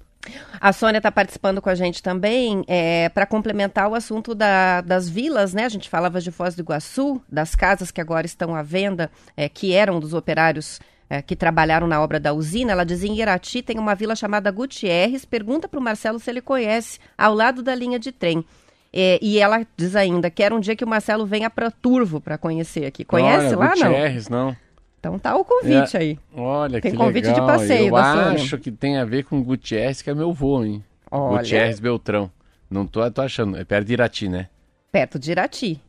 A 0.60 0.72
Sônia 0.72 0.98
está 0.98 1.12
participando 1.12 1.62
com 1.62 1.70
a 1.70 1.74
gente 1.76 2.02
também 2.02 2.64
é, 2.66 3.08
para 3.10 3.24
complementar 3.26 3.88
o 3.88 3.94
assunto 3.94 4.34
da- 4.34 4.80
das 4.80 5.08
vilas, 5.08 5.54
né? 5.54 5.64
A 5.64 5.68
gente 5.68 5.88
falava 5.88 6.20
de 6.20 6.32
Foz 6.32 6.56
do 6.56 6.62
Iguaçu, 6.62 7.22
das 7.30 7.54
casas 7.54 7.92
que 7.92 8.00
agora 8.00 8.26
estão 8.26 8.52
à 8.52 8.60
venda, 8.62 9.08
é, 9.36 9.48
que 9.48 9.72
eram 9.72 10.00
dos 10.00 10.12
operários 10.12 10.80
é, 11.08 11.22
que 11.22 11.36
trabalharam 11.36 11.86
na 11.86 12.00
obra 12.02 12.18
da 12.18 12.32
usina. 12.32 12.72
Ela 12.72 12.84
dizia 12.84 13.08
em 13.10 13.18
Irati 13.20 13.62
tem 13.62 13.78
uma 13.78 13.94
vila 13.94 14.14
chamada 14.16 14.50
Gutierrez. 14.50 15.24
Pergunta 15.24 15.68
para 15.68 15.78
o 15.80 15.82
Marcelo 15.82 16.18
se 16.18 16.30
ele 16.30 16.40
conhece, 16.40 16.98
ao 17.16 17.34
lado 17.34 17.62
da 17.62 17.74
linha 17.74 17.98
de 17.98 18.12
trem. 18.12 18.44
É, 18.92 19.18
e 19.20 19.38
ela 19.38 19.66
diz 19.76 19.94
ainda, 19.94 20.30
quero 20.30 20.56
um 20.56 20.60
dia 20.60 20.74
que 20.74 20.84
o 20.84 20.88
Marcelo 20.88 21.26
venha 21.26 21.50
para 21.50 21.70
Turvo 21.70 22.20
para 22.20 22.38
conhecer 22.38 22.86
aqui. 22.86 23.04
Conhece 23.04 23.48
Olha, 23.48 23.56
lá, 23.58 23.66
não? 23.76 23.88
Gutierrez, 23.88 24.28
não? 24.28 24.56
Então 24.98 25.18
tá 25.18 25.36
o 25.36 25.44
convite 25.44 25.96
É. 25.96 26.00
aí. 26.00 26.18
Olha, 26.34 26.80
Tem 26.80 26.90
que 26.92 26.96
convite 26.96 27.24
de 27.26 27.30
legal. 27.30 27.46
passeio 27.46 27.88
Eu 27.88 28.02
Sônia. 28.02 28.30
acho 28.32 28.58
que 28.58 28.72
tem 28.72 28.96
a 28.96 29.04
ver 29.04 29.24
com 29.24 29.42
Gutierrez, 29.42 30.02
que 30.02 30.10
é 30.10 30.14
meu 30.14 30.32
vô, 30.32 30.64
hein? 30.64 30.82
Olha. 31.10 31.38
Gutierrez 31.38 31.78
Beltrão. 31.78 32.30
Não 32.70 32.86
tô, 32.86 33.08
tô 33.10 33.22
achando. 33.22 33.56
É 33.56 33.64
perto 33.64 33.86
de 33.86 33.92
Irati, 33.92 34.28
né? 34.28 34.48
Perto 34.90 35.18
de 35.18 35.30
Irati. 35.30 35.80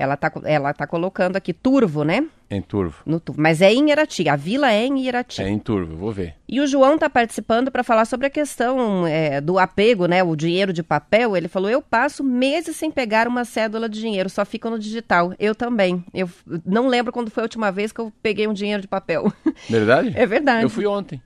Ela 0.00 0.16
tá, 0.16 0.32
ela 0.44 0.72
tá 0.72 0.86
colocando 0.86 1.36
aqui 1.36 1.52
Turvo, 1.52 2.04
né? 2.04 2.26
Em 2.50 2.62
Turvo. 2.62 2.96
No. 3.04 3.20
Mas 3.36 3.60
é 3.60 3.70
em 3.70 3.90
Irati, 3.90 4.26
a 4.30 4.34
vila 4.34 4.72
é 4.72 4.86
em 4.86 4.98
Irati. 5.06 5.42
É 5.42 5.48
em 5.50 5.58
Turvo, 5.58 5.94
vou 5.94 6.10
ver. 6.10 6.36
E 6.48 6.58
o 6.58 6.66
João 6.66 6.94
está 6.94 7.10
participando 7.10 7.70
para 7.70 7.84
falar 7.84 8.06
sobre 8.06 8.26
a 8.26 8.30
questão 8.30 9.06
é, 9.06 9.42
do 9.42 9.58
apego, 9.58 10.06
né? 10.06 10.22
O 10.24 10.34
dinheiro 10.34 10.72
de 10.72 10.82
papel. 10.82 11.36
Ele 11.36 11.48
falou: 11.48 11.68
eu 11.68 11.82
passo 11.82 12.24
meses 12.24 12.76
sem 12.76 12.90
pegar 12.90 13.28
uma 13.28 13.44
cédula 13.44 13.90
de 13.90 14.00
dinheiro, 14.00 14.30
só 14.30 14.42
fica 14.46 14.70
no 14.70 14.78
digital. 14.78 15.34
Eu 15.38 15.54
também. 15.54 16.02
Eu 16.14 16.28
não 16.64 16.88
lembro 16.88 17.12
quando 17.12 17.30
foi 17.30 17.42
a 17.42 17.44
última 17.44 17.70
vez 17.70 17.92
que 17.92 18.00
eu 18.00 18.10
peguei 18.22 18.48
um 18.48 18.54
dinheiro 18.54 18.80
de 18.80 18.88
papel. 18.88 19.30
Verdade? 19.68 20.12
É 20.16 20.24
verdade. 20.26 20.62
Eu 20.62 20.70
fui 20.70 20.86
ontem. 20.86 21.20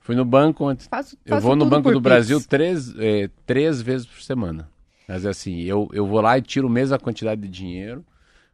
Fui 0.00 0.16
no 0.16 0.24
banco 0.24 0.68
ontem. 0.68 0.86
Faço- 0.90 1.16
eu 1.24 1.36
faço 1.36 1.46
vou 1.46 1.54
no 1.54 1.64
Banco 1.66 1.92
do. 1.92 2.00
Brasil 2.00 2.42
três, 2.48 2.92
é, 2.98 3.30
três 3.46 3.80
vezes 3.80 4.04
por 4.04 4.20
semana. 4.20 4.68
Mas 5.12 5.26
assim, 5.26 5.60
eu, 5.60 5.90
eu 5.92 6.06
vou 6.06 6.22
lá 6.22 6.38
e 6.38 6.40
tiro 6.40 6.68
a 6.68 6.70
mesma 6.70 6.98
quantidade 6.98 7.38
de 7.38 7.48
dinheiro. 7.48 8.02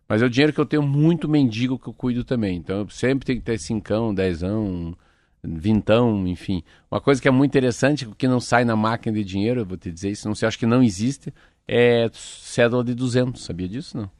Mas 0.08 0.22
é 0.22 0.24
o 0.24 0.28
dinheiro 0.28 0.52
que 0.52 0.58
eu 0.58 0.66
tenho 0.66 0.82
muito 0.82 1.28
mendigo 1.28 1.78
que 1.78 1.86
eu 1.86 1.92
cuido 1.92 2.24
também. 2.24 2.56
Então 2.56 2.78
eu 2.78 2.90
sempre 2.90 3.24
tenho 3.24 3.38
que 3.38 3.44
ter 3.44 3.60
cincão, 3.60 4.12
dezão, 4.12 4.92
vintão, 5.40 6.26
enfim. 6.26 6.64
Uma 6.90 7.00
coisa 7.00 7.22
que 7.22 7.28
é 7.28 7.30
muito 7.30 7.52
interessante, 7.52 8.08
que 8.18 8.26
não 8.26 8.40
sai 8.40 8.64
na 8.64 8.74
máquina 8.74 9.14
de 9.14 9.22
dinheiro, 9.22 9.60
eu 9.60 9.64
vou 9.64 9.76
te 9.76 9.92
dizer 9.92 10.10
isso, 10.10 10.26
não 10.26 10.34
sei, 10.34 10.48
acho 10.48 10.58
que 10.58 10.66
não 10.66 10.82
existe, 10.82 11.32
é 11.68 12.10
cédula 12.12 12.82
de 12.82 12.92
200. 12.92 13.40
Sabia 13.40 13.68
disso? 13.68 13.96
Não. 13.96 14.10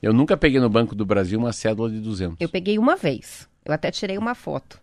Eu 0.00 0.12
nunca 0.12 0.36
peguei 0.36 0.60
no 0.60 0.70
Banco 0.70 0.94
do 0.94 1.04
Brasil 1.04 1.40
uma 1.40 1.52
cédula 1.52 1.90
de 1.90 1.98
200. 1.98 2.36
Eu 2.40 2.48
peguei 2.48 2.78
uma 2.78 2.94
vez. 2.94 3.48
Eu 3.64 3.74
até 3.74 3.90
tirei 3.90 4.16
uma 4.16 4.36
foto. 4.36 4.80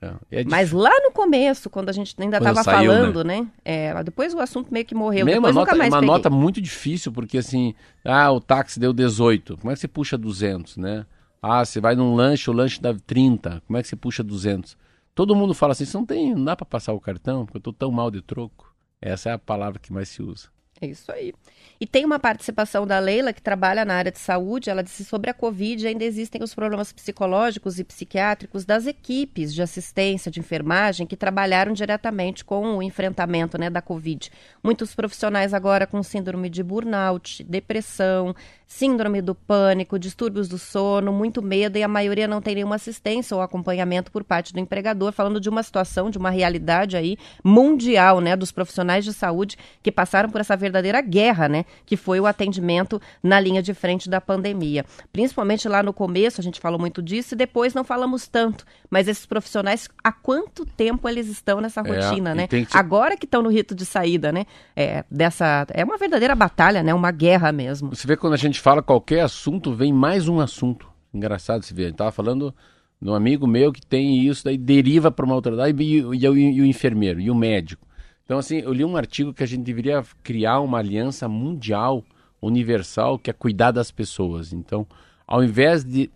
É, 0.00 0.40
é 0.40 0.44
Mas 0.44 0.72
lá 0.72 0.92
no 1.02 1.10
começo, 1.10 1.68
quando 1.68 1.88
a 1.88 1.92
gente 1.92 2.14
ainda 2.18 2.38
estava 2.38 2.62
saiu, 2.62 2.92
falando, 2.92 3.24
né? 3.24 3.46
É, 3.64 4.02
depois 4.04 4.32
o 4.34 4.40
assunto 4.40 4.72
meio 4.72 4.84
que 4.84 4.94
morreu. 4.94 5.24
Mesmo 5.24 5.40
depois 5.40 5.56
uma 5.56 5.60
nunca 5.60 5.72
nota, 5.72 5.78
mais 5.78 5.92
uma 5.92 6.00
peguei. 6.00 6.14
nota 6.14 6.30
muito 6.30 6.60
difícil, 6.60 7.12
porque 7.12 7.38
assim, 7.38 7.74
ah, 8.04 8.30
o 8.30 8.40
táxi 8.40 8.78
deu 8.78 8.92
18, 8.92 9.56
como 9.58 9.70
é 9.70 9.74
que 9.74 9.80
você 9.80 9.88
puxa 9.88 10.16
200, 10.16 10.76
né? 10.76 11.04
Ah, 11.42 11.64
você 11.64 11.80
vai 11.80 11.94
num 11.94 12.14
lanche, 12.14 12.50
o 12.50 12.52
lanche 12.52 12.80
dá 12.80 12.94
30, 12.94 13.62
como 13.66 13.76
é 13.76 13.82
que 13.82 13.88
você 13.88 13.96
puxa 13.96 14.22
200? 14.22 14.76
Todo 15.14 15.34
mundo 15.34 15.54
fala 15.54 15.72
assim, 15.72 15.84
você 15.84 15.96
não 15.96 16.06
tem, 16.06 16.34
não 16.34 16.44
dá 16.44 16.54
pra 16.54 16.66
passar 16.66 16.92
o 16.92 17.00
cartão, 17.00 17.44
porque 17.44 17.58
eu 17.58 17.62
tô 17.62 17.72
tão 17.72 17.90
mal 17.90 18.10
de 18.10 18.22
troco. 18.22 18.72
Essa 19.00 19.30
é 19.30 19.32
a 19.32 19.38
palavra 19.38 19.78
que 19.78 19.92
mais 19.92 20.08
se 20.08 20.22
usa. 20.22 20.48
É 20.80 20.86
isso 20.86 21.10
aí. 21.10 21.32
E 21.80 21.86
tem 21.86 22.04
uma 22.04 22.18
participação 22.18 22.86
da 22.86 22.98
Leila, 22.98 23.32
que 23.32 23.42
trabalha 23.42 23.84
na 23.84 23.94
área 23.94 24.10
de 24.10 24.18
saúde. 24.18 24.70
Ela 24.70 24.82
disse 24.82 25.04
sobre 25.04 25.30
a 25.30 25.34
Covid 25.34 25.86
ainda 25.86 26.04
existem 26.04 26.42
os 26.42 26.54
problemas 26.54 26.92
psicológicos 26.92 27.78
e 27.78 27.84
psiquiátricos 27.84 28.64
das 28.64 28.86
equipes 28.86 29.54
de 29.54 29.62
assistência, 29.62 30.30
de 30.30 30.40
enfermagem, 30.40 31.06
que 31.06 31.16
trabalharam 31.16 31.72
diretamente 31.72 32.44
com 32.44 32.76
o 32.76 32.82
enfrentamento 32.82 33.58
né, 33.58 33.70
da 33.70 33.80
Covid. 33.80 34.30
Muitos 34.62 34.94
profissionais 34.94 35.54
agora 35.54 35.86
com 35.86 36.02
síndrome 36.02 36.48
de 36.48 36.62
burnout, 36.62 37.44
depressão, 37.44 38.34
síndrome 38.68 39.22
do 39.22 39.34
pânico, 39.34 39.98
distúrbios 39.98 40.46
do 40.46 40.58
sono, 40.58 41.10
muito 41.10 41.40
medo, 41.40 41.78
e 41.78 41.82
a 41.82 41.88
maioria 41.88 42.28
não 42.28 42.40
tem 42.42 42.54
nenhuma 42.56 42.74
assistência 42.76 43.34
ou 43.34 43.40
acompanhamento 43.42 44.12
por 44.12 44.22
parte 44.22 44.52
do 44.52 44.60
empregador, 44.60 45.10
falando 45.10 45.40
de 45.40 45.48
uma 45.48 45.62
situação, 45.62 46.10
de 46.10 46.18
uma 46.18 46.28
realidade 46.28 46.94
aí 46.94 47.16
mundial, 47.42 48.20
né, 48.20 48.36
dos 48.36 48.52
profissionais 48.52 49.04
de 49.04 49.12
saúde 49.14 49.56
que 49.82 49.90
passaram 49.90 50.28
por 50.28 50.40
essa 50.40 50.54
verdadeira 50.56 51.00
guerra, 51.00 51.48
né? 51.48 51.64
que 51.86 51.96
foi 51.96 52.20
o 52.20 52.26
atendimento 52.26 53.00
na 53.22 53.40
linha 53.40 53.62
de 53.62 53.72
frente 53.72 54.08
da 54.10 54.20
pandemia. 54.20 54.84
Principalmente 55.12 55.66
lá 55.66 55.82
no 55.82 55.92
começo, 55.94 56.40
a 56.40 56.44
gente 56.44 56.60
falou 56.60 56.78
muito 56.78 57.00
disso, 57.02 57.34
e 57.34 57.36
depois 57.38 57.72
não 57.72 57.82
falamos 57.84 58.28
tanto. 58.28 58.66
Mas 58.90 59.08
esses 59.08 59.24
profissionais, 59.24 59.88
há 60.04 60.12
quanto 60.12 60.66
tempo 60.66 61.08
eles 61.08 61.26
estão 61.28 61.60
nessa 61.62 61.80
É, 61.80 61.84
rotina, 61.84 62.32
e 62.32 62.34
né? 62.34 62.46
que- 62.46 62.66
Agora 62.74 63.16
que 63.16 63.24
estão 63.24 63.40
no 63.42 63.48
rito 63.48 63.74
de 63.74 63.86
saída, 63.86 64.30
né? 64.30 64.44
É, 64.76 65.04
dessa, 65.10 65.66
é 65.72 65.82
uma 65.84 65.96
verdadeira 65.96 66.34
batalha, 66.34 66.82
né? 66.82 66.92
Uma 66.92 67.10
guerra 67.10 67.50
mesmo. 67.50 67.94
Você 67.94 68.06
vê 68.06 68.16
quando 68.16 68.34
a 68.34 68.36
gente 68.36 68.57
fala 68.60 68.82
qualquer 68.82 69.20
assunto, 69.20 69.74
vem 69.74 69.92
mais 69.92 70.28
um 70.28 70.40
assunto. 70.40 70.88
Engraçado 71.12 71.62
se 71.62 71.72
ver. 71.74 71.84
A 71.84 71.86
gente 71.88 71.96
tava 71.96 72.12
falando 72.12 72.54
de 73.00 73.08
um 73.08 73.14
amigo 73.14 73.46
meu 73.46 73.72
que 73.72 73.84
tem 73.84 74.26
isso, 74.26 74.44
daí 74.44 74.58
deriva 74.58 75.10
para 75.10 75.24
uma 75.24 75.34
outra. 75.34 75.56
Daí, 75.56 75.72
e, 75.78 75.96
e- 75.98 76.04
o- 76.04 76.14
e 76.14 76.60
o 76.60 76.64
enfermeiro, 76.66 77.20
e 77.20 77.30
o 77.30 77.34
médico. 77.34 77.86
Então, 78.24 78.38
assim, 78.38 78.58
eu 78.58 78.72
li 78.72 78.84
um 78.84 78.96
artigo 78.96 79.32
que 79.32 79.42
a 79.42 79.46
gente 79.46 79.62
deveria 79.62 80.04
criar 80.22 80.60
uma 80.60 80.78
aliança 80.78 81.28
mundial, 81.28 82.04
universal, 82.42 83.18
que 83.18 83.30
é 83.30 83.32
cuidar 83.32 83.70
das 83.70 83.90
pessoas. 83.90 84.52
Então, 84.52 84.86
ao 85.26 85.42
invés 85.42 85.84
de. 85.84 86.10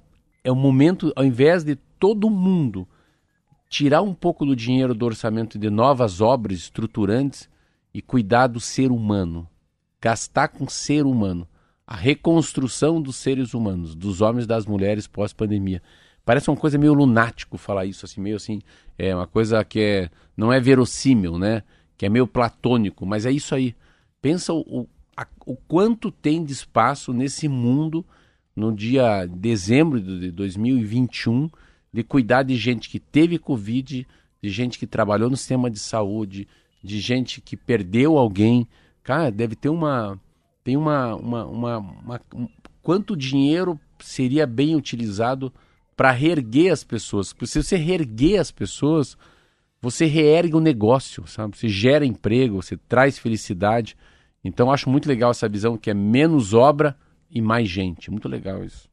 É 0.44 0.50
o 0.50 0.56
momento, 0.56 1.12
ao 1.14 1.24
invés 1.24 1.62
de 1.64 1.76
todo 1.98 2.28
mundo 2.28 2.86
tirar 3.68 4.02
um 4.02 4.12
pouco 4.12 4.44
do 4.44 4.54
dinheiro 4.56 4.92
do 4.92 5.06
orçamento 5.06 5.56
de 5.58 5.70
novas 5.70 6.20
obras 6.20 6.58
estruturantes 6.58 7.48
e 7.94 8.02
cuidar 8.02 8.48
do 8.48 8.60
ser 8.60 8.90
humano. 8.90 9.48
Gastar 10.00 10.48
com 10.48 10.68
ser 10.68 11.06
humano. 11.06 11.46
A 11.92 11.96
reconstrução 11.96 13.02
dos 13.02 13.16
seres 13.16 13.52
humanos, 13.52 13.94
dos 13.94 14.22
homens 14.22 14.46
e 14.46 14.48
das 14.48 14.64
mulheres 14.64 15.06
pós-pandemia. 15.06 15.82
Parece 16.24 16.48
uma 16.48 16.56
coisa 16.56 16.78
meio 16.78 16.94
lunático 16.94 17.58
falar 17.58 17.84
isso, 17.84 18.06
assim, 18.06 18.18
meio 18.18 18.36
assim. 18.36 18.62
É 18.98 19.14
uma 19.14 19.26
coisa 19.26 19.62
que 19.62 19.78
é, 19.78 20.10
não 20.34 20.50
é 20.50 20.58
verossímil, 20.58 21.38
né? 21.38 21.62
Que 21.98 22.06
é 22.06 22.08
meio 22.08 22.26
platônico, 22.26 23.04
mas 23.04 23.26
é 23.26 23.30
isso 23.30 23.54
aí. 23.54 23.74
Pensa 24.22 24.54
o, 24.54 24.88
a- 25.14 25.26
o 25.44 25.54
quanto 25.54 26.10
tem 26.10 26.42
de 26.42 26.54
espaço 26.54 27.12
nesse 27.12 27.46
mundo 27.46 28.02
no 28.56 28.72
dia 28.74 29.26
dezembro 29.26 30.00
de 30.00 30.30
2021 30.30 31.50
de 31.92 32.02
cuidar 32.02 32.42
de 32.42 32.56
gente 32.56 32.88
que 32.88 32.98
teve 32.98 33.38
Covid, 33.38 34.06
de 34.42 34.48
gente 34.48 34.78
que 34.78 34.86
trabalhou 34.86 35.28
no 35.28 35.36
sistema 35.36 35.70
de 35.70 35.78
saúde, 35.78 36.48
de 36.82 36.98
gente 37.00 37.38
que 37.42 37.54
perdeu 37.54 38.16
alguém. 38.16 38.66
Cara, 39.02 39.30
deve 39.30 39.54
ter 39.54 39.68
uma. 39.68 40.18
Tem 40.64 40.76
uma. 40.76 41.14
uma, 41.16 41.44
uma, 41.46 41.78
uma- 41.78 42.20
um- 42.34 42.48
quanto 42.82 43.16
dinheiro 43.16 43.78
seria 44.00 44.46
bem 44.46 44.74
utilizado 44.74 45.52
para 45.96 46.10
reerguer 46.10 46.72
as 46.72 46.82
pessoas? 46.82 47.32
Porque 47.32 47.46
se 47.46 47.62
você 47.62 47.76
reerguer 47.76 48.40
as 48.40 48.50
pessoas, 48.50 49.16
você 49.80 50.06
reergue 50.06 50.54
o 50.56 50.60
negócio, 50.60 51.26
sabe? 51.26 51.56
Você 51.56 51.68
gera 51.68 52.04
emprego, 52.04 52.60
você 52.62 52.76
traz 52.76 53.18
felicidade. 53.18 53.96
Então, 54.44 54.72
acho 54.72 54.90
muito 54.90 55.08
legal 55.08 55.30
essa 55.30 55.48
visão 55.48 55.76
que 55.76 55.90
é 55.90 55.94
menos 55.94 56.52
obra 56.54 56.96
e 57.30 57.40
mais 57.40 57.68
gente. 57.68 58.10
Muito 58.10 58.28
legal 58.28 58.64
isso. 58.64 58.88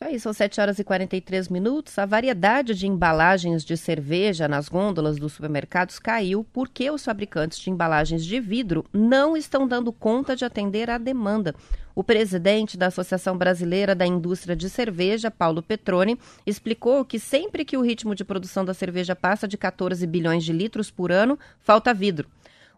Isso 0.00 0.08
aí, 0.08 0.20
são 0.20 0.32
7 0.32 0.60
horas 0.60 0.78
e 0.78 0.84
43 0.84 1.48
minutos. 1.48 1.98
A 1.98 2.06
variedade 2.06 2.72
de 2.72 2.86
embalagens 2.86 3.64
de 3.64 3.76
cerveja 3.76 4.46
nas 4.46 4.68
gôndolas 4.68 5.16
dos 5.16 5.32
supermercados 5.32 5.98
caiu 5.98 6.46
porque 6.52 6.88
os 6.88 7.04
fabricantes 7.04 7.58
de 7.58 7.68
embalagens 7.68 8.24
de 8.24 8.38
vidro 8.38 8.84
não 8.92 9.36
estão 9.36 9.66
dando 9.66 9.92
conta 9.92 10.36
de 10.36 10.44
atender 10.44 10.88
à 10.88 10.98
demanda. 10.98 11.52
O 11.96 12.04
presidente 12.04 12.76
da 12.76 12.86
Associação 12.86 13.36
Brasileira 13.36 13.92
da 13.92 14.06
Indústria 14.06 14.54
de 14.54 14.70
Cerveja, 14.70 15.32
Paulo 15.32 15.60
Petroni, 15.60 16.16
explicou 16.46 17.04
que 17.04 17.18
sempre 17.18 17.64
que 17.64 17.76
o 17.76 17.82
ritmo 17.82 18.14
de 18.14 18.24
produção 18.24 18.64
da 18.64 18.72
cerveja 18.72 19.16
passa 19.16 19.48
de 19.48 19.58
14 19.58 20.06
bilhões 20.06 20.44
de 20.44 20.52
litros 20.52 20.92
por 20.92 21.10
ano, 21.10 21.36
falta 21.60 21.92
vidro. 21.92 22.28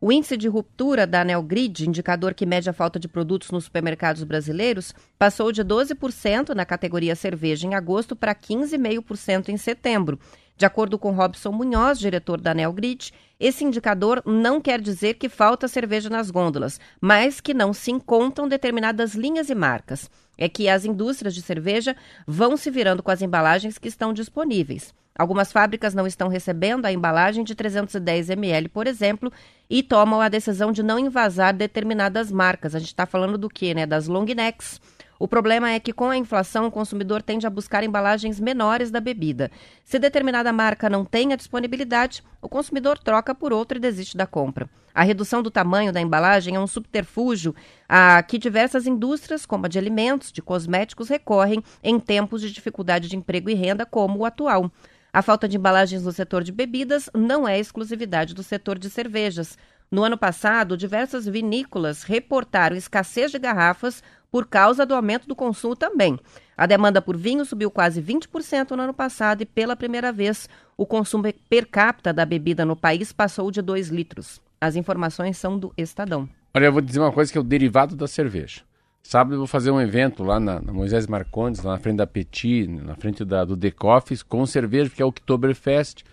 O 0.03 0.11
índice 0.11 0.35
de 0.35 0.49
ruptura 0.49 1.07
da 1.07 1.23
Nelgrid, 1.23 1.87
indicador 1.87 2.33
que 2.33 2.47
mede 2.47 2.71
a 2.71 2.73
falta 2.73 2.99
de 2.99 3.07
produtos 3.07 3.51
nos 3.51 3.65
supermercados 3.65 4.25
brasileiros, 4.25 4.95
passou 5.19 5.53
de 5.53 5.63
12% 5.63 6.55
na 6.55 6.65
categoria 6.65 7.15
cerveja 7.15 7.67
em 7.67 7.75
agosto 7.75 8.17
para 8.17 8.35
15,5% 8.35 9.51
em 9.51 9.59
setembro. 9.59 10.19
De 10.57 10.65
acordo 10.65 10.99
com 10.99 11.11
Robson 11.11 11.53
Munhoz, 11.53 11.99
diretor 11.99 12.41
da 12.41 12.55
Nelgrid, 12.55 13.13
esse 13.39 13.63
indicador 13.63 14.23
não 14.25 14.59
quer 14.59 14.81
dizer 14.81 15.15
que 15.15 15.29
falta 15.29 15.69
cerveja 15.69 16.09
nas 16.09 16.31
gôndolas, 16.31 16.81
mas 16.99 17.39
que 17.39 17.53
não 17.53 17.75
se 17.75 17.91
encontram 17.91 18.49
determinadas 18.49 19.15
linhas 19.15 19.51
e 19.51 19.55
marcas. 19.55 20.11
É 20.39 20.49
que 20.49 20.67
as 20.67 20.87
indústrias 20.87 21.35
de 21.35 21.43
cerveja 21.43 21.95
vão 22.27 22.57
se 22.57 22.71
virando 22.71 23.03
com 23.03 23.11
as 23.11 23.21
embalagens 23.21 23.77
que 23.77 23.89
estão 23.89 24.15
disponíveis. 24.15 24.95
Algumas 25.15 25.53
fábricas 25.53 25.93
não 25.93 26.07
estão 26.07 26.29
recebendo 26.29 26.87
a 26.87 26.93
embalagem 26.93 27.45
de 27.45 27.55
310 27.55 28.31
ml, 28.31 28.69
por 28.71 28.87
exemplo, 28.87 29.31
e 29.71 29.85
tomam 29.85 30.21
a 30.21 30.29
decisão 30.29 30.73
de 30.73 30.83
não 30.83 30.99
invasar 30.99 31.55
determinadas 31.55 32.33
marcas. 32.33 32.75
A 32.75 32.81
gente 32.81 32.89
está 32.89 33.07
falando 33.07 33.39
do 33.39 33.49
quê, 33.49 33.73
né? 33.73 33.87
Das 33.87 34.09
long 34.09 34.25
necks. 34.25 34.81
O 35.16 35.29
problema 35.29 35.71
é 35.71 35.79
que 35.79 35.93
com 35.93 36.09
a 36.09 36.16
inflação 36.16 36.66
o 36.66 36.71
consumidor 36.71 37.23
tende 37.23 37.47
a 37.47 37.51
buscar 37.51 37.85
embalagens 37.85 38.41
menores 38.41 38.91
da 38.91 39.01
bebida. 39.01 39.51
Se 39.85 39.99
determinada 39.99 40.51
marca 40.51 40.89
não 40.89 41.05
tem 41.05 41.33
a 41.33 41.37
disponibilidade, 41.37 42.25
o 42.41 42.49
consumidor 42.49 42.99
troca 42.99 43.35
por 43.35 43.53
outra 43.53 43.77
e 43.77 43.81
desiste 43.81 44.16
da 44.16 44.27
compra. 44.27 44.68
A 44.95 45.03
redução 45.03 45.43
do 45.43 45.51
tamanho 45.51 45.93
da 45.93 46.01
embalagem 46.01 46.57
é 46.57 46.61
um 46.61 46.66
subterfúgio 46.66 47.55
a 47.89 48.23
que 48.23 48.39
diversas 48.39 48.87
indústrias, 48.87 49.45
como 49.45 49.66
a 49.66 49.68
de 49.68 49.79
alimentos, 49.79 50.33
de 50.33 50.43
cosméticos, 50.43 51.09
recorrem 51.09 51.62
em 51.83 52.01
tempos 52.01 52.41
de 52.41 52.51
dificuldade 52.51 53.07
de 53.07 53.16
emprego 53.16 53.51
e 53.51 53.55
renda 53.55 53.85
como 53.85 54.21
o 54.21 54.25
atual. 54.25 54.73
A 55.13 55.23
falta 55.23 55.49
de 55.49 55.57
embalagens 55.57 56.05
no 56.05 56.13
setor 56.13 56.45
de 56.45 56.53
bebidas 56.53 57.11
não 57.13 57.47
é 57.47 57.59
exclusividade 57.59 58.35
do 58.35 58.43
setor 58.43 58.79
de 58.79 58.89
cervejas. 58.89 59.59
No 59.91 60.05
ano 60.05 60.17
passado, 60.17 60.77
diversas 60.77 61.27
vinícolas 61.27 62.05
reportaram 62.05 62.77
escassez 62.77 63.33
de 63.33 63.39
garrafas 63.41 64.05
por 64.31 64.47
causa 64.47 64.87
do 64.87 64.95
aumento 64.95 65.27
do 65.27 65.35
consumo 65.35 65.75
também. 65.75 66.17
A 66.57 66.65
demanda 66.65 67.03
por 67.03 67.17
vinho 67.17 67.45
subiu 67.45 67.73
quase 67.73 68.01
20% 68.01 68.71
no 68.71 68.83
ano 68.85 68.95
passado 68.95 69.43
e, 69.43 69.47
pela 69.47 69.75
primeira 69.75 70.13
vez, 70.13 70.49
o 70.77 70.87
consumo 70.87 71.25
per 71.49 71.67
capita 71.67 72.13
da 72.13 72.25
bebida 72.25 72.65
no 72.65 72.77
país 72.77 73.13
passou 73.13 73.51
de 73.51 73.61
2 73.61 73.89
litros. 73.89 74.41
As 74.61 74.77
informações 74.77 75.37
são 75.37 75.59
do 75.59 75.73
Estadão. 75.77 76.29
Olha, 76.55 76.67
eu 76.67 76.73
vou 76.73 76.83
dizer 76.83 77.01
uma 77.01 77.11
coisa 77.11 77.33
que 77.33 77.39
é 77.39 77.41
o 77.41 77.45
derivado 77.45 77.97
da 77.97 78.07
cerveja. 78.07 78.61
Sábado 79.03 79.35
eu 79.35 79.39
vou 79.39 79.47
fazer 79.47 79.71
um 79.71 79.81
evento 79.81 80.23
lá 80.23 80.39
na, 80.39 80.61
na 80.61 80.73
Moisés 80.73 81.07
Marcondes, 81.07 81.63
lá 81.63 81.73
na 81.73 81.79
frente 81.79 81.97
da 81.97 82.07
Petit, 82.07 82.69
na 82.69 82.95
frente 82.95 83.25
da, 83.25 83.45
do 83.45 83.57
The 83.57 83.71
Coffees, 83.71 84.23
com 84.23 84.45
cerveja, 84.47 84.91
que 84.91 85.03
é 85.03 85.05
o 85.05 85.09
Oktoberfest. 85.09 86.05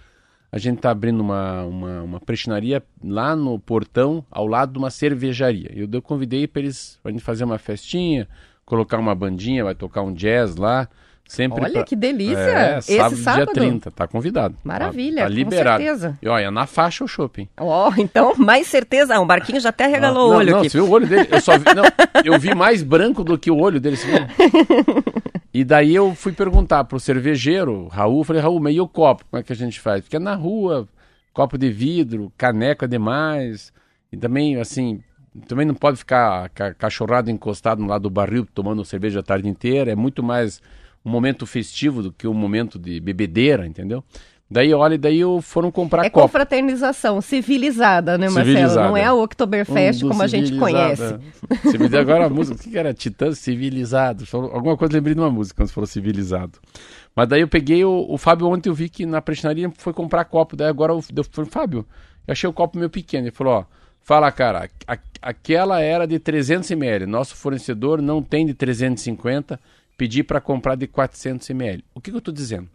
A 0.52 0.58
gente 0.58 0.78
está 0.78 0.92
abrindo 0.92 1.20
uma, 1.20 1.64
uma, 1.66 2.02
uma 2.04 2.20
prestinaria 2.20 2.82
lá 3.04 3.36
no 3.36 3.60
portão, 3.60 4.26
ao 4.32 4.48
lado 4.48 4.72
de 4.72 4.80
uma 4.80 4.90
cervejaria. 4.90 5.72
Eu, 5.76 5.88
eu 5.92 6.02
convidei 6.02 6.48
para 6.48 6.62
eles, 6.62 6.98
pra 7.04 7.12
gente 7.12 7.24
fazer 7.24 7.44
uma 7.44 7.58
festinha, 7.58 8.28
colocar 8.66 8.98
uma 8.98 9.14
bandinha, 9.14 9.64
vai 9.64 9.76
tocar 9.76 10.02
um 10.02 10.14
jazz 10.14 10.56
lá. 10.56 10.90
Sempre 11.28 11.62
Olha 11.62 11.74
pra- 11.74 11.84
que 11.84 11.96
delícia! 11.96 12.38
É, 12.38 12.78
Esse 12.78 12.96
sábado, 12.98 13.18
sábado? 13.18 13.46
dia 13.54 13.54
30, 13.54 13.92
tá 13.92 14.08
convidado. 14.08 14.56
Maravilha, 14.64 15.18
tá, 15.18 15.22
tá 15.24 15.28
com 15.30 15.34
liberado. 15.36 15.84
certeza. 15.84 16.18
E 16.22 16.28
olha, 16.28 16.50
na 16.50 16.66
faixa 16.66 17.04
o 17.04 17.08
shopping. 17.08 17.50
Ó, 17.58 17.92
então, 18.00 18.34
mais 18.38 18.68
certeza. 18.68 19.16
Ah, 19.16 19.20
o 19.20 19.26
Barquinho 19.26 19.60
já 19.60 19.70
até 19.70 19.88
regalou 19.88 20.24
Ah, 20.24 20.26
o 20.28 20.30
não, 20.32 20.38
olho 20.38 20.52
não, 20.52 20.60
aqui. 20.60 20.70
Você 20.70 20.78
viu 20.78 20.88
o 20.88 20.92
olho 20.92 21.06
dele? 21.08 21.28
Eu 21.30 21.42
só 21.42 21.58
vi, 21.58 21.66
não, 21.76 21.84
eu 22.24 22.40
vi 22.40 22.56
mais 22.56 22.82
branco 22.82 23.24
do 23.24 23.38
que 23.38 23.52
o 23.52 23.58
olho 23.60 23.80
dele. 23.80 23.98
viu? 23.98 24.16
E 25.54 25.64
daí 25.64 25.96
eu 25.96 26.14
fui 26.14 26.32
perguntar 26.34 26.84
pro 26.84 27.00
cervejeiro, 27.00 27.88
Raul, 27.88 28.24
falei, 28.24 28.42
Raul, 28.42 28.60
mas 28.60 28.76
e 28.76 28.80
o 28.82 28.88
copo? 28.88 29.26
Como 29.30 29.40
é 29.40 29.44
que 29.44 29.52
a 29.52 29.56
gente 29.56 29.80
faz? 29.80 30.02
Porque 30.02 30.16
é 30.16 30.20
na 30.20 30.36
rua, 30.36 30.88
copo 31.34 31.58
de 31.58 31.72
vidro, 31.72 32.32
caneco 32.38 32.86
é 32.86 32.88
demais. 32.88 33.74
E 34.12 34.18
também, 34.18 34.58
assim, 34.60 35.02
também 35.48 35.66
não 35.66 35.74
pode 35.74 35.98
ficar 35.98 36.50
ca- 36.50 36.76
cachorrado 36.76 37.32
encostado 37.32 37.82
no 37.82 37.88
lado 37.88 38.04
do 38.04 38.10
barril 38.12 38.46
tomando 38.54 38.86
cerveja 38.86 39.22
a 39.22 39.24
tarde 39.24 39.48
inteira. 39.50 39.92
É 39.92 39.96
muito 39.96 40.22
mais 40.22 40.62
um 41.06 41.10
momento 41.10 41.46
festivo 41.46 42.02
do 42.04 42.12
que 42.12 42.28
um 42.28 42.34
momento 42.34 42.78
de 42.78 43.00
bebedeira, 43.00 43.66
entendeu? 43.66 44.04
Daí, 44.50 44.74
olha, 44.74 44.98
daí 44.98 45.20
eu 45.20 45.42
foram 45.42 45.70
comprar 45.70 46.06
É 46.06 46.10
copo. 46.10 46.26
confraternização 46.26 47.20
civilizada, 47.20 48.18
né, 48.18 48.28
Marcelo? 48.30 48.46
Civilizada. 48.46 48.88
Não 48.88 48.96
é 48.96 49.12
o 49.12 49.22
Oktoberfest 49.22 50.04
Um 50.04 50.08
como 50.08 50.24
a 50.24 50.28
gente 50.28 50.58
conhece. 50.58 51.04
é. 51.52 51.56
Civilizado. 51.70 51.98
Agora 51.98 52.26
a 52.28 52.30
música, 52.30 52.56
o 52.56 52.72
que 52.72 52.78
era? 52.78 52.94
Titã 52.94 53.34
Civilizado. 53.34 54.24
Alguma 54.32 54.78
coisa 54.78 54.94
lembrei 54.94 55.14
de 55.16 55.20
uma 55.20 55.30
música 55.30 55.58
quando 55.58 55.68
você 55.68 55.74
falou 55.74 55.88
civilizado. 55.88 56.60
Mas 57.14 57.28
daí 57.28 57.42
eu 57.42 57.48
peguei 57.50 57.84
o, 57.84 58.06
o 58.08 58.18
Fábio 58.18 58.48
ontem, 58.48 58.70
eu 58.70 58.74
vi 58.74 58.88
que 58.88 59.06
na 59.06 59.22
prestinaria 59.22 59.70
foi 59.78 59.92
comprar 59.92 60.24
copo. 60.24 60.56
Daí 60.56 60.70
agora 60.70 60.94
eu, 60.94 61.04
eu 61.14 61.24
falei, 61.26 61.52
Fábio, 61.52 61.86
eu 62.26 62.32
achei 62.32 62.50
o 62.50 62.54
copo 62.54 62.78
meio 62.78 62.90
pequeno. 62.90 63.26
Ele 63.26 63.32
falou, 63.36 63.54
ó, 63.54 63.66
Fala, 64.02 64.32
cara, 64.32 64.70
a- 64.88 64.98
aquela 65.22 65.82
era 65.82 66.08
de 66.08 66.18
300 66.18 66.72
ml, 66.72 67.06
nosso 67.06 67.36
fornecedor 67.36 68.02
não 68.02 68.24
tem 68.24 68.46
de 68.46 68.54
350, 68.54 69.60
pedi 69.98 70.24
para 70.24 70.40
comprar 70.40 70.76
de 70.76 70.88
400 70.88 71.50
ml. 71.50 71.84
O 71.94 72.00
que, 72.00 72.12
que 72.12 72.16
eu 72.16 72.20
estou 72.20 72.34
dizendo? 72.34 72.70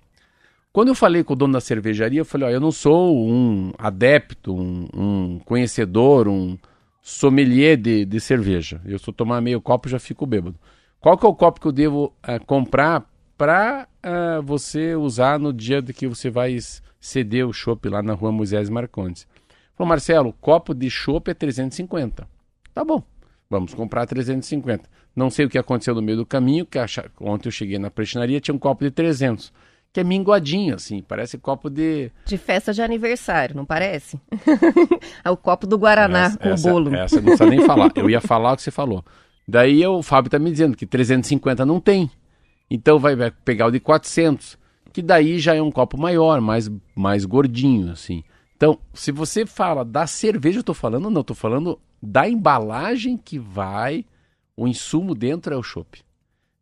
Quando 0.73 0.89
eu 0.89 0.95
falei 0.95 1.23
com 1.23 1.35
o 1.35 1.37
dono 1.37 1.53
da 1.53 1.61
cervejaria, 1.61 2.21
eu 2.21 2.25
falei, 2.25 2.49
ó, 2.49 2.51
eu 2.51 2.61
não 2.61 2.73
sou 2.73 3.29
um 3.29 3.73
adepto, 3.79 4.55
um, 4.55 4.89
um 4.95 5.39
conhecedor, 5.45 6.27
um 6.27 6.59
sommelier 7.03 7.77
de, 7.77 8.05
de 8.05 8.21
cerveja. 8.21 8.81
Eu 8.85 8.99
só 8.99 9.13
tomar 9.13 9.41
meio 9.41 9.61
copo 9.61 9.89
já 9.89 9.99
fico 9.99 10.25
bêbado. 10.25 10.57
Qual 10.99 11.19
que 11.19 11.27
é 11.27 11.29
o 11.29 11.35
copo 11.35 11.61
que 11.61 11.67
eu 11.67 11.73
devo 11.73 12.15
eh, 12.23 12.39
comprar 12.39 13.05
para 13.37 13.89
você 14.45 14.95
usar 14.95 15.39
no 15.39 15.53
dia 15.53 15.83
de 15.83 15.93
que 15.93 16.07
você 16.07 16.31
vai 16.31 16.57
ceder 17.01 17.47
o 17.47 17.53
chopp 17.53 17.89
lá 17.89 18.03
na 18.03 18.15
rua 18.15 18.31
Moisés 18.31 18.71
Marcondes? 18.71 19.27
Falou, 19.75 19.89
Marcelo, 19.89 20.33
copo 20.41 20.73
de 20.73 20.89
chopp 20.89 21.31
é 21.31 21.35
350. 21.35 22.27
Tá 22.73 22.85
bom, 22.85 23.03
vamos 23.53 23.75
comprar 23.75 24.07
350. 24.07 24.89
Não 25.15 25.29
sei 25.29 25.45
o 25.45 25.49
que 25.51 25.59
aconteceu 25.59 25.95
no 25.95 26.01
meio 26.01 26.17
do 26.17 26.27
caminho, 26.27 26.65
que 26.65 26.79
acha... 26.79 27.05
ontem 27.21 27.49
eu 27.49 27.53
cheguei 27.53 27.79
na 27.79 27.91
prestinaria, 27.91 28.41
tinha 28.41 28.55
um 28.55 28.59
copo 28.59 28.83
de 28.83 28.91
300, 28.91 29.53
que 29.93 30.01
é 30.01 30.05
minguadinho, 30.05 30.75
assim, 30.75 31.03
parece 31.03 31.37
copo 31.37 31.69
de... 31.69 32.11
De 32.25 32.39
festa 32.39 32.73
de 32.73 32.81
aniversário, 32.81 33.55
não 33.55 33.67
parece? 33.67 34.19
é 35.23 35.31
o 35.31 35.37
copo 35.37 35.67
do 35.67 35.77
Guaraná 35.77 36.25
essa, 36.25 36.39
com 36.39 36.49
essa, 36.49 36.71
bolo. 36.71 36.95
Essa 36.95 37.17
não 37.17 37.25
precisa 37.25 37.47
nem 37.47 37.61
falar, 37.61 37.93
eu 37.95 38.09
ia 38.09 38.23
falar 38.23 38.55
o 38.55 38.57
que 38.57 38.63
você 38.63 38.71
falou. 38.71 39.05
Daí 39.47 39.83
eu- 39.83 39.97
o 39.97 40.03
Fábio 40.03 40.31
tá 40.31 40.39
me 40.39 40.51
dizendo 40.51 40.75
que 40.77 40.87
350 40.87 41.67
não 41.67 41.79
tem, 41.79 42.11
então 42.71 42.99
vai, 42.99 43.15
vai 43.15 43.31
pegar 43.31 43.67
o 43.67 43.71
de 43.71 43.79
400, 43.81 44.57
que 44.95 45.03
daí 45.03 45.39
já 45.39 45.55
é 45.55 45.61
um 45.61 45.71
copo 45.71 45.99
maior, 46.01 46.41
mais, 46.41 46.71
mais 46.97 47.27
gordinho, 47.27 47.93
assim. 47.93 48.25
Então, 48.57 48.79
se 48.95 49.13
você 49.13 49.45
fala 49.45 49.85
da 49.85 50.07
cerveja, 50.07 50.61
eu 50.61 50.65
tô 50.65 50.73
falando, 50.73 51.11
não, 51.11 51.21
eu 51.21 51.25
tô 51.25 51.35
falando 51.35 51.79
da 52.03 52.29
embalagem 52.29 53.17
que 53.17 53.39
vai, 53.39 54.05
o 54.57 54.67
insumo 54.67 55.15
dentro 55.15 55.55
é 55.55 55.57
o 55.57 55.63
chopp. 55.63 56.03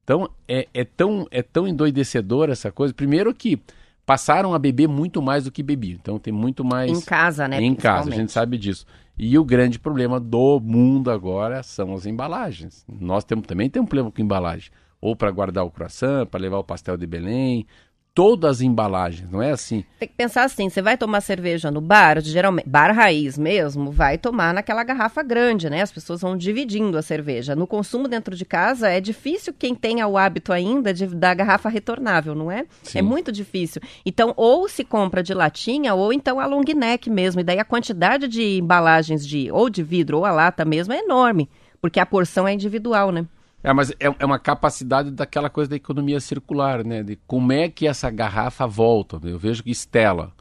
Então, 0.05 0.28
é, 0.47 0.68
é, 0.74 0.84
tão, 0.84 1.26
é 1.30 1.43
tão 1.43 1.66
endoidecedor 1.66 2.51
essa 2.51 2.70
coisa. 2.70 2.93
Primeiro 2.93 3.32
que 3.32 3.61
passaram 4.05 4.53
a 4.53 4.59
beber 4.59 4.88
muito 4.88 5.22
mais 5.22 5.45
do 5.45 5.53
que 5.53 5.62
bebiam. 5.62 5.99
Então, 6.01 6.18
tem 6.18 6.32
muito 6.32 6.64
mais... 6.64 6.91
Em 6.91 7.01
casa, 7.01 7.47
né? 7.47 7.62
em 7.62 7.74
casa, 7.74 8.11
a 8.11 8.14
gente 8.14 8.32
sabe 8.32 8.59
disso. 8.59 8.84
E 9.16 9.38
o 9.38 9.45
grande 9.45 9.78
problema 9.78 10.18
do 10.18 10.59
mundo 10.61 11.11
agora 11.11 11.62
são 11.62 11.95
as 11.95 12.07
embalagens. 12.07 12.84
Nós 12.88 13.22
temos, 13.22 13.47
também 13.47 13.70
temos 13.70 13.86
um 13.86 13.88
problema 13.88 14.11
com 14.11 14.20
embalagem. 14.20 14.70
Ou 15.01 15.14
para 15.14 15.30
guardar 15.30 15.64
o 15.64 15.70
croissant, 15.70 16.26
para 16.26 16.41
levar 16.41 16.59
o 16.59 16.64
pastel 16.64 16.97
de 16.97 17.07
Belém. 17.07 17.66
Todas 18.13 18.57
as 18.57 18.61
embalagens, 18.61 19.31
não 19.31 19.41
é 19.41 19.53
assim? 19.53 19.85
Tem 19.99 20.09
que 20.09 20.15
pensar 20.15 20.43
assim, 20.43 20.69
você 20.69 20.83
vai 20.83 20.97
tomar 20.97 21.21
cerveja 21.21 21.71
no 21.71 21.81
bar, 21.81 22.21
geralmente, 22.21 22.69
bar 22.69 22.93
raiz 22.93 23.39
mesmo, 23.39 23.93
vai 23.93 24.19
tomar 24.19 24.53
naquela 24.53 24.83
garrafa 24.83 25.23
grande, 25.23 25.71
né? 25.71 25.81
As 25.81 25.93
pessoas 25.93 26.21
vão 26.21 26.37
dividindo 26.37 26.99
a 26.99 27.03
cerveja. 27.03 27.55
No 27.55 27.69
consumo 27.69 28.09
dentro 28.09 28.35
de 28.35 28.45
casa, 28.45 28.89
é 28.89 29.01
difícil 29.01 29.55
quem 29.57 29.77
tenha 29.77 30.09
o 30.09 30.19
hábito 30.19 30.53
ainda 30.53 30.93
de, 30.93 31.07
da 31.07 31.33
garrafa 31.33 31.69
retornável, 31.69 32.35
não 32.35 32.51
é? 32.51 32.67
Sim. 32.83 32.99
É 32.99 33.03
muito 33.03 33.31
difícil. 33.31 33.81
Então, 34.05 34.35
ou 34.37 34.69
se 34.69 34.83
compra 34.83 35.23
de 35.23 35.33
latinha, 35.33 35.95
ou 35.95 36.13
então 36.13 36.41
a 36.41 36.47
long 36.47 36.65
neck 36.75 37.09
mesmo. 37.09 37.41
E 37.41 37.45
daí 37.45 37.61
a 37.61 37.65
quantidade 37.65 38.27
de 38.27 38.59
embalagens 38.59 39.27
de 39.27 39.53
ou 39.53 39.71
de 39.71 39.83
vidro 39.83 40.19
ou 40.19 40.25
a 40.25 40.33
lata 40.33 40.65
mesmo 40.65 40.93
é 40.93 40.99
enorme, 40.99 41.49
porque 41.81 42.01
a 42.01 42.07
porção 42.07 42.47
é 42.47 42.53
individual, 42.53 43.13
né? 43.13 43.25
É, 43.63 43.73
mas 43.73 43.91
é, 43.91 44.07
é 44.19 44.25
uma 44.25 44.39
capacidade 44.39 45.11
daquela 45.11 45.51
coisa 45.51 45.71
da 45.71 45.77
economia 45.77 46.21
circular, 46.21 46.85
né? 46.85 47.03
De 47.03 47.17
como 47.27 47.53
é 47.53 47.69
que 47.69 47.87
essa 47.87 48.11
garrafa 48.11 48.67
volta. 48.67 49.21
Eu 49.23 49.39
vejo 49.39 49.63
que 49.63 49.71
Estela, 49.71 50.33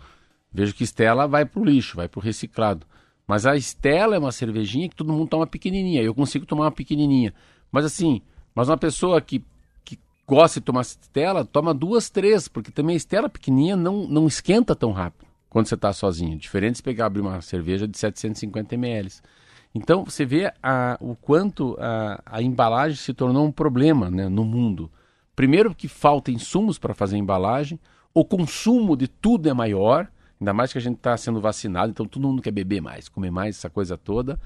vejo 0.52 0.74
que 0.74 0.84
Estela 0.84 1.28
vai 1.28 1.46
pro 1.46 1.64
lixo, 1.64 1.98
vai 1.98 2.08
pro 2.08 2.22
reciclado. 2.22 2.86
Mas 3.28 3.46
a 3.46 3.56
Estela 3.56 4.16
é 4.16 4.20
uma 4.20 4.32
cervejinha 4.32 4.90
que 4.90 4.96
todo 4.96 5.14
mundo 5.14 5.30
toma 5.30 5.46
pequenininha. 5.46 6.02
Eu 6.02 6.16
consigo 6.16 6.46
tomar 6.46 6.66
uma 6.66 6.72
pequenininha. 6.72 7.34
Mas 7.72 7.86
assim, 7.86 8.22
mas 8.56 8.70
uma 8.70 8.78
pessoa 8.78 9.22
que, 9.22 9.44
que 9.84 10.00
gosta 10.26 10.60
de 10.60 10.66
tomar 10.66 10.82
Estela, 10.82 11.46
toma 11.46 11.74
duas, 11.74 12.10
três, 12.10 12.48
porque 12.48 12.72
também 12.72 12.94
a 12.94 12.98
Estela 12.98 13.30
pequenininha 13.30 13.76
não, 13.76 14.08
não 14.08 14.28
esquenta 14.28 14.76
tão 14.76 14.92
rápido 14.92 15.28
quando 15.50 15.68
você 15.68 15.76
está 15.76 15.92
sozinho. 15.92 16.38
Diferente 16.38 16.78
de 16.78 16.84
pegar 16.84 17.08
abrir 17.08 17.22
uma 17.22 17.42
cerveja 17.42 17.88
de 17.88 17.98
750 17.98 18.76
ml. 18.76 19.12
Então 19.74 20.04
você 20.04 20.26
vê 20.26 20.52
a, 20.62 20.98
o 21.00 21.16
quanto 21.16 21.78
a, 21.80 22.22
a 22.26 22.42
embalagem 22.42 22.98
se 22.98 23.14
tornou 23.14 23.46
um 23.46 23.52
problema 23.52 24.10
né, 24.10 24.28
no 24.28 24.44
mundo. 24.44 24.92
Primeiro 25.36 25.74
que 25.76 25.88
falta 25.88 26.32
insumos 26.32 26.78
para 26.78 26.94
fazer 26.94 27.18
embalagem, 27.18 27.80
o 28.14 28.26
consumo 28.26 28.98
de 28.98 29.08
tudo 29.08 29.48
é 29.48 29.54
maior, 29.54 30.08
ainda 30.40 30.54
mais 30.54 30.72
que 30.72 30.78
a 30.78 30.82
gente 30.82 30.98
está 30.98 31.16
sendo 31.16 31.40
vacinado, 31.40 31.92
então 31.92 32.06
todo 32.06 32.28
mundo 32.28 32.42
quer 32.42 32.52
beber 32.52 32.82
mais, 32.82 33.08
comer 33.08 33.32
mais, 33.32 33.58
essa 33.58 33.70
coisa 33.70 33.98
toda. 33.98 34.40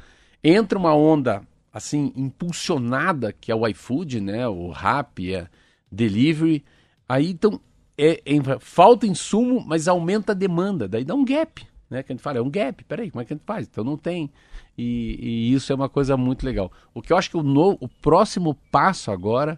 Entra 0.43 0.77
uma 0.77 0.93
onda 0.93 1.41
assim 1.71 2.11
impulsionada 2.15 3.33
que 3.33 3.51
é 3.51 3.55
o 3.55 3.67
iFood, 3.67 4.21
né, 4.21 4.47
o 4.47 4.69
Rappi, 4.69 5.33
é 5.33 5.47
delivery. 5.91 6.63
Aí 7.07 7.31
então 7.31 7.59
é, 7.97 8.21
é- 8.25 8.59
falta 8.59 9.07
insumo, 9.07 9.63
mas 9.65 9.87
aumenta 9.87 10.33
a 10.33 10.35
demanda, 10.35 10.87
daí 10.87 11.03
dá 11.03 11.15
um 11.15 11.25
gap, 11.25 11.65
né? 11.93 12.03
Que 12.03 12.11
a 12.11 12.15
gente 12.15 12.23
fala, 12.23 12.39
é 12.39 12.41
um 12.41 12.49
gap, 12.49 12.83
peraí, 12.83 13.09
como 13.09 13.21
é 13.21 13.25
que 13.25 13.33
a 13.33 13.35
gente 13.37 13.45
faz? 13.45 13.67
Então 13.71 13.83
não 13.83 13.95
tem. 13.97 14.29
E, 14.77 15.17
e 15.21 15.53
isso 15.53 15.71
é 15.71 15.75
uma 15.75 15.87
coisa 15.87 16.17
muito 16.17 16.45
legal. 16.45 16.71
O 16.93 17.01
que 17.01 17.13
eu 17.13 17.17
acho 17.17 17.29
que 17.29 17.37
o, 17.37 17.43
no- 17.43 17.77
o 17.79 17.87
próximo 17.87 18.55
passo 18.71 19.11
agora 19.11 19.57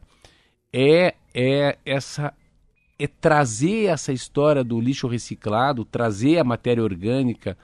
é, 0.72 1.16
é 1.34 1.78
essa 1.86 2.34
é 2.98 3.08
trazer 3.08 3.86
essa 3.88 4.14
história 4.14 4.64
do 4.64 4.80
lixo 4.80 5.08
reciclado, 5.08 5.84
trazer 5.84 6.40
a 6.40 6.46
matéria 6.46 6.82
orgânica, 6.82 7.58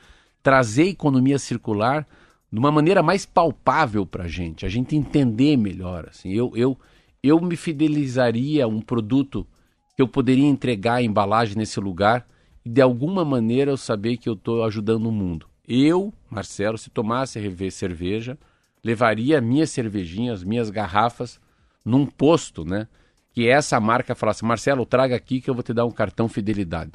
trazer 0.43 0.84
a 0.84 0.88
economia 0.88 1.39
circular 1.39 2.05
de 2.51 2.59
uma 2.59 2.69
maneira 2.69 3.01
mais 3.01 3.26
palpável 3.26 4.05
para 4.05 4.26
a 4.26 4.28
gente, 4.28 4.65
a 4.65 4.69
gente 4.69 4.93
entender 4.93 5.55
melhor. 5.55 6.07
Assim, 6.09 6.34
eu, 6.34 6.51
eu, 6.53 6.78
eu 7.24 7.39
me 7.39 7.55
fidelizaria 7.55 8.65
a 8.65 8.67
um 8.67 8.82
produto 8.82 9.47
que 9.95 10.01
eu 10.01 10.07
poderia 10.07 10.45
entregar 10.47 10.95
a 10.95 11.01
embalagem 11.01 11.55
nesse 11.57 11.80
lugar 11.80 12.28
e 12.64 12.70
de 12.70 12.82
alguma 12.82 13.26
maneira 13.26 13.72
eu 13.72 13.78
saber 13.78 14.18
que 14.18 14.30
eu 14.30 14.34
estou 14.34 14.64
ajudando 14.64 15.07
o 15.07 15.12
mundo. 15.12 15.47
Eu, 15.68 16.14
Marcelo, 16.30 16.78
se 16.78 16.89
tomasse 16.89 17.39
cerveja, 17.72 18.38
levaria 18.84 19.41
minhas 19.41 19.70
cervejinhas, 19.70 20.43
minhas 20.43 20.70
garrafas 20.70 21.39
num 21.86 22.05
posto, 22.05 22.66
né? 22.66 22.88
Que 23.34 23.47
essa 23.47 23.80
marca 23.80 24.14
falasse, 24.14 24.43
Marcelo, 24.43 24.86
traga 24.86 25.16
aqui 25.16 25.39
que 25.39 25.49
eu 25.49 25.53
vou 25.53 25.64
te 25.64 25.74
dar 25.74 25.86
um 25.86 25.91
cartão 25.91 26.28
fidelidade. 26.28 26.91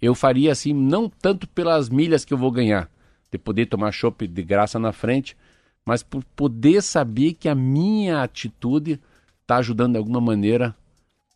Eu 0.00 0.14
faria 0.14 0.52
assim, 0.52 0.72
não 0.72 1.08
tanto 1.08 1.46
pelas 1.48 1.88
milhas 1.88 2.24
que 2.24 2.32
eu 2.32 2.38
vou 2.38 2.50
ganhar, 2.50 2.90
de 3.30 3.36
poder 3.36 3.66
tomar 3.66 3.92
chopp 3.92 4.26
de 4.26 4.42
graça 4.42 4.78
na 4.78 4.92
frente, 4.92 5.36
mas 5.84 6.02
por 6.02 6.24
poder 6.36 6.82
saber 6.82 7.34
que 7.34 7.48
a 7.48 7.54
minha 7.54 8.22
atitude 8.22 9.00
está 9.42 9.56
ajudando 9.56 9.92
de 9.92 9.98
alguma 9.98 10.20
maneira 10.20 10.74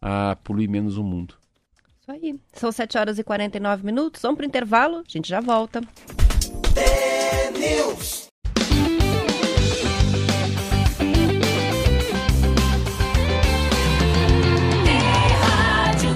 a 0.00 0.36
poluir 0.36 0.68
menos 0.68 0.96
o 0.96 1.02
mundo. 1.02 1.34
Aí. 2.12 2.38
São 2.52 2.70
7 2.70 2.98
horas 2.98 3.18
e 3.18 3.24
49 3.24 3.84
minutos. 3.86 4.20
Vamos 4.20 4.36
para 4.36 4.44
o 4.44 4.46
intervalo, 4.46 4.98
a 4.98 5.02
gente 5.08 5.28
já 5.28 5.40
volta. 5.40 5.80
Rádio 15.40 16.12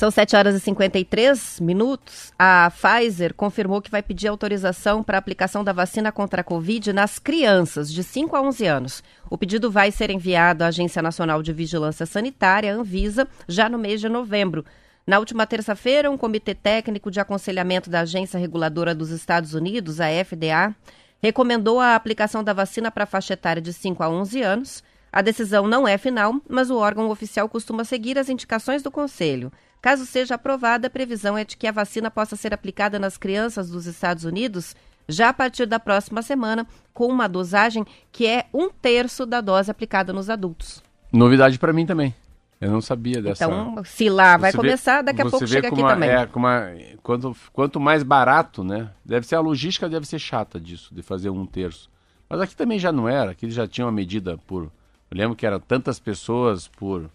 São 0.00 0.10
7 0.10 0.34
horas 0.34 0.54
e 0.54 0.60
53 0.60 1.60
minutos. 1.60 2.32
A 2.38 2.70
Pfizer 2.70 3.34
confirmou 3.34 3.82
que 3.82 3.90
vai 3.90 4.02
pedir 4.02 4.28
autorização 4.28 5.02
para 5.02 5.18
a 5.18 5.20
aplicação 5.20 5.62
da 5.62 5.74
vacina 5.74 6.10
contra 6.10 6.40
a 6.40 6.44
Covid 6.44 6.90
nas 6.94 7.18
crianças 7.18 7.92
de 7.92 8.02
5 8.02 8.34
a 8.34 8.40
11 8.40 8.66
anos. 8.66 9.04
O 9.28 9.36
pedido 9.36 9.70
vai 9.70 9.90
ser 9.92 10.08
enviado 10.08 10.64
à 10.64 10.68
Agência 10.68 11.02
Nacional 11.02 11.42
de 11.42 11.52
Vigilância 11.52 12.06
Sanitária, 12.06 12.74
Anvisa, 12.74 13.28
já 13.46 13.68
no 13.68 13.76
mês 13.76 14.00
de 14.00 14.08
novembro. 14.08 14.64
Na 15.06 15.18
última 15.18 15.46
terça-feira, 15.46 16.10
um 16.10 16.16
comitê 16.16 16.54
técnico 16.54 17.10
de 17.10 17.20
aconselhamento 17.20 17.90
da 17.90 18.00
Agência 18.00 18.40
Reguladora 18.40 18.94
dos 18.94 19.10
Estados 19.10 19.52
Unidos, 19.52 20.00
a 20.00 20.06
FDA, 20.24 20.74
recomendou 21.22 21.78
a 21.78 21.94
aplicação 21.94 22.42
da 22.42 22.54
vacina 22.54 22.90
para 22.90 23.04
a 23.04 23.06
faixa 23.06 23.34
etária 23.34 23.60
de 23.60 23.74
5 23.74 24.02
a 24.02 24.08
11 24.08 24.40
anos. 24.40 24.82
A 25.12 25.20
decisão 25.20 25.66
não 25.66 25.86
é 25.86 25.98
final, 25.98 26.40
mas 26.48 26.70
o 26.70 26.78
órgão 26.78 27.10
oficial 27.10 27.50
costuma 27.50 27.84
seguir 27.84 28.16
as 28.16 28.30
indicações 28.30 28.82
do 28.82 28.90
Conselho. 28.90 29.52
Caso 29.80 30.04
seja 30.04 30.34
aprovada, 30.34 30.86
a 30.86 30.90
previsão 30.90 31.36
é 31.38 31.44
de 31.44 31.56
que 31.56 31.66
a 31.66 31.72
vacina 31.72 32.10
possa 32.10 32.36
ser 32.36 32.52
aplicada 32.52 32.98
nas 32.98 33.16
crianças 33.16 33.70
dos 33.70 33.86
Estados 33.86 34.24
Unidos 34.24 34.76
já 35.08 35.30
a 35.30 35.32
partir 35.32 35.66
da 35.66 35.80
próxima 35.80 36.22
semana, 36.22 36.66
com 36.94 37.06
uma 37.08 37.28
dosagem 37.28 37.84
que 38.12 38.26
é 38.26 38.46
um 38.54 38.68
terço 38.70 39.26
da 39.26 39.40
dose 39.40 39.70
aplicada 39.70 40.12
nos 40.12 40.30
adultos. 40.30 40.82
Novidade 41.12 41.58
para 41.58 41.72
mim 41.72 41.84
também. 41.86 42.14
Eu 42.60 42.70
não 42.70 42.80
sabia 42.82 43.22
dessa. 43.22 43.44
Então, 43.46 43.82
se 43.84 44.10
lá 44.10 44.36
vai 44.36 44.52
Você 44.52 44.58
vê- 44.58 44.62
começar, 44.62 45.02
daqui 45.02 45.22
a 45.22 45.24
pouco 45.26 45.46
chega 45.46 45.68
aqui 45.68 45.76
como 45.76 45.88
a- 45.88 45.94
também. 45.94 46.10
É, 46.10 46.26
como 46.26 46.46
a- 46.46 46.68
quanto, 47.02 47.34
quanto 47.54 47.80
mais 47.80 48.02
barato, 48.02 48.62
né? 48.62 48.90
Deve 49.04 49.26
ser 49.26 49.34
a 49.34 49.40
logística 49.40 49.88
deve 49.88 50.06
ser 50.06 50.18
chata 50.18 50.60
disso, 50.60 50.94
de 50.94 51.00
fazer 51.02 51.30
um 51.30 51.46
terço. 51.46 51.90
Mas 52.28 52.38
aqui 52.42 52.54
também 52.54 52.78
já 52.78 52.92
não 52.92 53.08
era, 53.08 53.30
aqui 53.30 53.50
já 53.50 53.66
tinha 53.66 53.86
uma 53.86 53.92
medida 53.92 54.36
por. 54.46 54.64
Eu 55.10 55.16
lembro 55.16 55.34
que 55.34 55.46
era 55.46 55.58
tantas 55.58 55.98
pessoas 55.98 56.68
por, 56.68 57.10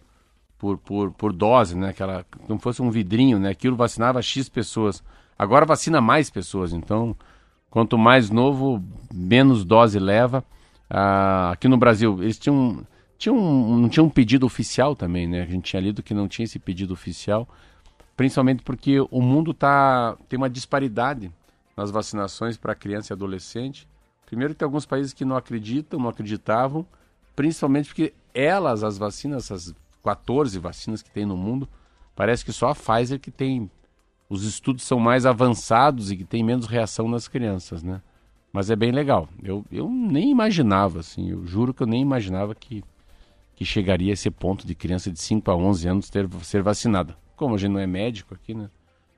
por, 0.58 0.78
por, 0.78 1.12
por 1.12 1.34
dose, 1.34 1.76
né? 1.78 1.90
Aquela, 1.90 2.26
não 2.48 2.58
fosse 2.60 2.82
um 2.82 2.90
vidrinho, 2.90 3.40
né? 3.40 3.50
Aquilo 3.50 3.76
vacinava 3.76 4.22
X 4.22 4.50
pessoas. 4.50 5.04
Agora 5.38 5.66
vacina 5.66 6.00
mais 6.00 6.30
pessoas, 6.30 6.74
então 6.74 7.16
quanto 7.70 7.98
mais 7.98 8.30
novo, 8.30 8.82
menos 9.14 9.66
dose 9.66 10.00
leva. 10.00 10.44
Ah, 10.90 11.52
aqui 11.52 11.68
no 11.68 11.78
Brasil, 11.78 12.24
eles 12.24 12.40
tinham, 12.40 12.86
tinham, 13.18 13.36
não 13.36 13.90
tinha 13.90 14.04
um 14.04 14.10
pedido 14.10 14.46
oficial 14.46 14.96
também, 14.96 15.28
né? 15.28 15.42
A 15.42 15.46
gente 15.46 15.64
tinha 15.72 15.82
lido 15.82 16.02
que 16.02 16.14
não 16.14 16.28
tinha 16.28 16.46
esse 16.46 16.58
pedido 16.58 16.94
oficial, 16.94 17.48
principalmente 18.16 18.64
porque 18.64 19.00
o 19.12 19.22
mundo 19.22 19.54
tá, 19.54 20.16
tem 20.30 20.38
uma 20.38 20.50
disparidade 20.50 21.30
nas 21.76 21.92
vacinações 21.92 22.56
para 22.56 22.74
criança 22.74 23.12
e 23.12 23.14
adolescente. 23.14 23.88
Primeiro 24.26 24.54
que 24.54 24.60
tem 24.60 24.66
alguns 24.66 24.86
países 24.86 25.12
que 25.14 25.26
não 25.26 25.36
acreditam, 25.36 26.00
não 26.00 26.10
acreditavam, 26.10 26.86
principalmente 27.36 27.90
porque 27.90 28.14
elas, 28.34 28.84
as 28.84 28.98
vacinas, 28.98 29.52
as 29.52 29.76
14 30.06 30.60
vacinas 30.60 31.02
que 31.02 31.10
tem 31.10 31.26
no 31.26 31.36
mundo, 31.36 31.68
parece 32.16 32.46
que 32.46 32.54
só 32.54 32.70
a 32.70 32.76
Pfizer 32.76 33.20
que 33.20 33.32
tem 33.32 33.72
os 34.30 34.44
estudos 34.44 34.84
são 34.84 35.00
mais 35.00 35.26
avançados 35.26 36.12
e 36.12 36.18
que 36.18 36.24
tem 36.24 36.44
menos 36.44 36.68
reação 36.68 37.08
nas 37.08 37.28
crianças, 37.28 37.82
né? 37.82 38.02
Mas 38.54 38.70
é 38.70 38.76
bem 38.76 38.92
legal. 38.92 39.28
Eu, 39.44 39.66
eu 39.72 39.90
nem 39.90 40.30
imaginava, 40.30 41.00
assim, 41.00 41.32
eu 41.32 41.46
juro 41.46 41.74
que 41.74 41.82
eu 41.82 41.88
nem 41.88 42.02
imaginava 42.02 42.54
que, 42.54 42.84
que 43.56 43.66
chegaria 43.66 44.12
a 44.12 44.14
esse 44.14 44.30
ponto 44.30 44.66
de 44.66 44.76
criança 44.76 45.12
de 45.12 45.20
5 45.20 45.50
a 45.50 45.56
11 45.56 45.88
anos 45.88 46.10
ter, 46.10 46.30
ser 46.44 46.62
vacinada. 46.62 47.18
Como 47.36 47.56
a 47.56 47.58
gente 47.58 47.72
não 47.72 47.80
é 47.80 47.88
médico 47.88 48.34
aqui, 48.36 48.54
né? 48.54 48.70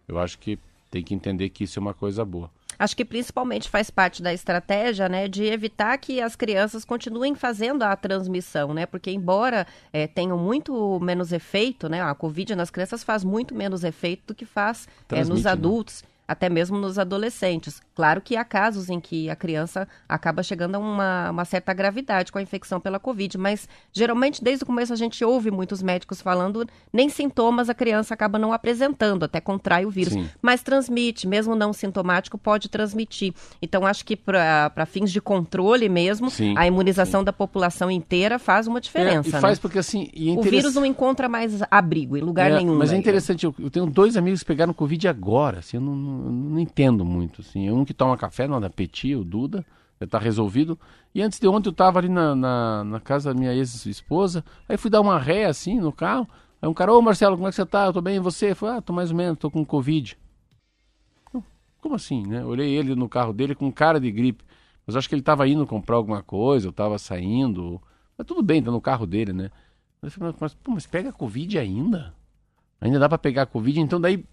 Eu 0.08 0.18
acho 0.18 0.40
que 0.40 0.58
tem 0.98 1.04
que 1.04 1.14
entender 1.14 1.50
que 1.50 1.64
isso 1.64 1.78
é 1.78 1.82
uma 1.82 1.94
coisa 1.94 2.26
boa. 2.26 2.50
Acho 2.80 2.96
que 2.96 3.06
principalmente 3.06 3.70
faz 3.70 3.90
parte 3.90 4.22
da 4.22 4.34
estratégia, 4.34 5.10
né, 5.10 5.28
de 5.28 5.44
evitar 5.46 5.98
que 5.98 6.22
as 6.22 6.36
crianças 6.36 6.86
continuem 6.86 7.34
fazendo 7.34 7.84
a 7.84 7.96
transmissão, 7.96 8.74
né? 8.74 8.86
Porque 8.86 9.10
embora 9.10 9.66
é, 9.92 10.06
tenham 10.06 10.38
muito 10.38 11.00
menos 11.00 11.32
efeito, 11.32 11.90
né? 11.90 12.02
A 12.02 12.14
Covid 12.14 12.56
nas 12.56 12.70
crianças 12.70 13.04
faz 13.04 13.24
muito 13.24 13.56
menos 13.56 13.84
efeito 13.84 14.28
do 14.28 14.36
que 14.36 14.46
faz 14.46 14.88
é, 15.10 15.24
nos 15.24 15.42
Transmite, 15.42 16.04
né? 16.04 16.10
Até 16.28 16.50
mesmo 16.50 16.78
nos 16.78 17.00
adolescentes. 17.00 17.82
Claro 17.96 18.20
que 18.22 18.36
há 18.36 18.44
casos 18.44 18.90
em 18.90 19.00
que 19.00 19.30
a 19.30 19.36
criança 19.36 19.88
acaba 20.10 20.44
chegando 20.44 20.76
a 20.76 20.80
uma, 20.80 21.32
uma 21.32 21.46
certa 21.46 21.74
gravidade 21.74 22.32
com 22.32 22.38
a 22.38 22.42
infecção 22.42 22.80
pela 22.80 23.00
Covid, 23.00 23.38
mas 23.38 23.68
geralmente 23.94 24.44
desde 24.44 24.64
o 24.64 24.68
começo 24.68 24.92
a 24.92 24.96
gente 24.96 25.24
ouve 25.24 25.50
muitos 25.50 25.82
médicos 25.82 26.22
falando, 26.22 26.68
nem 26.92 27.08
sintomas 27.08 27.70
a 27.70 27.74
criança 27.74 28.14
acaba 28.14 28.38
não 28.38 28.52
apresentando, 28.52 29.24
até 29.24 29.40
contrai 29.40 29.86
o 29.86 29.90
vírus. 29.90 30.14
Sim. 30.14 30.30
Mas 30.42 30.62
transmite, 30.62 31.26
mesmo 31.28 31.56
não 31.56 31.72
sintomático, 31.72 32.38
pode 32.38 32.68
transmitir. 32.70 33.34
Então, 33.62 33.86
acho 33.86 34.04
que 34.06 34.16
para 34.16 34.86
fins 34.86 35.12
de 35.12 35.22
controle 35.22 35.88
mesmo, 35.88 36.30
Sim, 36.30 36.54
a 36.58 36.68
imunização 36.68 37.24
da 37.24 37.32
população 37.32 37.90
inteira 37.90 38.38
faz 38.38 38.68
uma 38.68 38.82
diferença. 38.82 39.28
É, 39.28 39.30
e 39.30 39.34
né? 39.34 39.40
faz 39.42 39.58
porque 39.60 39.80
assim. 39.80 40.10
É 40.14 40.32
O 40.38 40.42
vírus 40.42 40.76
não 40.76 40.86
encontra 40.86 41.30
mais 41.30 41.62
abrigo 41.72 42.18
em 42.18 42.22
lugar 42.22 42.52
É, 42.52 42.58
nenhum. 42.58 42.76
Mas 42.76 42.90
é 42.90 42.94
né? 42.94 43.00
interessante, 43.00 43.46
eu, 43.46 43.56
eu 43.58 43.70
tenho 43.70 43.86
dois 43.86 44.18
amigos 44.18 44.42
que 44.42 44.46
pegaram 44.46 44.74
Covid 44.74 45.08
agora, 45.08 45.60
assim, 45.60 45.78
eu 45.78 45.82
não, 45.82 45.96
não- 45.96 46.17
eu 46.26 46.32
não 46.32 46.60
entendo 46.60 47.06
muito, 47.06 47.42
assim. 47.42 47.70
Um 47.70 47.86
que 47.86 47.94
toma 47.94 48.18
café, 48.18 48.48
não 48.48 48.60
da 48.60 48.70
Petit, 48.70 49.16
o 49.16 49.24
Duda, 49.24 49.66
já 50.00 50.08
tá 50.08 50.20
resolvido. 50.20 50.80
E 51.14 51.22
antes 51.22 51.40
de 51.40 51.48
ontem 51.48 51.70
eu 51.70 51.74
tava 51.74 52.00
ali 52.00 52.10
na, 52.10 52.36
na, 52.36 52.84
na 52.84 53.00
casa 53.00 53.34
da 53.34 53.40
minha 53.40 53.54
ex-esposa, 53.54 54.44
aí 54.68 54.78
fui 54.78 54.90
dar 54.90 55.02
uma 55.02 55.20
ré, 55.20 55.46
assim, 55.46 55.80
no 55.80 55.92
carro. 55.92 56.28
Aí 56.62 56.68
um 56.68 56.74
cara, 56.74 56.94
ô 56.94 57.02
Marcelo, 57.02 57.36
como 57.36 57.48
é 57.48 57.52
que 57.52 57.56
você 57.56 57.66
tá? 57.66 57.86
Eu 57.86 57.94
tô 57.94 58.02
bem, 58.02 58.18
e 58.18 58.20
você? 58.20 58.56
Falei, 58.56 58.78
ah, 58.78 58.82
tô 58.82 58.94
mais 58.94 59.12
ou 59.12 59.18
menos, 59.18 59.38
tô 59.38 59.50
com 59.50 59.64
Covid. 59.66 60.18
Como 61.80 61.96
assim, 61.96 62.26
né? 62.26 62.44
Olhei 62.44 62.76
ele 62.76 62.96
no 62.96 63.08
carro 63.08 63.32
dele 63.32 63.56
com 63.56 63.72
cara 63.72 64.00
de 64.00 64.12
gripe. 64.12 64.44
Mas 64.86 64.96
acho 64.96 65.08
que 65.08 65.16
ele 65.16 65.22
tava 65.22 65.48
indo 65.48 65.66
comprar 65.68 65.98
alguma 65.98 66.24
coisa, 66.24 66.68
eu 66.68 66.74
tava 66.74 66.98
saindo. 66.98 67.82
Mas 68.18 68.26
tudo 68.26 68.42
bem, 68.42 68.64
tá 68.64 68.72
no 68.72 68.82
carro 68.82 69.06
dele, 69.06 69.34
né? 69.34 69.52
Eu 70.02 70.10
falei, 70.12 70.34
mas, 70.40 70.54
pô, 70.54 70.72
mas 70.72 70.86
pega 70.86 71.12
Covid 71.12 71.58
ainda? 71.58 72.14
Ainda 72.80 73.00
dá 73.00 73.10
pra 73.10 73.18
pegar 73.18 73.46
Covid? 73.48 73.80
Então 73.80 74.00
daí, 74.00 74.24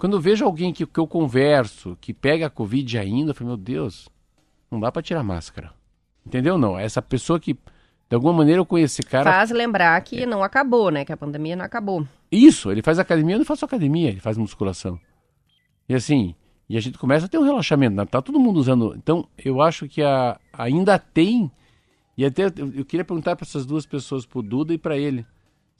quando 0.00 0.14
eu 0.14 0.20
vejo 0.20 0.46
alguém 0.46 0.72
que, 0.72 0.86
que 0.86 0.98
eu 0.98 1.06
converso, 1.06 1.94
que 2.00 2.14
pega 2.14 2.46
a 2.46 2.50
Covid 2.50 2.96
ainda, 2.96 3.32
eu 3.32 3.34
falo, 3.34 3.48
meu 3.48 3.56
Deus, 3.58 4.08
não 4.70 4.80
dá 4.80 4.90
pra 4.90 5.02
tirar 5.02 5.22
máscara. 5.22 5.74
Entendeu? 6.24 6.56
Não, 6.56 6.78
essa 6.78 7.02
pessoa 7.02 7.38
que, 7.38 7.52
de 7.52 8.14
alguma 8.14 8.32
maneira 8.32 8.62
eu 8.62 8.64
conheço 8.64 8.94
esse 8.94 9.02
cara... 9.02 9.30
Faz 9.30 9.50
lembrar 9.50 9.98
É. 9.98 10.00
que 10.00 10.24
não 10.24 10.42
acabou, 10.42 10.90
né? 10.90 11.04
Que 11.04 11.12
a 11.12 11.18
pandemia 11.18 11.54
não 11.54 11.66
acabou. 11.66 12.08
Isso, 12.32 12.72
ele 12.72 12.80
faz 12.80 12.98
academia, 12.98 13.34
eu 13.34 13.40
não 13.40 13.44
faço 13.44 13.62
academia, 13.66 14.08
ele 14.08 14.20
faz 14.20 14.38
musculação. 14.38 14.98
E 15.86 15.94
assim, 15.94 16.34
e 16.66 16.78
a 16.78 16.80
gente 16.80 16.96
começa 16.96 17.26
a 17.26 17.28
ter 17.28 17.36
um 17.36 17.44
relaxamento, 17.44 17.94
né? 17.94 18.06
tá 18.06 18.22
todo 18.22 18.40
mundo 18.40 18.56
usando. 18.56 18.94
Então, 18.96 19.28
eu 19.36 19.60
acho 19.60 19.86
que 19.86 20.02
a, 20.02 20.40
ainda 20.54 20.98
tem, 20.98 21.52
e 22.16 22.24
até 22.24 22.44
eu, 22.44 22.72
eu 22.74 22.84
queria 22.86 23.04
perguntar 23.04 23.36
para 23.36 23.44
essas 23.44 23.66
duas 23.66 23.84
pessoas, 23.84 24.24
pro 24.24 24.40
Duda 24.40 24.72
e 24.72 24.78
para 24.78 24.96
ele, 24.96 25.26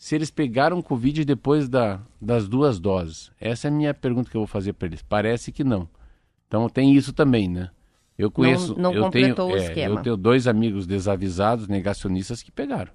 se 0.01 0.15
eles 0.15 0.31
pegaram 0.31 0.81
Covid 0.81 1.27
depois 1.27 1.69
da, 1.69 2.01
das 2.19 2.49
duas 2.49 2.81
doses. 2.81 3.31
Essa 3.39 3.69
é 3.69 3.71
a 3.71 3.73
minha 3.73 3.93
pergunta 3.93 4.31
que 4.31 4.37
eu 4.37 4.41
vou 4.41 4.49
fazer 4.49 4.73
para 4.73 4.89
eles. 4.89 5.03
Parece 5.03 5.53
que 5.53 5.63
não. 5.63 5.87
Então 6.49 6.71
tem 6.71 6.95
isso 6.95 7.13
também, 7.13 7.47
né? 7.47 7.69
Eu 8.17 8.31
conheço. 8.31 8.75
não 8.79 8.95
eu 8.95 9.11
tenho, 9.11 9.37
o 9.39 9.57
é, 9.57 9.59
esquema. 9.59 10.01
Eu 10.01 10.03
tenho 10.03 10.17
dois 10.17 10.47
amigos 10.47 10.87
desavisados, 10.87 11.69
negacionistas, 11.69 12.43
que 12.43 12.51
pegaram. 12.51 12.91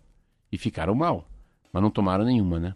E 0.52 0.58
ficaram 0.58 0.96
mal. 0.96 1.30
Mas 1.72 1.84
não 1.84 1.92
tomaram 1.92 2.26
nenhuma, 2.26 2.60
né? 2.60 2.76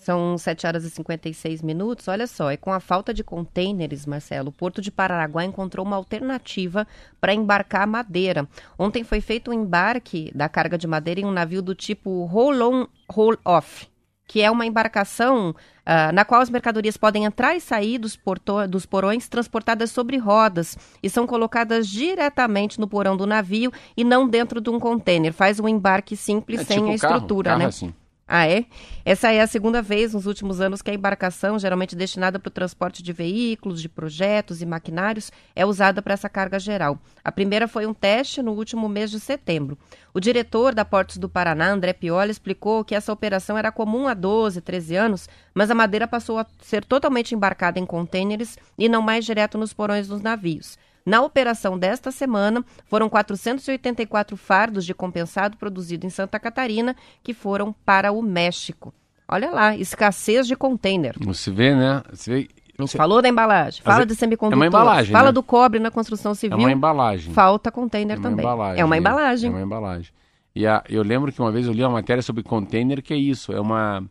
São 0.00 0.36
7 0.38 0.66
horas 0.66 0.82
e 0.84 0.90
56 0.90 1.60
minutos. 1.60 2.08
Olha 2.08 2.26
só, 2.26 2.50
é 2.50 2.56
com 2.56 2.72
a 2.72 2.80
falta 2.80 3.12
de 3.12 3.22
contêineres, 3.22 4.06
Marcelo, 4.06 4.48
o 4.48 4.52
Porto 4.52 4.80
de 4.80 4.90
Paranaguá 4.90 5.44
encontrou 5.44 5.84
uma 5.84 5.94
alternativa 5.96 6.86
para 7.20 7.34
embarcar 7.34 7.86
madeira. 7.86 8.48
Ontem 8.78 9.04
foi 9.04 9.20
feito 9.20 9.50
o 9.50 9.54
embarque 9.54 10.32
da 10.34 10.48
carga 10.48 10.78
de 10.78 10.86
madeira 10.86 11.20
em 11.20 11.26
um 11.26 11.30
navio 11.30 11.60
do 11.60 11.74
tipo 11.74 12.24
roll-on, 12.24 12.86
roll-off, 13.10 13.88
que 14.26 14.40
é 14.40 14.50
uma 14.50 14.64
embarcação 14.64 15.54
ah, 15.84 16.10
na 16.12 16.24
qual 16.24 16.40
as 16.40 16.48
mercadorias 16.48 16.96
podem 16.96 17.24
entrar 17.24 17.54
e 17.54 17.60
sair 17.60 17.98
dos, 17.98 18.16
porto- 18.16 18.66
dos 18.68 18.86
porões 18.86 19.28
transportadas 19.28 19.90
sobre 19.90 20.16
rodas 20.16 20.78
e 21.02 21.10
são 21.10 21.26
colocadas 21.26 21.86
diretamente 21.86 22.80
no 22.80 22.88
porão 22.88 23.16
do 23.18 23.26
navio 23.26 23.70
e 23.96 24.02
não 24.02 24.26
dentro 24.26 24.60
de 24.62 24.70
um 24.70 24.80
contêiner. 24.80 25.32
Faz 25.34 25.60
um 25.60 25.68
embarque 25.68 26.16
simples 26.16 26.60
É 26.60 26.64
sem 26.64 26.76
tipo 26.78 26.94
a 26.94 26.98
carro, 26.98 27.14
estrutura, 27.16 27.50
carro 27.50 27.58
né? 27.58 27.66
assim. 27.66 27.92
Ah, 28.32 28.48
é? 28.48 28.64
Essa 29.04 29.32
é 29.32 29.40
a 29.40 29.46
segunda 29.48 29.82
vez 29.82 30.14
nos 30.14 30.24
últimos 30.24 30.60
anos 30.60 30.80
que 30.80 30.88
a 30.88 30.94
embarcação, 30.94 31.58
geralmente 31.58 31.96
destinada 31.96 32.38
para 32.38 32.48
o 32.48 32.52
transporte 32.52 33.02
de 33.02 33.12
veículos, 33.12 33.82
de 33.82 33.88
projetos 33.88 34.62
e 34.62 34.66
maquinários, 34.66 35.32
é 35.56 35.66
usada 35.66 36.00
para 36.00 36.14
essa 36.14 36.28
carga 36.28 36.56
geral. 36.56 36.96
A 37.24 37.32
primeira 37.32 37.66
foi 37.66 37.86
um 37.86 37.92
teste 37.92 38.40
no 38.40 38.52
último 38.52 38.88
mês 38.88 39.10
de 39.10 39.18
setembro. 39.18 39.76
O 40.14 40.20
diretor 40.20 40.76
da 40.76 40.84
Portos 40.84 41.16
do 41.16 41.28
Paraná, 41.28 41.72
André 41.72 41.92
Pioli, 41.92 42.30
explicou 42.30 42.84
que 42.84 42.94
essa 42.94 43.12
operação 43.12 43.58
era 43.58 43.72
comum 43.72 44.06
há 44.06 44.14
12, 44.14 44.60
13 44.60 44.94
anos, 44.94 45.28
mas 45.52 45.68
a 45.68 45.74
madeira 45.74 46.06
passou 46.06 46.38
a 46.38 46.46
ser 46.62 46.84
totalmente 46.84 47.34
embarcada 47.34 47.80
em 47.80 47.84
contêineres 47.84 48.56
e 48.78 48.88
não 48.88 49.02
mais 49.02 49.24
direto 49.24 49.58
nos 49.58 49.72
porões 49.72 50.06
dos 50.06 50.22
navios. 50.22 50.78
Na 51.04 51.22
operação 51.22 51.78
desta 51.78 52.10
semana, 52.10 52.64
foram 52.86 53.08
484 53.08 54.36
fardos 54.36 54.84
de 54.84 54.94
compensado 54.94 55.56
produzido 55.56 56.06
em 56.06 56.10
Santa 56.10 56.38
Catarina 56.38 56.94
que 57.22 57.32
foram 57.34 57.72
para 57.84 58.12
o 58.12 58.22
México. 58.22 58.92
Olha 59.28 59.50
lá, 59.50 59.76
escassez 59.76 60.46
de 60.46 60.56
container. 60.56 61.14
Você 61.20 61.50
vê, 61.50 61.74
né? 61.74 62.02
Você 62.12 62.30
vê, 62.30 62.48
você- 62.76 62.98
Falou 62.98 63.22
da 63.22 63.28
embalagem, 63.28 63.82
fala 63.82 64.02
é- 64.02 64.06
de 64.06 64.12
é 64.12 64.16
semicondutor, 64.16 64.58
uma 64.58 64.66
embalagem, 64.66 65.12
fala 65.12 65.26
né? 65.26 65.32
do 65.32 65.42
cobre 65.42 65.78
na 65.78 65.90
construção 65.90 66.32
é 66.32 66.34
civil, 66.34 66.58
uma 66.58 66.72
embalagem. 66.72 67.32
falta 67.32 67.70
container 67.70 68.18
É 68.18 68.20
também. 68.20 68.44
embalagem. 68.44 68.80
é 68.80 68.84
uma 68.84 68.94
né? 68.96 68.98
embalagem. 69.00 69.50
É 69.50 69.52
uma 69.52 69.62
embalagem. 69.62 70.12
E 70.54 70.66
a- 70.66 70.82
eu 70.88 71.02
lembro 71.02 71.30
que 71.32 71.40
uma 71.40 71.52
vez 71.52 71.66
eu 71.66 71.72
li 71.72 71.82
uma 71.82 71.90
matéria 71.92 72.22
sobre 72.22 72.42
container 72.42 73.00
que 73.02 73.14
é 73.14 73.16
isso, 73.16 73.52
é 73.52 73.60
uma 73.60 74.02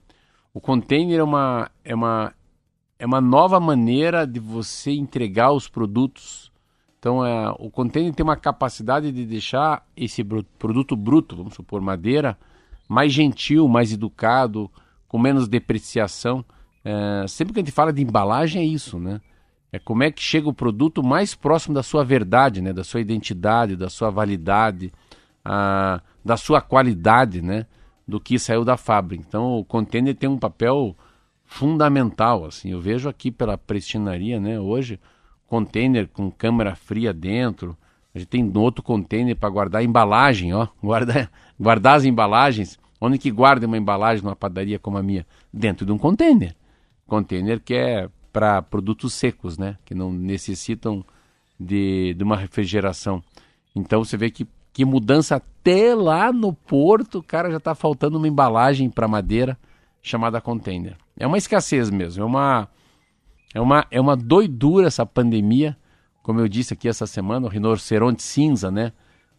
o 0.54 0.62
container 0.62 1.20
é 1.20 1.24
uma 1.24 1.70
é 1.84 1.94
uma 1.94 2.34
é 2.98 3.06
uma 3.06 3.20
nova 3.22 3.60
maneira 3.60 4.26
de 4.26 4.40
você 4.40 4.92
entregar 4.92 5.52
os 5.52 5.68
produtos. 5.68 6.49
Então 7.00 7.26
é, 7.26 7.50
o 7.58 7.72
container 7.72 8.14
tem 8.14 8.24
uma 8.24 8.36
capacidade 8.36 9.12
de 9.12 9.26
deixar 9.26 9.86
esse 9.96 10.24
produto 10.58 10.96
bruto, 10.96 11.36
vamos 11.36 11.54
supor 11.54 11.82
madeira, 11.82 12.38
mais 12.88 13.14
gentil, 13.14 13.68
mais 13.68 13.94
educado, 13.94 14.70
com 15.08 15.18
menos 15.18 15.48
depreciação. 15.48 16.44
É, 16.84 17.26
sempre 17.28 17.54
que 17.54 17.60
a 17.60 17.64
gente 17.64 17.72
fala 17.72 17.94
de 17.94 18.02
embalagem 18.02 18.62
é 18.62 18.66
isso, 18.66 19.00
né? 19.00 19.22
É 19.72 19.80
como 19.80 20.04
é 20.04 20.12
que 20.12 20.22
chega 20.22 20.50
o 20.50 20.54
produto 20.54 21.04
mais 21.04 21.36
próximo 21.36 21.76
da 21.76 21.84
sua 21.84 22.04
verdade, 22.04 22.62
né? 22.62 22.74
Da 22.74 22.84
sua 22.84 23.00
identidade, 23.00 23.76
da 23.76 23.90
sua 23.90 24.10
validade, 24.10 24.92
ah, 25.46 26.02
da 26.26 26.36
sua 26.36 26.60
qualidade, 26.60 27.42
né? 27.42 27.66
Do 28.08 28.20
que 28.20 28.40
saiu 28.40 28.66
da 28.66 28.76
fábrica. 28.76 29.24
Então 29.28 29.60
o 29.60 29.64
container 29.64 30.16
tem 30.16 30.28
um 30.28 30.40
papel 30.40 30.96
fundamental, 31.46 32.46
assim. 32.46 32.72
Eu 32.72 32.82
vejo 32.82 33.08
aqui 33.08 33.32
pela 33.32 33.58
prestinaria, 33.58 34.40
né? 34.40 34.60
Hoje, 34.60 35.00
container 35.50 36.08
com 36.08 36.32
câmara 36.32 36.76
fria 36.76 37.12
dentro. 37.12 37.76
A 38.14 38.20
gente 38.20 38.30
tem 38.30 38.52
outro 38.56 38.84
container 38.84 39.36
para 39.36 39.50
guardar 39.50 39.84
embalagem, 39.84 40.54
ó. 40.54 40.68
Guardar, 40.82 41.30
guardar 41.60 41.98
as 41.98 42.06
embalagens. 42.06 42.80
Onde 43.02 43.18
que 43.18 43.32
guarda 43.32 43.66
uma 43.66 43.78
embalagem 43.78 44.24
numa 44.24 44.36
padaria 44.36 44.78
como 44.78 44.98
a 44.98 45.04
minha? 45.04 45.26
Dentro 45.52 45.86
de 45.86 45.92
um 45.92 45.98
container. 45.98 46.56
Container 47.08 47.60
que 47.60 47.74
é 47.74 48.10
para 48.32 48.62
produtos 48.62 49.14
secos, 49.14 49.58
né? 49.58 49.78
Que 49.84 49.96
não 49.96 50.12
necessitam 50.12 51.04
de, 51.60 52.14
de 52.14 52.24
uma 52.24 52.38
refrigeração. 52.38 53.24
Então 53.76 54.04
você 54.04 54.16
vê 54.16 54.30
que, 54.30 54.48
que 54.72 54.86
mudança 54.86 55.38
até 55.38 55.96
lá 55.96 56.32
no 56.32 56.54
porto, 56.54 57.24
cara, 57.24 57.50
já 57.50 57.58
está 57.58 57.74
faltando 57.74 58.18
uma 58.18 58.28
embalagem 58.28 58.90
para 58.90 59.08
madeira 59.08 59.58
chamada 60.02 60.40
container. 60.40 60.96
É 61.18 61.28
uma 61.28 61.38
escassez 61.38 61.90
mesmo, 61.90 62.24
é 62.24 62.26
uma, 62.26 62.70
é 63.54 63.60
uma, 63.60 63.86
é 63.90 64.00
uma 64.00 64.16
doidura 64.16 64.88
essa 64.88 65.06
pandemia. 65.06 65.78
Como 66.22 66.40
eu 66.40 66.48
disse 66.48 66.74
aqui 66.74 66.88
essa 66.88 67.08
semana, 67.08 67.48
o 67.48 67.50
rinoceronte 67.50 68.22
cinza, 68.22 68.70
né? 68.70 68.92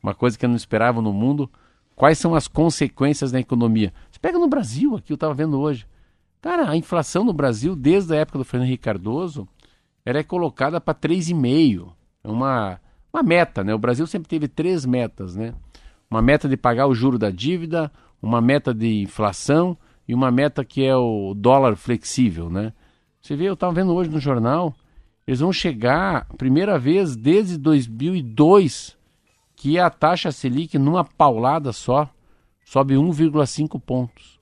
Uma 0.03 0.15
coisa 0.15 0.39
que 0.39 0.45
eu 0.45 0.49
não 0.49 0.57
esperava 0.57 1.01
no 1.01 1.13
mundo. 1.13 1.51
Quais 1.95 2.19
são 2.19 2.35
as 2.35 2.49
consequências 2.49 3.31
na 3.31 3.41
economia? 3.41 3.93
Você 4.11 4.19
pega 4.19 4.39
no 4.39 4.49
Brasil, 4.49 4.97
aqui 4.97 5.13
eu 5.13 5.15
estava 5.15 5.35
vendo 5.35 5.61
hoje. 5.61 5.87
Cara, 6.41 6.71
a 6.71 6.77
inflação 6.77 7.23
no 7.23 7.33
Brasil, 7.33 7.77
desde 7.77 8.15
a 8.15 8.17
época 8.17 8.39
do 8.39 8.45
Fernando 8.45 8.69
Henrique 8.69 8.85
Cardoso, 8.85 9.47
ela 10.05 10.19
é 10.19 10.23
colocada 10.23 10.81
para 10.81 10.95
3,5. 10.95 11.93
É 12.25 12.29
uma, 12.29 12.81
uma 13.13 13.23
meta, 13.23 13.63
né? 13.63 13.75
O 13.75 13.79
Brasil 13.79 14.07
sempre 14.07 14.29
teve 14.29 14.49
três 14.49 14.87
metas, 14.87 15.37
né? 15.37 15.55
Uma 16.11 16.23
meta 16.23 16.49
de 16.49 16.57
pagar 16.57 16.87
o 16.87 16.95
juro 16.95 17.19
da 17.19 17.31
dívida, 17.31 17.93
uma 18.21 18.41
meta 18.41 18.73
de 18.75 19.03
inflação 19.03 19.77
e 20.09 20.15
uma 20.15 20.31
meta 20.31 20.65
que 20.65 20.85
é 20.85 20.97
o 20.97 21.35
dólar 21.35 21.77
flexível, 21.77 22.49
né? 22.51 22.73
Você 23.31 23.37
vê, 23.37 23.49
eu 23.49 23.55
estava 23.55 23.73
vendo 23.73 23.95
hoje 23.95 24.11
no 24.11 24.19
jornal, 24.19 24.75
eles 25.25 25.39
vão 25.39 25.53
chegar, 25.53 26.27
primeira 26.37 26.77
vez 26.81 27.15
desde 27.15 27.57
2002, 27.59 28.97
que 29.55 29.79
a 29.79 29.89
taxa 29.89 30.33
Selic, 30.33 30.77
numa 30.77 31.05
paulada 31.05 31.73
só, 31.73 32.11
sobe 32.65 32.95
1,5 32.95 33.81
pontos. 33.81 34.41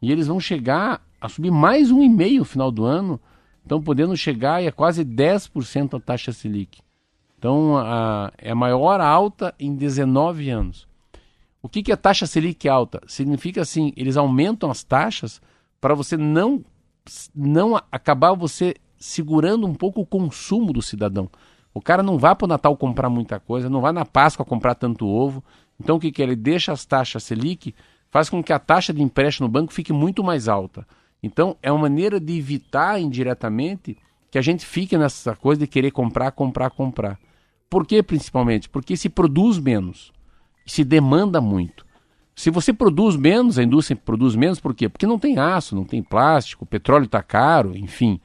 E 0.00 0.12
eles 0.12 0.28
vão 0.28 0.38
chegar 0.38 1.04
a 1.20 1.28
subir 1.28 1.50
mais 1.50 1.90
um 1.90 2.00
e 2.00 2.08
meio 2.08 2.38
no 2.38 2.44
final 2.44 2.70
do 2.70 2.84
ano, 2.84 3.18
estão 3.60 3.82
podendo 3.82 4.16
chegar 4.16 4.62
a 4.62 4.70
quase 4.70 5.04
10% 5.04 5.96
a 5.96 6.00
taxa 6.00 6.30
Selic. 6.30 6.78
Então, 7.36 7.76
a, 7.76 8.32
é 8.38 8.52
a 8.52 8.54
maior 8.54 9.00
alta 9.00 9.52
em 9.58 9.74
19 9.74 10.48
anos. 10.48 10.86
O 11.60 11.68
que, 11.68 11.82
que 11.82 11.90
é 11.90 11.96
taxa 11.96 12.24
Selic 12.24 12.68
alta? 12.68 13.02
Significa 13.04 13.62
assim, 13.62 13.92
eles 13.96 14.16
aumentam 14.16 14.70
as 14.70 14.84
taxas 14.84 15.42
para 15.80 15.92
você 15.92 16.16
não, 16.16 16.64
não 17.34 17.76
acabar 17.90 18.34
você 18.34 18.74
segurando 18.98 19.66
um 19.66 19.74
pouco 19.74 20.00
o 20.00 20.06
consumo 20.06 20.72
do 20.72 20.82
cidadão. 20.82 21.28
O 21.74 21.80
cara 21.80 22.02
não 22.02 22.18
vai 22.18 22.34
para 22.34 22.44
o 22.44 22.48
Natal 22.48 22.76
comprar 22.76 23.08
muita 23.08 23.40
coisa, 23.40 23.68
não 23.68 23.80
vai 23.80 23.92
na 23.92 24.04
Páscoa 24.04 24.44
comprar 24.44 24.74
tanto 24.74 25.06
ovo. 25.06 25.42
Então 25.80 25.96
o 25.96 26.00
que, 26.00 26.12
que 26.12 26.22
é? 26.22 26.26
Ele 26.26 26.36
deixa 26.36 26.72
as 26.72 26.84
taxas 26.84 27.24
Selic, 27.24 27.74
faz 28.10 28.28
com 28.28 28.42
que 28.42 28.52
a 28.52 28.58
taxa 28.58 28.92
de 28.92 29.02
empréstimo 29.02 29.48
no 29.48 29.52
banco 29.52 29.72
fique 29.72 29.92
muito 29.92 30.22
mais 30.22 30.48
alta. 30.48 30.86
Então 31.22 31.56
é 31.62 31.72
uma 31.72 31.82
maneira 31.82 32.20
de 32.20 32.36
evitar 32.36 33.00
indiretamente 33.00 33.96
que 34.30 34.38
a 34.38 34.42
gente 34.42 34.64
fique 34.64 34.96
nessa 34.96 35.34
coisa 35.34 35.60
de 35.60 35.66
querer 35.66 35.90
comprar, 35.90 36.32
comprar, 36.32 36.70
comprar. 36.70 37.18
Por 37.68 37.86
que 37.86 38.02
principalmente? 38.02 38.68
Porque 38.68 38.96
se 38.96 39.08
produz 39.08 39.58
menos, 39.58 40.12
se 40.66 40.84
demanda 40.84 41.40
muito. 41.40 41.81
Se 42.34 42.50
você 42.50 42.72
produz 42.72 43.16
menos, 43.16 43.58
a 43.58 43.62
indústria 43.62 43.96
produz 44.02 44.34
menos, 44.34 44.58
por 44.58 44.74
quê? 44.74 44.88
Porque 44.88 45.06
não 45.06 45.18
tem 45.18 45.38
aço, 45.38 45.74
não 45.74 45.84
tem 45.84 46.02
plástico, 46.02 46.64
o 46.64 46.66
petróleo 46.66 47.04
está 47.04 47.22
caro, 47.22 47.76
enfim. 47.76 48.20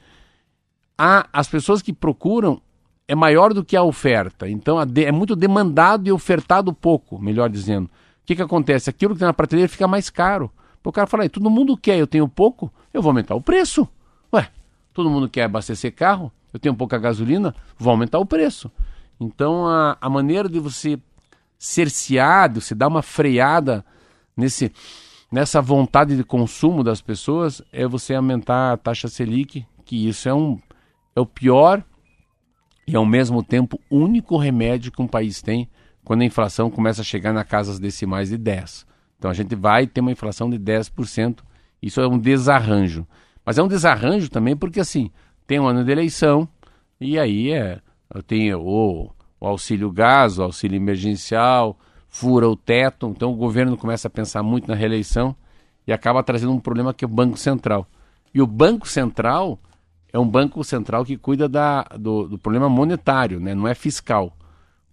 Há 0.97 1.27
as 1.31 1.47
pessoas 1.47 1.81
que 1.81 1.93
procuram 1.93 2.61
é 3.07 3.15
maior 3.15 3.53
do 3.53 3.63
que 3.63 3.75
a 3.75 3.83
oferta. 3.83 4.49
Então 4.49 4.77
é 4.81 5.11
muito 5.11 5.35
demandado 5.35 6.07
e 6.07 6.11
ofertado 6.11 6.73
pouco, 6.73 7.19
melhor 7.19 7.49
dizendo. 7.49 7.85
O 7.85 8.25
que, 8.25 8.35
que 8.35 8.41
acontece? 8.41 8.89
Aquilo 8.89 9.13
que 9.13 9.19
tem 9.19 9.27
na 9.27 9.33
prateleira 9.33 9.69
fica 9.69 9.87
mais 9.87 10.09
caro. 10.09 10.51
O 10.83 10.91
cara 10.91 11.05
fala, 11.05 11.27
todo 11.27 11.49
mundo 11.49 11.75
quer, 11.75 11.97
eu 11.97 12.07
tenho 12.07 12.29
pouco, 12.29 12.71
eu 12.93 13.01
vou 13.01 13.09
aumentar 13.09 13.35
o 13.35 13.41
preço. 13.41 13.85
Ué, 14.33 14.49
todo 14.93 15.09
mundo 15.09 15.27
quer 15.27 15.43
abastecer 15.43 15.93
carro, 15.93 16.31
eu 16.53 16.59
tenho 16.59 16.73
pouca 16.73 16.97
gasolina, 16.97 17.53
vou 17.77 17.91
aumentar 17.91 18.19
o 18.19 18.25
preço. 18.25 18.71
Então 19.19 19.67
a, 19.67 19.97
a 19.99 20.09
maneira 20.09 20.47
de 20.47 20.59
você 20.59 20.97
cercear, 21.59 22.47
de 22.47 22.61
você 22.61 22.73
dar 22.73 22.87
uma 22.87 23.01
freada 23.01 23.83
nesse, 24.37 24.71
nessa 25.31 25.61
vontade 25.61 26.15
de 26.15 26.23
consumo 26.23 26.83
das 26.83 27.01
pessoas 27.01 27.61
é 27.73 27.87
você 27.87 28.13
aumentar 28.13 28.71
a 28.73 28.77
taxa 28.77 29.07
Selic, 29.07 29.65
que 29.83 30.07
isso 30.07 30.29
é, 30.29 30.33
um, 30.33 30.59
é 31.15 31.19
o 31.19 31.25
pior 31.25 31.83
e 32.87 32.95
ao 32.95 33.05
mesmo 33.05 33.43
tempo 33.43 33.79
único 33.91 34.37
remédio 34.37 34.91
que 34.91 35.01
um 35.01 35.07
país 35.07 35.41
tem 35.41 35.69
quando 36.05 36.21
a 36.21 36.25
inflação 36.25 36.69
começa 36.69 37.01
a 37.01 37.03
chegar 37.03 37.33
na 37.33 37.43
casas 37.43 37.79
decimais 37.79 38.29
de 38.29 38.37
10. 38.37 38.85
Então 39.17 39.29
a 39.29 39.33
gente 39.33 39.55
vai 39.55 39.85
ter 39.85 39.99
uma 39.99 40.11
inflação 40.11 40.49
de 40.49 40.57
10%. 40.57 41.39
Isso 41.81 41.99
é 41.99 42.07
um 42.07 42.17
desarranjo. 42.17 43.05
Mas 43.45 43.57
é 43.57 43.63
um 43.63 43.67
desarranjo 43.67 44.29
também 44.29 44.55
porque 44.55 44.79
assim, 44.79 45.11
tem 45.45 45.59
um 45.59 45.67
ano 45.67 45.83
de 45.83 45.91
eleição 45.91 46.47
e 46.99 47.19
aí 47.19 47.51
é, 47.51 47.81
tem 48.25 48.53
o, 48.53 49.09
o 49.39 49.47
auxílio 49.47 49.91
gás, 49.91 50.39
o 50.39 50.43
auxílio 50.43 50.77
emergencial, 50.77 51.77
fura 52.07 52.47
o 52.47 52.55
teto. 52.55 53.07
Então 53.07 53.31
o 53.31 53.35
governo 53.35 53.77
começa 53.77 54.07
a 54.07 54.11
pensar 54.11 54.43
muito 54.43 54.67
na 54.67 54.75
reeleição 54.75 55.35
e 55.85 55.93
acaba 55.93 56.23
trazendo 56.23 56.51
um 56.51 56.59
problema 56.59 56.93
que 56.93 57.05
é 57.05 57.07
o 57.07 57.11
Banco 57.11 57.37
Central. 57.37 57.87
E 58.33 58.41
o 58.41 58.47
Banco 58.47 58.87
Central 58.87 59.59
é 60.11 60.19
um 60.19 60.27
banco 60.27 60.63
central 60.63 61.05
que 61.05 61.17
cuida 61.17 61.47
da, 61.47 61.83
do, 61.97 62.27
do 62.27 62.37
problema 62.37 62.69
monetário, 62.69 63.39
né? 63.39 63.53
não 63.53 63.67
é 63.67 63.75
fiscal. 63.75 64.35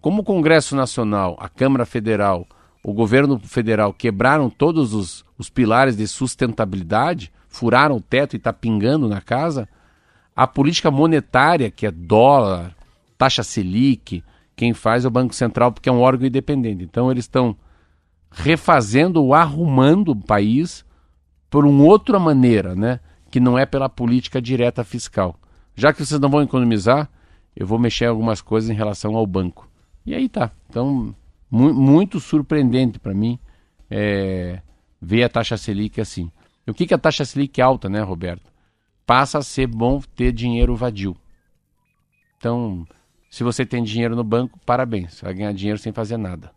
Como 0.01 0.23
o 0.23 0.25
Congresso 0.25 0.77
Nacional, 0.77 1.37
a 1.41 1.49
Câmara 1.49 1.87
Federal, 1.87 2.47
o 2.83 2.93
governo 2.93 3.39
federal 3.39 3.93
quebraram 3.93 4.51
todos 4.51 4.93
os, 4.93 5.25
os 5.39 5.49
pilares 5.49 5.97
de 5.97 6.07
sustentabilidade, 6.07 7.33
furaram 7.49 7.97
o 7.97 8.01
teto 8.01 8.35
e 8.35 8.37
está 8.37 8.53
pingando 8.53 9.09
na 9.09 9.21
casa, 9.21 9.69
a 10.37 10.47
política 10.47 10.91
monetária, 10.91 11.71
que 11.71 11.87
é 11.87 11.91
dólar, 11.91 12.75
taxa 13.17 13.43
Selic, 13.43 14.23
quem 14.57 14.73
faz 14.73 15.05
é 15.05 15.09
o 15.09 15.11
Banco 15.11 15.35
Central, 15.35 15.73
porque 15.73 15.89
é 15.89 15.93
um 15.93 16.01
órgão 16.01 16.27
independente. 16.27 16.85
Então 16.85 17.11
eles 17.11 17.25
estão 17.25 17.57
refazendo 18.31 19.23
ou 19.23 19.35
arrumando 19.35 20.11
o 20.11 20.17
país 20.17 20.85
por 21.49 21.65
uma 21.65 21.85
outra 21.85 22.19
maneira, 22.19 22.75
né? 22.75 23.01
Que 23.31 23.41
não 23.41 23.59
é 23.59 23.67
pela 23.67 23.89
política 23.89 24.41
direta 24.41 24.85
fiscal. 24.85 25.37
Já 25.75 25.93
que 25.93 26.05
vocês 26.05 26.21
não 26.21 26.29
vão 26.29 26.43
economizar, 26.43 27.11
eu 27.55 27.67
vou 27.67 27.79
mexer 27.79 28.07
algumas 28.07 28.41
coisas 28.41 28.71
em 28.71 28.75
relação 28.75 29.17
ao 29.17 29.27
banco. 29.27 29.69
E 30.05 30.15
aí 30.15 30.29
tá. 30.29 30.51
Então, 30.69 31.15
mu 31.51 31.73
muito 31.73 32.21
surpreendente 32.21 32.99
para 32.99 33.15
mim 33.15 33.39
é, 33.91 34.61
ver 35.01 35.25
a 35.25 35.29
taxa 35.29 35.57
Selic 35.57 36.01
assim. 36.01 36.31
E 36.67 36.71
o 36.71 36.75
que, 36.75 36.87
que 36.87 36.95
a 36.95 36.99
taxa 36.99 37.25
Selic 37.25 37.61
é 37.61 37.65
alta, 37.65 37.89
né, 37.89 38.01
Roberto? 38.01 38.53
Passa 39.07 39.39
a 39.39 39.43
ser 39.43 39.67
bom 39.67 40.01
ter 40.17 40.33
dinheiro 40.33 40.75
vadio. 40.75 41.17
Então, 42.37 42.87
se 43.35 43.43
você 43.43 43.67
tem 43.67 43.83
dinheiro 43.83 44.15
no 44.15 44.23
banco, 44.23 44.61
parabéns, 44.65 45.15
você 45.15 45.25
vai 45.25 45.35
ganhar 45.35 45.53
dinheiro 45.53 45.77
sem 45.77 45.93
fazer 45.93 46.17
nada. 46.17 46.53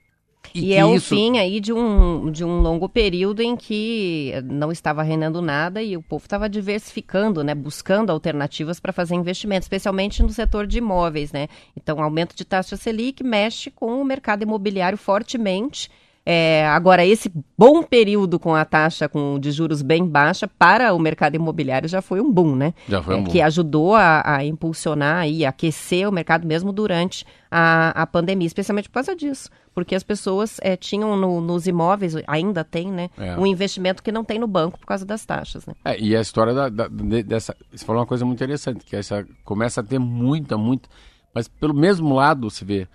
E, 0.53 0.67
e 0.67 0.73
é 0.75 0.85
isso... 0.93 1.15
o 1.15 1.17
fim 1.17 1.39
aí 1.39 1.59
de 1.59 1.73
um, 1.73 2.29
de 2.29 2.45
um 2.45 2.59
longo 2.61 2.87
período 2.87 3.41
em 3.41 3.55
que 3.55 4.31
não 4.45 4.71
estava 4.71 5.01
rendendo 5.01 5.41
nada 5.41 5.81
e 5.81 5.97
o 5.97 6.03
povo 6.03 6.25
estava 6.25 6.47
diversificando, 6.47 7.43
né, 7.43 7.55
buscando 7.55 8.11
alternativas 8.11 8.79
para 8.79 8.93
fazer 8.93 9.15
investimentos, 9.15 9.65
especialmente 9.65 10.21
no 10.21 10.29
setor 10.29 10.67
de 10.67 10.77
imóveis, 10.77 11.31
né? 11.31 11.47
Então, 11.75 11.99
aumento 11.99 12.35
de 12.35 12.45
taxa 12.45 12.77
Selic 12.77 13.23
mexe 13.23 13.71
com 13.71 13.99
o 13.99 14.05
mercado 14.05 14.43
imobiliário 14.43 14.99
fortemente 14.99 15.89
é, 16.29 16.67
agora, 16.67 17.05
esse 17.05 17.31
bom 17.57 17.81
período 17.81 18.37
com 18.37 18.53
a 18.53 18.65
taxa 18.65 19.07
com, 19.07 19.39
de 19.39 19.49
juros 19.49 19.81
bem 19.81 20.05
baixa 20.05 20.45
para 20.45 20.93
o 20.93 20.99
mercado 20.99 21.35
imobiliário 21.35 21.87
já 21.87 22.01
foi 22.01 22.19
um 22.19 22.29
boom, 22.29 22.53
né? 22.53 22.73
Já 22.89 23.01
foi 23.01 23.15
um 23.15 23.19
é, 23.19 23.21
boom. 23.21 23.31
Que 23.31 23.41
ajudou 23.41 23.95
a, 23.95 24.21
a, 24.25 24.43
impulsionar 24.43 25.25
e 25.25 25.45
aquecer 25.45 26.05
o 26.05 26.11
mercado 26.11 26.45
mesmo 26.45 26.73
durante 26.73 27.25
a, 27.49 27.91
a 28.01 28.05
pandemia, 28.05 28.45
especialmente 28.45 28.89
por 28.89 28.95
causa 28.95 29.15
disso. 29.15 29.49
Porque 29.73 29.95
as 29.95 30.03
pessoas 30.03 30.57
é, 30.61 30.75
tinham 30.75 31.15
no, 31.15 31.39
nos 31.39 31.65
imóveis, 31.65 32.13
ainda 32.27 32.61
tem, 32.61 32.91
né? 32.91 33.09
É. 33.17 33.37
Um 33.39 33.47
investimento 33.47 34.03
que 34.03 34.11
não 34.11 34.25
tem 34.25 34.37
no 34.37 34.47
banco 34.47 34.77
por 34.77 34.85
causa 34.85 35.05
das 35.05 35.25
taxas, 35.25 35.65
né? 35.65 35.75
É, 35.85 35.97
e 35.97 36.13
a 36.13 36.19
história 36.19 36.53
da, 36.53 36.67
da, 36.67 36.89
dessa... 37.25 37.55
Você 37.73 37.85
falou 37.85 38.01
uma 38.01 38.07
coisa 38.07 38.25
muito 38.25 38.37
interessante, 38.37 38.83
que 38.83 38.97
essa 38.97 39.25
começa 39.45 39.79
a 39.79 39.83
ter 39.83 39.97
muita, 39.97 40.57
muita... 40.57 40.89
Mas 41.33 41.47
pelo 41.47 41.73
mesmo 41.73 42.13
lado, 42.13 42.49
você 42.49 42.65
vê 42.65 42.85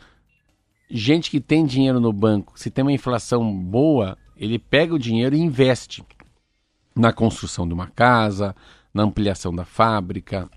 gente 0.93 1.30
que 1.30 1.40
tem 1.40 1.64
dinheiro 1.64 1.99
no 1.99 2.12
banco, 2.12 2.53
se 2.55 2.70
tem 2.70 2.84
uma 2.84 2.93
inflação 2.93 3.51
boa, 3.57 4.18
ele 4.36 4.59
pega 4.59 4.95
o 4.95 4.99
dinheiro 4.99 5.34
e 5.34 5.40
investe 5.40 6.05
na 6.95 7.12
construção 7.12 7.66
de 7.66 7.72
uma 7.72 7.86
casa, 7.86 8.55
na 8.93 9.03
ampliação 9.03 9.55
da 9.55 9.64
fábrica, 9.64 10.51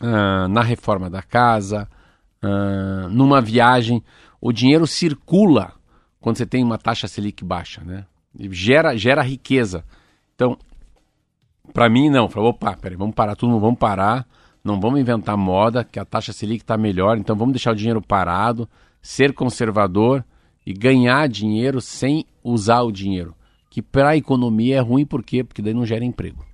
uh, 0.00 0.48
na 0.48 0.62
reforma 0.62 1.10
da 1.10 1.20
casa, 1.20 1.86
uh, 2.42 3.10
numa 3.10 3.42
viagem. 3.42 4.02
O 4.40 4.52
dinheiro 4.52 4.86
circula 4.86 5.74
quando 6.18 6.38
você 6.38 6.46
tem 6.46 6.64
uma 6.64 6.78
taxa 6.78 7.06
Selic 7.06 7.44
baixa, 7.44 7.82
né? 7.84 8.06
Gera, 8.50 8.96
gera 8.96 9.22
riqueza. 9.22 9.84
Então, 10.34 10.56
para 11.74 11.90
mim, 11.90 12.08
não. 12.08 12.28
Falei, 12.28 12.48
opa, 12.48 12.74
peraí, 12.76 12.96
vamos 12.96 13.14
parar 13.14 13.36
tudo, 13.36 13.60
vamos 13.60 13.78
parar. 13.78 14.26
Não 14.64 14.80
vamos 14.80 14.98
inventar 14.98 15.36
moda, 15.36 15.84
que 15.84 15.98
a 15.98 16.04
taxa 16.04 16.32
Selic 16.32 16.62
está 16.62 16.76
melhor, 16.76 17.18
então 17.18 17.36
vamos 17.36 17.52
deixar 17.52 17.72
o 17.72 17.76
dinheiro 17.76 18.00
parado 18.00 18.68
ser 19.06 19.32
conservador 19.32 20.24
e 20.66 20.72
ganhar 20.72 21.28
dinheiro 21.28 21.80
sem 21.80 22.26
usar 22.42 22.82
o 22.82 22.90
dinheiro. 22.90 23.36
Que 23.70 23.80
para 23.80 24.08
a 24.10 24.16
economia 24.16 24.78
é 24.78 24.80
ruim, 24.80 25.06
por 25.06 25.22
quê? 25.22 25.44
Porque 25.44 25.62
daí 25.62 25.72
não 25.72 25.86
gera 25.86 26.04
emprego. 26.04 26.44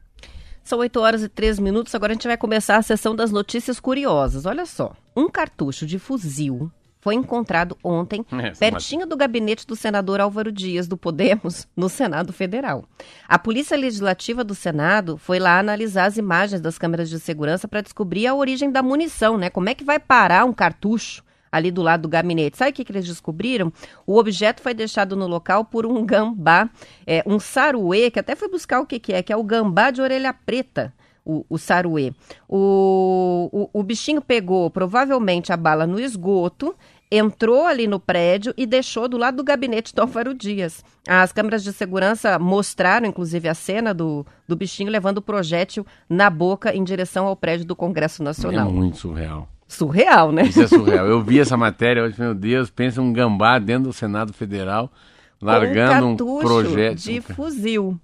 São 0.63 0.79
8 0.81 1.01
horas 1.01 1.23
e 1.23 1.31
3 1.31 1.59
minutos, 1.59 1.95
agora 1.95 2.13
a 2.13 2.15
gente 2.15 2.27
vai 2.27 2.37
começar 2.37 2.77
a 2.77 2.83
sessão 2.83 3.17
das 3.17 3.33
notícias 3.33 3.81
curiosas. 3.81 4.45
Olha 4.45 4.67
só, 4.67 4.93
um 5.17 5.31
cartucho 5.31 5.87
de 5.87 5.99
fuzil 5.99 6.71
foi 7.01 7.15
encontrado 7.15 7.77
ontem, 7.83 8.25
Essa 8.31 8.61
pertinho 8.61 9.07
do 9.07 9.17
gabinete 9.17 9.67
do 9.67 9.75
senador 9.75 10.21
Álvaro 10.21 10.53
Dias, 10.53 10.87
do 10.87 10.97
Podemos, 10.97 11.67
no 11.75 11.89
Senado 11.89 12.35
Federal. 12.35 12.85
A 13.27 13.39
Polícia 13.39 13.79
Legislativa 13.79 14.45
do 14.45 14.55
Senado 14.55 15.17
foi 15.17 15.39
lá 15.39 15.59
analisar 15.59 16.05
as 16.05 16.19
imagens 16.19 16.61
das 16.61 16.77
câmeras 16.77 17.09
de 17.09 17.19
segurança 17.19 17.67
para 17.67 17.81
descobrir 17.81 18.27
a 18.27 18.35
origem 18.35 18.71
da 18.71 18.83
munição, 18.83 19.39
né? 19.39 19.49
Como 19.49 19.71
é 19.71 19.75
que 19.75 19.85
vai 19.85 19.99
parar 19.99 20.45
um 20.45 20.53
cartucho 20.53 21.25
ali 21.53 21.71
do 21.71 21.83
lado 21.83 22.03
do 22.03 22.09
gabinete? 22.09 22.57
Sabe 22.57 22.71
o 22.71 22.75
que, 22.75 22.85
que 22.85 22.91
eles 22.91 23.07
descobriram? 23.07 23.73
O 24.07 24.19
objeto 24.19 24.63
foi 24.63 24.73
deixado 24.73 25.15
no 25.15 25.27
local 25.27 25.65
por 25.65 25.85
um 25.87 26.05
gambá, 26.05 26.71
é, 27.07 27.23
um 27.27 27.39
saruê, 27.39 28.11
que 28.11 28.19
até 28.19 28.35
foi 28.35 28.49
buscar 28.49 28.81
o 28.81 28.87
que, 28.87 28.99
que 28.99 29.13
é, 29.13 29.23
que 29.23 29.33
é 29.33 29.37
o 29.37 29.45
gambá 29.45 29.91
de 29.91 30.01
orelha 30.01 30.33
preta 30.33 30.93
o, 31.25 31.45
o 31.49 31.59
saruê. 31.59 32.13
O, 32.49 33.49
o, 33.53 33.81
o 33.81 33.83
bichinho 33.83 34.21
pegou 34.21 34.71
provavelmente 34.71 35.53
a 35.53 35.57
bala 35.57 35.87
no 35.87 36.01
esgoto, 36.01 36.75
entrou 37.11 37.67
ali 37.67 37.87
no 37.87 38.01
prédio 38.01 38.55
e 38.57 38.67
deixou 38.67 39.07
do 39.07 39.19
lado 39.19 39.37
do 39.37 39.45
gabinete 39.45 39.95
do 39.95 40.01
Álvaro 40.01 40.35
Dias. 40.35 40.83
As 41.07 41.33
câmeras 41.33 41.63
de 41.63 41.73
segurança 41.73 42.39
mostraram, 42.39 43.07
inclusive, 43.07 43.49
a 43.49 43.55
cena 43.55 43.93
do, 43.93 44.27
do 44.49 44.57
bichinho 44.57 44.91
levando 44.91 45.19
o 45.19 45.23
projétil 45.23 45.87
na 46.09 46.31
boca 46.31 46.75
em 46.75 46.83
direção 46.83 47.27
ao 47.27 47.37
prédio 47.37 47.67
do 47.67 47.77
Congresso 47.77 48.23
É 48.23 48.25
Nacional. 48.25 48.73
muito 48.73 48.97
surreal. 48.97 49.49
Surreal, 49.73 50.33
né? 50.33 50.43
Isso 50.43 50.63
é 50.63 50.69
surreal. 50.69 51.07
Eu 51.07 51.23
vi 51.23 51.41
essa 51.41 51.57
matéria 51.57 52.05
hoje, 52.05 52.21
meu 52.21 52.35
Deus, 52.35 52.71
pensa 52.71 53.01
um 53.01 53.13
gambá 53.13 53.59
dentro 53.59 53.85
do 53.85 53.93
Senado 53.93 54.33
Federal, 54.33 54.93
largando 55.41 56.07
um 56.07 56.13
um 56.13 56.41
projeto. 56.41 56.99
de 56.99 57.21
fuzil. 57.21 57.99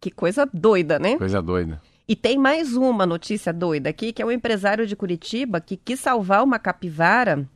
Que 0.00 0.10
coisa 0.10 0.48
doida, 0.52 0.98
né? 0.98 1.16
Coisa 1.16 1.40
doida. 1.40 1.80
E 2.06 2.14
tem 2.14 2.38
mais 2.38 2.76
uma 2.76 3.06
notícia 3.06 3.52
doida 3.52 3.88
aqui, 3.88 4.12
que 4.12 4.22
é 4.22 4.26
um 4.26 4.30
empresário 4.30 4.86
de 4.86 4.94
Curitiba 4.94 5.60
que 5.60 5.76
quis 5.76 5.98
salvar 5.98 6.44
uma 6.44 6.58
capivara 6.58 7.48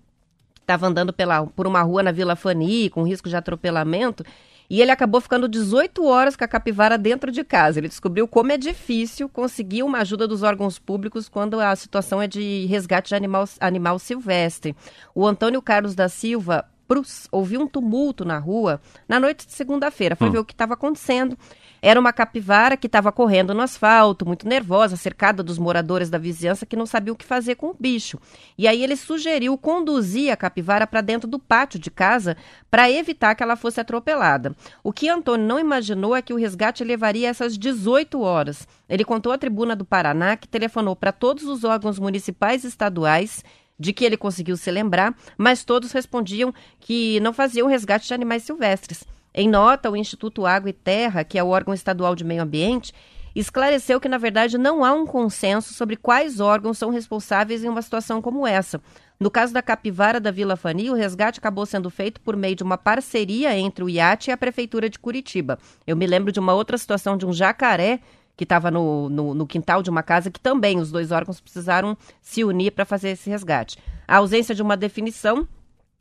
que 0.54 0.62
estava 0.62 0.86
andando 0.86 1.12
pela, 1.12 1.46
por 1.46 1.66
uma 1.66 1.82
rua 1.82 2.02
na 2.02 2.10
Vila 2.10 2.34
Fani, 2.34 2.88
com 2.90 3.02
risco 3.02 3.28
de 3.28 3.36
atropelamento, 3.36 4.24
e 4.70 4.80
ele 4.80 4.92
acabou 4.92 5.20
ficando 5.20 5.48
18 5.48 6.04
horas 6.04 6.36
com 6.36 6.44
a 6.44 6.48
capivara 6.48 6.96
dentro 6.96 7.32
de 7.32 7.42
casa. 7.42 7.80
Ele 7.80 7.88
descobriu 7.88 8.28
como 8.28 8.52
é 8.52 8.56
difícil 8.56 9.28
conseguir 9.28 9.82
uma 9.82 9.98
ajuda 9.98 10.28
dos 10.28 10.44
órgãos 10.44 10.78
públicos 10.78 11.28
quando 11.28 11.58
a 11.58 11.74
situação 11.74 12.22
é 12.22 12.28
de 12.28 12.66
resgate 12.66 13.08
de 13.08 13.16
animal, 13.16 13.48
animal 13.58 13.98
silvestre. 13.98 14.76
O 15.12 15.26
Antônio 15.26 15.60
Carlos 15.60 15.96
da 15.96 16.08
Silva 16.08 16.64
Prus 16.86 17.26
ouviu 17.30 17.60
um 17.60 17.66
tumulto 17.66 18.24
na 18.24 18.38
rua 18.38 18.80
na 19.08 19.18
noite 19.18 19.44
de 19.44 19.52
segunda-feira. 19.52 20.14
Foi 20.14 20.30
ver 20.30 20.38
o 20.38 20.44
que 20.44 20.52
estava 20.52 20.74
acontecendo. 20.74 21.36
Era 21.82 21.98
uma 21.98 22.12
capivara 22.12 22.76
que 22.76 22.86
estava 22.86 23.10
correndo 23.10 23.54
no 23.54 23.62
asfalto, 23.62 24.26
muito 24.26 24.46
nervosa, 24.46 24.96
cercada 24.96 25.42
dos 25.42 25.58
moradores 25.58 26.10
da 26.10 26.18
vizinhança 26.18 26.66
que 26.66 26.76
não 26.76 26.86
sabiam 26.86 27.14
o 27.14 27.16
que 27.16 27.24
fazer 27.24 27.54
com 27.54 27.68
o 27.68 27.76
bicho. 27.78 28.18
E 28.58 28.68
aí 28.68 28.82
ele 28.82 28.96
sugeriu 28.96 29.56
conduzir 29.56 30.32
a 30.32 30.36
capivara 30.36 30.86
para 30.86 31.00
dentro 31.00 31.28
do 31.28 31.38
pátio 31.38 31.78
de 31.78 31.90
casa 31.90 32.36
para 32.70 32.90
evitar 32.90 33.34
que 33.34 33.42
ela 33.42 33.56
fosse 33.56 33.80
atropelada. 33.80 34.54
O 34.84 34.92
que 34.92 35.08
Antônio 35.08 35.46
não 35.46 35.58
imaginou 35.58 36.14
é 36.14 36.22
que 36.22 36.32
o 36.32 36.36
resgate 36.36 36.84
levaria 36.84 37.28
essas 37.28 37.56
18 37.56 38.20
horas. 38.20 38.68
Ele 38.88 39.04
contou 39.04 39.32
à 39.32 39.38
Tribuna 39.38 39.74
do 39.74 39.84
Paraná 39.84 40.36
que 40.36 40.48
telefonou 40.48 40.94
para 40.94 41.12
todos 41.12 41.44
os 41.44 41.64
órgãos 41.64 41.98
municipais 41.98 42.64
e 42.64 42.68
estaduais 42.68 43.42
de 43.78 43.94
que 43.94 44.04
ele 44.04 44.18
conseguiu 44.18 44.58
se 44.58 44.70
lembrar, 44.70 45.16
mas 45.38 45.64
todos 45.64 45.90
respondiam 45.92 46.52
que 46.78 47.18
não 47.20 47.32
faziam 47.32 47.66
resgate 47.66 48.06
de 48.06 48.12
animais 48.12 48.42
silvestres. 48.42 49.04
Em 49.34 49.48
nota, 49.48 49.90
o 49.90 49.96
Instituto 49.96 50.44
Água 50.44 50.70
e 50.70 50.72
Terra, 50.72 51.24
que 51.24 51.38
é 51.38 51.42
o 51.42 51.48
órgão 51.48 51.72
estadual 51.72 52.14
de 52.14 52.24
meio 52.24 52.42
ambiente, 52.42 52.92
esclareceu 53.34 54.00
que, 54.00 54.08
na 54.08 54.18
verdade, 54.18 54.58
não 54.58 54.84
há 54.84 54.92
um 54.92 55.06
consenso 55.06 55.72
sobre 55.72 55.96
quais 55.96 56.40
órgãos 56.40 56.78
são 56.78 56.90
responsáveis 56.90 57.62
em 57.62 57.68
uma 57.68 57.82
situação 57.82 58.20
como 58.20 58.46
essa. 58.46 58.80
No 59.18 59.30
caso 59.30 59.52
da 59.52 59.62
capivara 59.62 60.18
da 60.18 60.30
Vila 60.30 60.56
Fani, 60.56 60.90
o 60.90 60.94
resgate 60.94 61.38
acabou 61.38 61.66
sendo 61.66 61.90
feito 61.90 62.20
por 62.20 62.36
meio 62.36 62.56
de 62.56 62.62
uma 62.62 62.78
parceria 62.78 63.56
entre 63.56 63.84
o 63.84 63.88
IAT 63.88 64.28
e 64.28 64.32
a 64.32 64.36
Prefeitura 64.36 64.88
de 64.88 64.98
Curitiba. 64.98 65.58
Eu 65.86 65.96
me 65.96 66.06
lembro 66.06 66.32
de 66.32 66.40
uma 66.40 66.54
outra 66.54 66.78
situação 66.78 67.16
de 67.16 67.26
um 67.26 67.32
jacaré 67.32 68.00
que 68.36 68.44
estava 68.44 68.70
no, 68.70 69.10
no, 69.10 69.34
no 69.34 69.46
quintal 69.46 69.82
de 69.82 69.90
uma 69.90 70.02
casa 70.02 70.30
que 70.30 70.40
também 70.40 70.78
os 70.78 70.90
dois 70.90 71.12
órgãos 71.12 71.40
precisaram 71.40 71.96
se 72.22 72.42
unir 72.42 72.72
para 72.72 72.86
fazer 72.86 73.10
esse 73.10 73.28
resgate. 73.28 73.76
A 74.08 74.16
ausência 74.16 74.54
de 74.54 74.62
uma 74.62 74.76
definição 74.78 75.46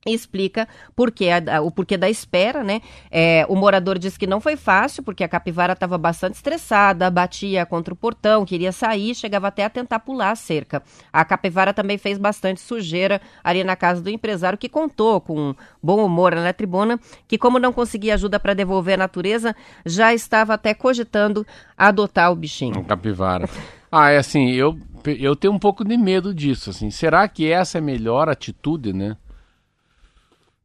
explica 0.06 0.68
porquê, 0.96 1.28
a- 1.30 1.62
o 1.62 1.70
porquê 1.70 1.98
da 1.98 2.10
espera, 2.10 2.64
né? 2.64 2.82
É, 3.12 3.46
o 3.50 3.56
morador 3.56 4.00
diz 4.00 4.18
que 4.18 4.26
não 4.26 4.40
foi 4.40 4.56
fácil, 4.56 5.04
porque 5.04 5.24
a 5.24 5.28
capivara 5.28 5.74
estava 5.74 5.98
bastante 5.98 6.36
estressada, 6.36 7.10
batia 7.12 7.66
contra 7.66 7.94
o 7.94 7.98
portão, 7.98 8.46
queria 8.46 8.72
sair, 8.72 9.14
chegava 9.14 9.48
até 9.50 9.66
a 9.66 9.70
tentar 9.70 10.00
pular 10.00 10.32
a 10.32 10.36
cerca. 10.36 10.82
A 11.12 11.26
capivara 11.26 11.74
também 11.74 11.98
fez 11.98 12.18
bastante 12.18 12.62
sujeira 12.62 13.22
ali 13.44 13.64
na 13.64 13.76
casa 13.76 14.02
do 14.02 14.10
empresário, 14.10 14.58
que 14.58 14.70
contou 14.70 15.20
com 15.20 15.54
bom 15.84 16.04
humor 16.06 16.34
na 16.34 16.54
tribuna, 16.54 17.00
que 17.28 17.38
como 17.38 17.60
não 17.60 17.74
conseguia 17.74 18.14
ajuda 18.14 18.40
para 18.40 18.54
devolver 18.54 18.94
a 18.96 18.98
natureza, 18.98 19.56
já 19.86 20.14
estava 20.14 20.54
até 20.54 20.74
cogitando 20.74 21.46
adotar 21.78 22.30
o 22.32 22.34
Um 22.34 22.38
bichinho. 22.38 22.84
capivara. 22.86 23.50
Ah, 23.92 24.12
é 24.12 24.18
assim, 24.18 24.52
eu, 24.52 24.78
eu 25.06 25.36
tenho 25.36 25.54
um 25.54 25.60
pouco 25.60 25.84
de 25.84 25.98
medo 25.98 26.34
disso, 26.34 26.70
assim. 26.70 26.90
Será 26.90 27.28
que 27.28 27.52
essa 27.52 27.78
é 27.78 27.80
a 27.80 27.84
melhor 27.84 28.30
atitude, 28.30 28.94
né? 28.94 29.18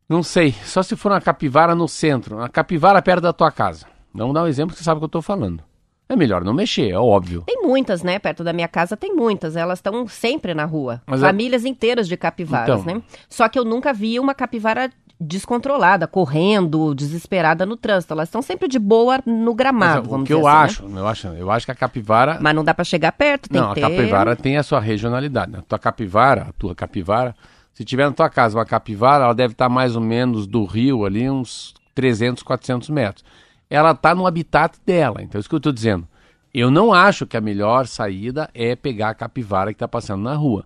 Não 0.09 0.23
sei, 0.23 0.53
só 0.65 0.83
se 0.83 0.97
for 0.97 1.13
uma 1.13 1.21
capivara 1.21 1.75
no 1.75 1.89
centro, 1.89 2.37
uma 2.37 2.49
capivara 2.49 3.01
perto 3.01 3.23
da 3.23 3.33
tua 3.33 3.51
casa. 3.51 3.87
Vamos 4.13 4.35
dar 4.35 4.43
um 4.43 4.47
exemplo 4.47 4.73
que 4.73 4.79
você 4.79 4.85
sabe 4.85 4.99
o 4.99 5.01
que 5.01 5.05
eu 5.07 5.09
tô 5.09 5.23
falando. 5.23 5.63
É 6.07 6.15
melhor 6.15 6.45
não 6.45 6.53
mexer, 6.53 6.91
é 6.91 6.99
óbvio. 6.99 7.43
Tem 7.47 7.63
muitas, 7.63 8.03
né? 8.03 8.19
Perto 8.19 8.45
da 8.45 8.53
minha 8.53 8.69
casa 8.69 8.95
tem 8.97 9.15
muitas. 9.17 9.57
Elas 9.57 9.79
estão 9.79 10.07
sempre 10.07 10.53
na 10.53 10.67
rua. 10.67 11.01
Mas 11.07 11.23
é- 11.23 11.27
Famílias 11.27 11.65
inteiras 11.65 12.07
de 12.07 12.17
capivaras, 12.17 12.83
Então. 12.83 12.97
né? 12.97 13.03
Só 13.29 13.49
que 13.49 13.59
eu 13.59 13.65
nunca 13.65 13.93
vi 13.95 14.21
uma 14.21 14.35
capivara 14.35 14.91
descontrolada, 15.19 16.07
correndo, 16.07 16.95
desesperada 16.95 17.65
no 17.65 17.77
trânsito. 17.77 18.13
Elas 18.13 18.29
estão 18.29 18.43
sempre 18.43 18.69
de 18.69 18.79
boa 18.79 19.19
no 19.25 19.47
Mas, 19.47 19.57
gramado, 19.57 20.07
o 20.07 20.11
vamos 20.11 20.27
que 20.29 20.35
dizer 20.35 20.43
eu 20.45 20.47
assim, 20.47 20.83
né? 20.83 20.89
acho, 20.91 20.99
eu 20.99 21.07
acho, 21.09 21.27
eu 21.29 21.51
acho 21.51 21.67
que 21.67 21.73
a 21.73 21.75
capivara 21.75 22.39
Mas 22.41 22.55
não 22.55 22.63
dá 22.63 22.75
pra 22.75 22.85
chegar 22.85 23.13
perto, 23.13 23.49
tem 23.49 23.61
não, 23.61 23.73
que 23.73 23.83
a 23.83 23.89
ter... 23.89 23.97
capivara 23.97 24.37
tem 24.37 24.59
a 24.59 24.63
sua 24.63 24.81
regionalidade. 24.81 25.57
A 25.57 25.63
tua 25.63 25.79
capivara, 25.79 26.49
a 26.51 26.53
tua 26.53 26.75
capivara, 26.75 27.35
se 27.75 27.85
tiver 27.85 28.07
na 28.07 28.13
tua 28.13 28.31
casa 28.31 28.57
uma 28.57 28.65
capivara, 28.65 29.25
ela 29.25 29.35
deve 29.35 29.53
estar 29.53 29.69
mais 29.69 29.97
ou 29.97 30.01
menos 30.01 30.47
do 30.47 30.65
rio 30.65 31.05
ali 31.05 31.29
uns 31.29 31.75
300, 31.95 32.43
400 32.45 32.89
metros. 32.89 33.25
Ela 33.69 33.91
está 33.91 34.15
no 34.15 34.27
habitat 34.27 34.79
dela, 34.87 35.21
então 35.21 35.39
é 35.39 35.41
isso 35.41 35.49
que 35.49 35.55
eu 35.55 35.59
estou 35.59 35.73
dizendo. 35.73 36.07
Eu 36.53 36.71
não 36.71 36.95
acho 36.95 37.27
que 37.27 37.37
a 37.37 37.41
melhor 37.41 37.89
saída 37.89 38.49
é 38.55 38.77
pegar 38.77 39.09
a 39.09 39.15
capivara 39.15 39.73
que 39.73 39.77
está 39.77 39.89
passando 39.89 40.23
na 40.23 40.35
rua. 40.35 40.65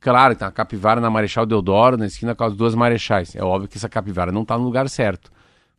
Claro 0.00 0.34
que 0.34 0.40
tem 0.40 0.46
uma 0.46 0.52
capivara 0.52 1.00
na 1.00 1.08
Marechal 1.08 1.46
Deodoro, 1.46 1.96
na 1.96 2.06
esquina 2.06 2.34
com 2.34 2.42
as 2.42 2.56
duas 2.56 2.74
marechais. 2.74 3.36
É 3.36 3.42
óbvio 3.42 3.68
que 3.68 3.76
essa 3.76 3.88
capivara 3.88 4.32
não 4.32 4.42
está 4.42 4.58
no 4.58 4.64
lugar 4.64 4.88
certo. 4.88 5.30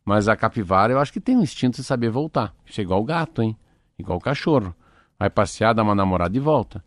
Mas 0.02 0.28
a 0.28 0.36
capivara 0.36 0.94
eu 0.94 0.98
acho 0.98 1.12
que 1.12 1.20
tem 1.20 1.36
um 1.36 1.42
instinto 1.42 1.76
de 1.76 1.84
saber 1.84 2.08
voltar. 2.08 2.54
Isso 2.64 2.80
é 2.80 2.84
igual 2.84 3.02
o 3.02 3.04
gato, 3.04 3.42
hein? 3.42 3.54
Igual 3.98 4.16
o 4.16 4.20
cachorro. 4.20 4.74
Vai 5.18 5.28
passear, 5.28 5.74
dá 5.74 5.82
uma 5.82 5.94
namorada 5.94 6.34
e 6.34 6.40
volta. 6.40 6.82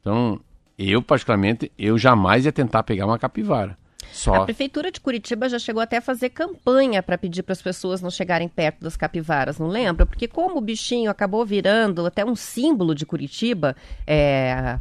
Então, 0.00 0.38
eu 0.78 1.02
particularmente, 1.02 1.72
eu 1.78 1.98
jamais 1.98 2.44
ia 2.44 2.52
tentar 2.52 2.82
pegar 2.82 3.06
uma 3.06 3.18
capivara. 3.18 3.76
A 4.02 4.06
Só. 4.12 4.44
prefeitura 4.44 4.90
de 4.90 5.00
Curitiba 5.00 5.48
já 5.48 5.58
chegou 5.58 5.82
até 5.82 5.98
a 5.98 6.00
fazer 6.02 6.30
campanha 6.30 7.02
para 7.02 7.18
pedir 7.18 7.42
para 7.42 7.52
as 7.52 7.60
pessoas 7.62 8.00
não 8.00 8.10
chegarem 8.10 8.48
perto 8.48 8.80
das 8.80 8.96
capivaras, 8.96 9.58
não 9.58 9.68
lembra? 9.68 10.06
Porque 10.06 10.26
como 10.26 10.56
o 10.58 10.60
bichinho 10.60 11.10
acabou 11.10 11.44
virando 11.44 12.04
até 12.06 12.24
um 12.24 12.34
símbolo 12.34 12.94
de 12.94 13.04
Curitiba, 13.04 13.76
é, 14.06 14.78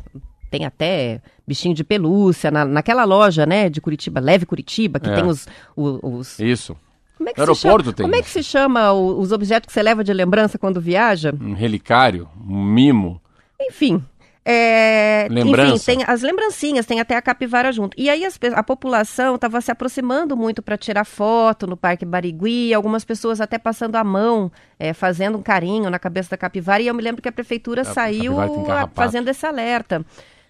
tem 0.49 0.65
até 0.65 1.21
bichinho 1.45 1.75
de 1.75 1.83
pelúcia 1.83 2.49
na, 2.49 2.63
naquela 2.63 3.03
loja, 3.03 3.45
né, 3.45 3.69
de 3.69 3.81
Curitiba, 3.81 4.19
Leve 4.19 4.45
Curitiba, 4.45 4.99
que 4.99 5.09
É. 5.09 5.15
tem 5.15 5.25
os, 5.25 5.45
os, 5.75 6.39
Isso. 6.39 6.75
como 7.17 7.29
é 7.29 7.33
que 7.33 7.39
No 7.41 7.53
se 7.53 7.61
chama? 7.61 7.71
aeroporto 7.73 7.93
tem 7.93 8.03
Como 8.05 8.15
é 8.15 8.21
que 8.21 8.29
se 8.29 8.41
chama 8.43 8.93
os 8.93 9.31
objetos 9.31 9.67
que 9.67 9.73
você 9.73 9.83
leva 9.83 10.03
de 10.03 10.13
lembrança 10.13 10.57
quando 10.57 10.79
viaja? 10.81 11.33
Um 11.39 11.53
relicário, 11.53 12.29
um 12.47 12.63
mimo. 12.63 13.21
Enfim. 13.59 14.01
É, 14.49 15.27
Lembrança. 15.29 15.91
Enfim, 15.91 15.99
tem 15.99 16.05
as 16.07 16.21
lembrancinhas, 16.21 16.85
tem 16.85 17.01
até 17.01 17.15
a 17.17 17.21
capivara 17.21 17.69
junto. 17.71 17.93
E 17.99 18.09
aí 18.09 18.23
as 18.23 18.39
a 18.55 18.63
população 18.63 19.35
estava 19.35 19.59
se 19.59 19.69
aproximando 19.69 20.37
muito 20.37 20.61
para 20.61 20.77
tirar 20.77 21.03
foto 21.03 21.67
no 21.67 21.75
Parque 21.75 22.05
Barigui, 22.05 22.73
algumas 22.73 23.03
pessoas 23.03 23.41
até 23.41 23.57
passando 23.57 23.97
a 23.97 24.03
mão, 24.05 24.49
é, 24.79 24.93
fazendo 24.93 25.37
um 25.37 25.41
carinho 25.41 25.89
na 25.89 25.99
cabeça 25.99 26.29
da 26.29 26.37
capivara. 26.37 26.81
E 26.81 26.87
eu 26.87 26.93
me 26.93 27.01
lembro 27.01 27.21
que 27.21 27.27
a 27.27 27.31
prefeitura 27.31 27.83
saiu 27.83 28.35
capivara 28.37 28.49
tem 28.49 28.71
a- 28.71 28.87
fazendo 28.95 29.27
esse 29.27 29.45
alerta. 29.45 30.05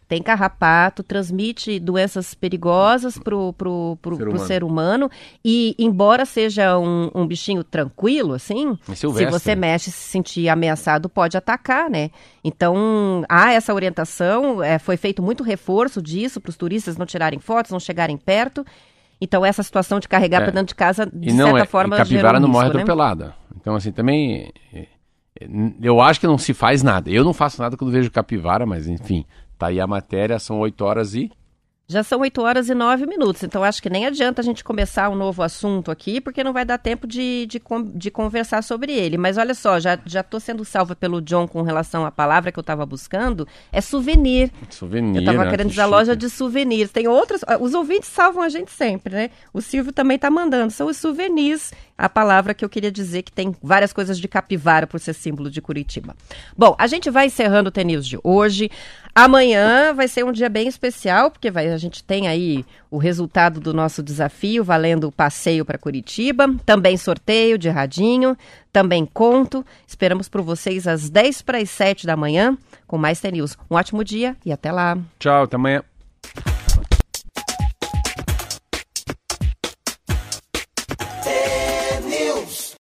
Tem 0.08 0.24
carrapato, 0.24 1.04
transmite 1.04 1.80
doenças 1.82 2.34
perigosas 2.34 3.18
pro, 3.18 3.52
pro, 3.54 3.98
pro, 4.02 4.16
Ser 4.16 4.24
pro 4.24 4.32
humano. 4.32 4.48
ser 4.48 4.64
humano. 4.64 5.12
E 5.44 5.76
embora 5.78 6.26
seja 6.26 6.78
um, 6.80 7.12
um 7.14 7.28
bichinho 7.28 7.62
tranquilo, 7.64 8.34
assim, 8.34 8.78
É 8.90 8.96
se 8.96 9.06
você 9.06 9.54
mexe 9.54 9.90
e 9.90 9.94
se 9.94 10.00
sentir 10.10 10.48
ameaçado, 10.48 11.10
pode 11.10 11.36
atacar, 11.36 11.90
né? 11.90 12.10
Então, 12.42 13.26
há 13.28 13.52
essa 13.52 13.74
orientação, 13.74 14.64
é, 14.64 14.80
foi 14.80 14.96
feito 14.96 15.22
muito 15.22 15.44
reforço 15.44 16.02
disso 16.02 16.40
para 16.40 16.52
os 16.52 16.56
turistas 16.56 16.96
não 16.98 17.06
tirarem 17.06 17.40
fotos, 17.40 17.72
não 17.72 17.80
chegarem 17.80 18.16
perto. 18.16 18.66
Então, 19.20 19.46
essa 19.46 19.62
situação 19.64 20.00
de 20.00 20.08
carregar 20.08 20.38
É. 20.42 20.44
para 20.46 20.52
dentro 20.54 20.68
de 20.68 20.76
casa, 20.76 21.06
de 21.06 21.30
E 21.30 21.34
não 21.34 21.48
certa 21.48 21.64
é, 21.64 21.66
forma, 21.66 21.96
e 21.96 21.98
capivara 21.98 22.40
não 22.40 22.48
um 22.48 22.52
morre 22.52 22.66
risco, 22.66 22.78
né? 22.78 22.84
atropelada. 22.84 23.36
Então, 23.60 23.76
assim, 23.76 23.92
também. 23.92 24.54
é, 24.74 24.88
é, 25.42 25.48
Eu 25.82 26.00
acho 26.00 26.20
que 26.20 26.28
não 26.28 26.38
se 26.38 26.54
faz 26.54 26.82
nada. 26.82 27.10
Eu 27.10 27.26
não 27.26 27.34
faço 27.34 27.62
nada 27.62 27.76
quando 27.76 27.92
vejo 27.92 28.10
capivara, 28.10 28.66
mas 28.66 28.88
enfim, 28.88 29.26
tá 29.58 29.68
aí 29.68 29.80
a 29.80 29.88
matéria, 29.88 30.40
são 30.40 30.60
8 30.60 30.82
horas 30.86 31.14
e 31.16 31.32
Já 31.90 32.04
são 32.04 32.20
8 32.20 32.42
horas 32.42 32.68
e 32.68 32.76
9 32.76 33.06
minutos, 33.06 33.44
então 33.44 33.64
acho 33.64 33.82
que 33.82 33.90
nem 33.90 34.06
adianta 34.06 34.42
a 34.42 34.44
gente 34.44 34.62
começar 34.62 35.10
um 35.10 35.16
novo 35.16 35.42
assunto 35.42 35.90
aqui, 35.90 36.20
porque 36.20 36.44
não 36.44 36.52
vai 36.52 36.66
dar 36.66 36.78
tempo 36.78 37.08
de, 37.08 37.46
de, 37.46 37.62
de 37.96 38.12
conversar 38.12 38.62
sobre 38.62 38.92
ele. 38.92 39.18
Mas 39.18 39.38
olha 39.38 39.54
só, 39.54 39.80
já 39.80 39.98
estou 40.06 40.40
sendo 40.42 40.66
salva 40.66 40.98
pelo 40.98 41.22
John 41.22 41.48
com 41.48 41.62
relação 41.62 42.06
à 42.06 42.12
palavra 42.12 42.52
que 42.52 42.60
eu 42.60 42.62
estava 42.62 42.86
buscando, 42.86 43.48
é 43.72 43.80
souvenir. 43.80 44.52
Souvenir. 44.70 45.16
Eu 45.16 45.20
estava 45.22 45.46
né? 45.46 45.50
querendo 45.50 45.68
Que 45.68 45.72
dizer 45.72 45.82
a 45.84 45.86
loja 45.86 46.14
de 46.14 46.30
souvenirs. 46.30 46.92
Tem 46.92 47.08
outras. 47.08 47.42
ah, 47.48 47.58
Os 47.58 47.74
ouvintes 47.74 48.10
salvam 48.10 48.44
a 48.44 48.50
gente 48.50 48.70
sempre, 48.70 49.16
né? 49.16 49.30
O 49.54 49.62
Silvio 49.62 49.94
também 49.94 50.16
está 50.16 50.30
mandando. 50.30 50.72
São 50.74 50.88
os 50.88 50.98
souvenirs, 50.98 51.72
a 51.98 52.08
palavra 52.08 52.54
que 52.54 52.64
eu 52.64 52.70
queria 52.70 52.92
dizer 52.92 53.24
que 53.24 53.32
tem 53.32 53.56
várias 53.62 53.92
coisas 53.92 54.20
de 54.20 54.28
capivara 54.28 54.86
por 54.86 55.00
ser 55.00 55.14
símbolo 55.14 55.50
de 55.50 55.62
Curitiba. 55.62 56.16
Bom, 56.56 56.76
a 56.78 56.86
gente 56.86 57.10
vai 57.10 57.26
encerrando 57.26 57.70
o 57.70 57.72
TNews 57.72 58.08
de 58.08 58.20
hoje. 58.24 58.70
Amanhã 59.16 59.94
vai 59.96 60.08
ser 60.08 60.24
um 60.24 60.32
dia 60.32 60.48
bem 60.48 60.68
especial, 60.68 61.32
porque 61.32 61.50
vai, 61.50 61.70
a 61.70 61.78
gente 61.78 62.04
tem 62.04 62.28
aí 62.28 62.64
o 62.92 62.98
resultado 62.98 63.60
do 63.60 63.74
nosso 63.74 64.04
desafio 64.04 64.64
valendo 64.64 65.08
o 65.08 65.12
passeio 65.12 65.66
para 65.66 65.78
Curitiba. 65.78 66.54
Também 66.66 66.98
sorteio 66.98 67.58
de 67.58 67.70
radinho, 67.70 68.38
também 68.72 69.06
conto. 69.06 69.66
Esperamos 69.88 70.30
por 70.30 70.42
vocês 70.42 70.88
às 70.88 71.10
10 71.10 71.42
para 71.42 71.58
as 71.58 71.70
7 71.72 72.06
da 72.06 72.16
manhã 72.16 72.56
com 72.86 72.98
mais 72.98 73.20
TNews. 73.20 73.58
Um 73.72 73.76
ótimo 73.76 74.04
dia 74.04 74.38
e 74.46 74.52
até 74.52 74.72
lá. 74.72 74.98
Tchau, 75.20 75.44
até 75.44 75.56
amanhã. 75.56 75.84